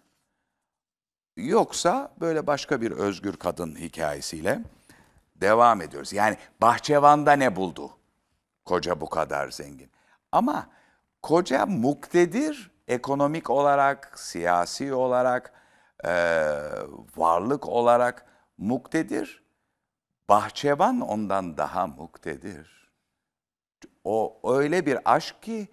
Yoksa 1.37 2.11
böyle 2.19 2.47
başka 2.47 2.81
bir 2.81 2.91
özgür 2.91 3.35
kadın 3.35 3.75
hikayesiyle 3.75 4.59
devam 5.35 5.81
ediyoruz. 5.81 6.13
Yani 6.13 6.37
bahçevanda 6.61 7.31
ne 7.31 7.55
buldu? 7.55 7.91
Koca 8.65 9.01
bu 9.01 9.09
kadar 9.09 9.51
zengin. 9.51 9.89
Ama 10.31 10.67
koca 11.21 11.65
muktedir 11.65 12.71
ekonomik 12.87 13.49
olarak, 13.49 14.19
siyasi 14.19 14.93
olarak, 14.93 15.53
eee, 16.05 16.61
varlık 17.17 17.67
olarak 17.67 18.32
muktedir. 18.57 19.43
Bahçevan 20.29 21.01
ondan 21.01 21.57
daha 21.57 21.87
muktedir. 21.87 22.91
O 24.03 24.39
öyle 24.55 24.85
bir 24.85 25.13
aşk 25.15 25.43
ki 25.43 25.67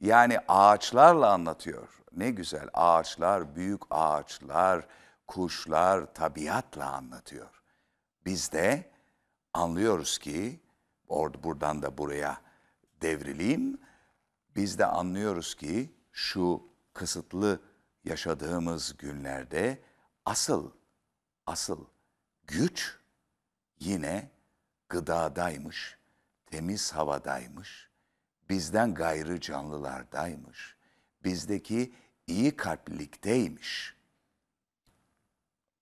yani 0.00 0.38
ağaçlarla 0.48 1.32
anlatıyor. 1.32 1.88
Ne 2.12 2.30
güzel 2.30 2.68
ağaçlar, 2.74 3.56
büyük 3.56 3.82
ağaçlar, 3.90 4.86
kuşlar, 5.26 6.14
tabiatla 6.14 6.92
anlatıyor. 6.92 7.62
Biz 8.26 8.52
de 8.52 8.90
anlıyoruz 9.54 10.18
ki, 10.18 10.60
orada 11.08 11.42
buradan 11.42 11.82
da 11.82 11.98
buraya 11.98 12.40
devrileyim, 13.02 13.80
biz 14.56 14.78
de 14.78 14.86
anlıyoruz 14.86 15.54
ki 15.54 15.94
şu 16.12 16.68
kısıtlı 16.94 17.60
yaşadığımız 18.04 18.96
günlerde 18.96 19.82
asıl, 20.24 20.70
asıl 21.46 21.84
güç 22.46 22.98
yine 23.78 24.30
gıdadaymış, 24.88 25.98
temiz 26.46 26.92
havadaymış, 26.92 27.90
bizden 28.48 28.94
gayrı 28.94 29.40
canlılardaymış, 29.40 30.76
bizdeki 31.24 31.94
iyi 32.26 32.56
kalplilikteymiş. 32.56 33.96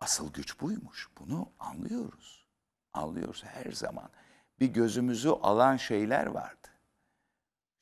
Asıl 0.00 0.32
güç 0.32 0.60
buymuş. 0.60 1.08
Bunu 1.18 1.52
anlıyoruz. 1.58 2.46
Anlıyoruz 2.92 3.44
her 3.44 3.72
zaman. 3.72 4.10
Bir 4.60 4.66
gözümüzü 4.66 5.28
alan 5.28 5.76
şeyler 5.76 6.26
vardı. 6.26 6.68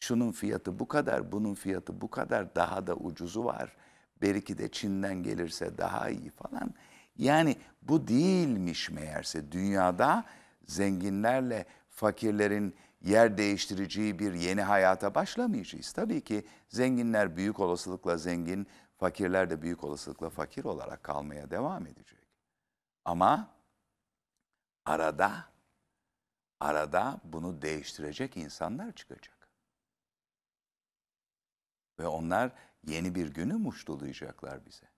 Şunun 0.01 0.33
fiyatı 0.33 0.79
bu 0.79 0.89
kadar, 0.89 1.33
bunun 1.33 1.55
fiyatı 1.55 2.01
bu 2.01 2.11
kadar, 2.11 2.55
daha 2.55 2.87
da 2.87 2.97
ucuzu 2.97 3.45
var. 3.45 3.77
Belki 4.23 4.59
de 4.59 4.71
Çin'den 4.71 5.23
gelirse 5.23 5.79
daha 5.79 6.09
iyi 6.11 6.31
falan. 6.31 6.75
Yani 7.19 7.57
bu 7.83 8.09
değilmiş 8.09 8.91
meğerse 8.91 9.53
dünyada 9.53 10.25
zenginlerle 10.67 11.67
fakirlerin 11.91 12.75
yer 13.01 13.39
değiştireceği 13.39 14.19
bir 14.19 14.35
yeni 14.35 14.63
hayata 14.63 15.15
başlamayacağız. 15.15 15.93
Tabii 15.93 16.21
ki 16.21 16.47
zenginler 16.69 17.37
büyük 17.37 17.61
olasılıkla 17.61 18.17
zengin, 18.17 18.67
fakirler 18.97 19.51
de 19.51 19.63
büyük 19.63 19.85
olasılıkla 19.85 20.31
fakir 20.31 20.65
olarak 20.65 21.03
kalmaya 21.03 21.51
devam 21.51 21.87
edecek. 21.87 22.29
Ama 23.05 23.55
arada 24.85 25.45
arada 26.61 27.21
bunu 27.25 27.63
değiştirecek 27.63 28.37
insanlar 28.37 28.93
çıkacak. 28.93 29.49
Ve 31.99 32.07
onlar 32.07 32.53
yeni 32.87 33.15
bir 33.15 33.35
günü 33.35 33.55
muştulayacaklar 33.55 34.67
bize. 34.67 34.98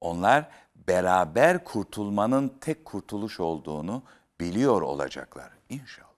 Onlar 0.00 0.48
beraber 0.88 1.64
kurtulmanın 1.64 2.48
tek 2.60 2.84
kurtuluş 2.84 3.40
olduğunu 3.40 4.02
biliyor 4.40 4.82
olacaklar 4.82 5.52
inşallah. 5.68 6.08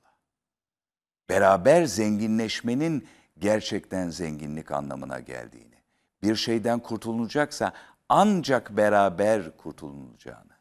Beraber 1.29 1.85
zenginleşmenin 1.85 3.09
gerçekten 3.39 4.11
zenginlik 4.11 4.71
anlamına 4.71 5.21
geldiğini, 5.21 5.83
bir 6.23 6.37
şeyden 6.37 6.79
kurtulunacaksa 6.79 7.73
ancak 8.09 8.77
beraber 8.77 9.57
kurtulunacağını, 9.57 10.53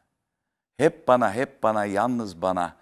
hep 0.76 1.08
bana, 1.08 1.34
hep 1.34 1.62
bana, 1.62 1.84
yalnız 1.84 2.42
bana 2.42 2.76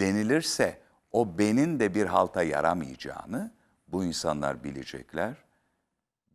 denilirse 0.00 0.80
o 1.12 1.38
benin 1.38 1.80
de 1.80 1.94
bir 1.94 2.06
halta 2.06 2.42
yaramayacağını 2.42 3.50
bu 3.88 4.04
insanlar 4.04 4.64
bilecekler. 4.64 5.34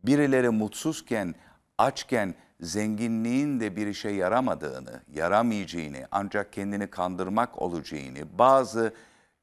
Birileri 0.04 0.50
mutsuzken, 0.50 1.34
açken 1.78 2.34
zenginliğin 2.62 3.60
de 3.60 3.76
bir 3.76 3.86
işe 3.86 4.10
yaramadığını, 4.10 5.00
yaramayacağını, 5.14 6.08
ancak 6.12 6.52
kendini 6.52 6.86
kandırmak 6.86 7.62
olacağını, 7.62 8.38
bazı 8.38 8.94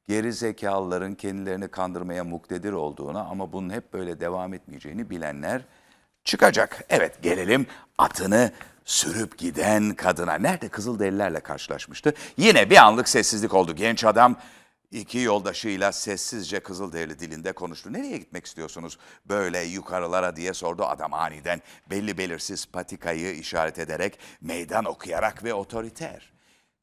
geri 0.07 0.33
zekalıların 0.33 1.15
kendilerini 1.15 1.67
kandırmaya 1.67 2.23
muktedir 2.23 2.71
olduğunu 2.73 3.31
ama 3.31 3.53
bunun 3.53 3.69
hep 3.69 3.93
böyle 3.93 4.19
devam 4.19 4.53
etmeyeceğini 4.53 5.09
bilenler 5.09 5.61
çıkacak. 6.23 6.85
Evet 6.89 7.23
gelelim 7.23 7.67
atını 7.97 8.51
sürüp 8.85 9.37
giden 9.37 9.95
kadına. 9.95 10.33
Nerede 10.33 10.69
Kızılderililerle 10.69 11.39
karşılaşmıştı? 11.39 12.13
Yine 12.37 12.69
bir 12.69 12.77
anlık 12.77 13.09
sessizlik 13.09 13.53
oldu. 13.53 13.75
Genç 13.75 14.05
adam 14.05 14.35
iki 14.91 15.19
yoldaşıyla 15.19 15.91
sessizce 15.91 16.59
Kızılderili 16.59 17.19
dilinde 17.19 17.51
konuştu. 17.51 17.93
Nereye 17.93 18.17
gitmek 18.17 18.45
istiyorsunuz 18.45 18.97
böyle 19.25 19.59
yukarılara 19.59 20.35
diye 20.35 20.53
sordu 20.53 20.85
adam 20.85 21.13
aniden. 21.13 21.61
Belli 21.89 22.17
belirsiz 22.17 22.65
patikayı 22.65 23.35
işaret 23.35 23.79
ederek, 23.79 24.19
meydan 24.41 24.85
okuyarak 24.85 25.43
ve 25.43 25.53
otoriter. 25.53 26.33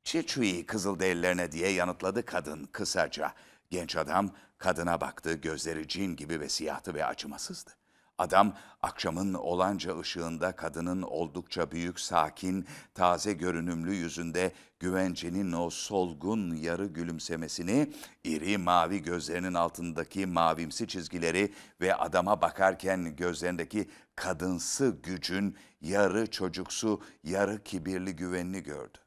Çiçuyi 0.04 0.66
Kızılderililerine 0.66 1.52
diye 1.52 1.68
yanıtladı 1.68 2.24
kadın 2.24 2.64
kısaca. 2.72 3.32
Genç 3.70 3.96
adam 3.96 4.30
kadına 4.58 5.00
baktı, 5.00 5.32
gözleri 5.32 5.88
cin 5.88 6.16
gibi 6.16 6.40
ve 6.40 6.48
siyahtı 6.48 6.94
ve 6.94 7.04
acımasızdı. 7.04 7.70
Adam 8.18 8.56
akşamın 8.82 9.34
olanca 9.34 9.98
ışığında 9.98 10.52
kadının 10.52 11.02
oldukça 11.02 11.70
büyük, 11.70 12.00
sakin, 12.00 12.66
taze 12.94 13.32
görünümlü 13.32 13.94
yüzünde 13.94 14.52
güvencenin 14.78 15.52
o 15.52 15.70
solgun 15.70 16.54
yarı 16.54 16.86
gülümsemesini, 16.86 17.92
iri 18.24 18.58
mavi 18.58 19.02
gözlerinin 19.02 19.54
altındaki 19.54 20.26
mavimsi 20.26 20.88
çizgileri 20.88 21.52
ve 21.80 21.94
adama 21.94 22.40
bakarken 22.40 23.16
gözlerindeki 23.16 23.90
kadınsı 24.14 24.96
gücün 25.02 25.56
yarı 25.80 26.30
çocuksu, 26.30 27.02
yarı 27.24 27.64
kibirli 27.64 28.16
güvenini 28.16 28.62
gördü. 28.62 28.98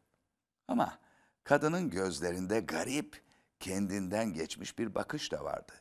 Ama 0.67 0.99
kadının 1.43 1.89
gözlerinde 1.89 2.59
garip, 2.59 3.21
kendinden 3.59 4.33
geçmiş 4.33 4.79
bir 4.79 4.95
bakış 4.95 5.31
da 5.31 5.43
vardı. 5.43 5.73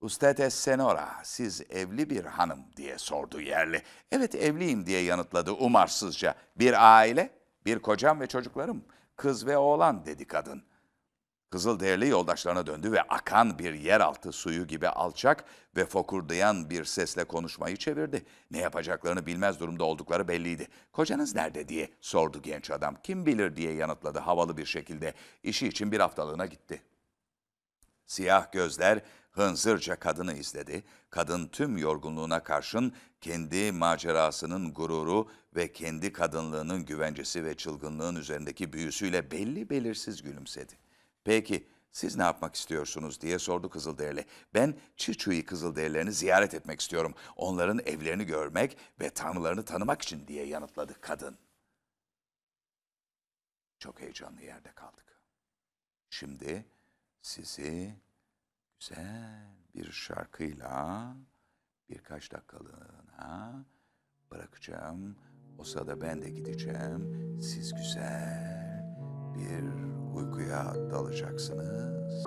Usted 0.00 0.50
senora, 0.50 1.20
siz 1.22 1.62
evli 1.70 2.10
bir 2.10 2.24
hanım 2.24 2.60
diye 2.76 2.98
sordu 2.98 3.40
yerli. 3.40 3.82
Evet 4.12 4.34
evliyim 4.34 4.86
diye 4.86 5.02
yanıtladı 5.02 5.52
umarsızca. 5.52 6.34
Bir 6.56 6.96
aile, 6.96 7.30
bir 7.66 7.78
kocam 7.78 8.20
ve 8.20 8.26
çocuklarım, 8.26 8.84
kız 9.16 9.46
ve 9.46 9.58
oğlan 9.58 10.06
dedi 10.06 10.26
kadın. 10.26 10.64
Kızılderili 11.50 12.08
yoldaşlarına 12.08 12.66
döndü 12.66 12.92
ve 12.92 13.02
akan 13.02 13.58
bir 13.58 13.74
yeraltı 13.74 14.32
suyu 14.32 14.66
gibi 14.66 14.88
alçak 14.88 15.44
ve 15.76 15.84
fokurdayan 15.84 16.70
bir 16.70 16.84
sesle 16.84 17.24
konuşmayı 17.24 17.76
çevirdi. 17.76 18.26
Ne 18.50 18.58
yapacaklarını 18.58 19.26
bilmez 19.26 19.60
durumda 19.60 19.84
oldukları 19.84 20.28
belliydi. 20.28 20.68
Kocanız 20.92 21.34
nerede 21.34 21.68
diye 21.68 21.90
sordu 22.00 22.42
genç 22.42 22.70
adam. 22.70 22.96
Kim 23.02 23.26
bilir 23.26 23.56
diye 23.56 23.72
yanıtladı 23.72 24.18
havalı 24.18 24.56
bir 24.56 24.66
şekilde. 24.66 25.14
İşi 25.42 25.68
için 25.68 25.92
bir 25.92 26.00
haftalığına 26.00 26.46
gitti. 26.46 26.82
Siyah 28.06 28.52
gözler 28.52 29.02
hınzırca 29.30 29.96
kadını 29.98 30.34
izledi. 30.34 30.84
Kadın 31.10 31.48
tüm 31.48 31.78
yorgunluğuna 31.78 32.42
karşın 32.42 32.92
kendi 33.20 33.72
macerasının 33.72 34.74
gururu 34.74 35.30
ve 35.56 35.72
kendi 35.72 36.12
kadınlığının 36.12 36.84
güvencesi 36.84 37.44
ve 37.44 37.56
çılgınlığın 37.56 38.16
üzerindeki 38.16 38.72
büyüsüyle 38.72 39.30
belli 39.30 39.70
belirsiz 39.70 40.22
gülümsedi. 40.22 40.72
Peki 41.24 41.66
siz 41.92 42.16
ne 42.16 42.22
yapmak 42.22 42.54
istiyorsunuz 42.54 43.20
diye 43.20 43.38
sordu 43.38 43.70
Kızılderili. 43.70 44.24
Ben 44.54 44.74
Çiçuyi 44.96 45.44
Kızılderililerini 45.44 46.12
ziyaret 46.12 46.54
etmek 46.54 46.80
istiyorum. 46.80 47.14
Onların 47.36 47.78
evlerini 47.78 48.24
görmek 48.24 48.76
ve 49.00 49.10
tanrılarını 49.10 49.64
tanımak 49.64 50.02
için 50.02 50.26
diye 50.26 50.46
yanıtladı 50.46 51.00
kadın. 51.00 51.38
Çok 53.78 54.00
heyecanlı 54.00 54.42
yerde 54.42 54.72
kaldık. 54.72 55.20
Şimdi 56.10 56.64
sizi 57.22 57.94
güzel 58.80 59.46
bir 59.74 59.92
şarkıyla 59.92 61.14
birkaç 61.88 62.32
dakikalığına 62.32 63.64
bırakacağım. 64.30 65.16
O 65.58 65.64
sırada 65.64 66.00
ben 66.00 66.22
de 66.22 66.30
gideceğim. 66.30 67.36
Siz 67.42 67.74
güzel 67.74 68.96
bir 69.34 69.64
uykuya 70.14 70.74
dalacaksınız. 70.90 72.26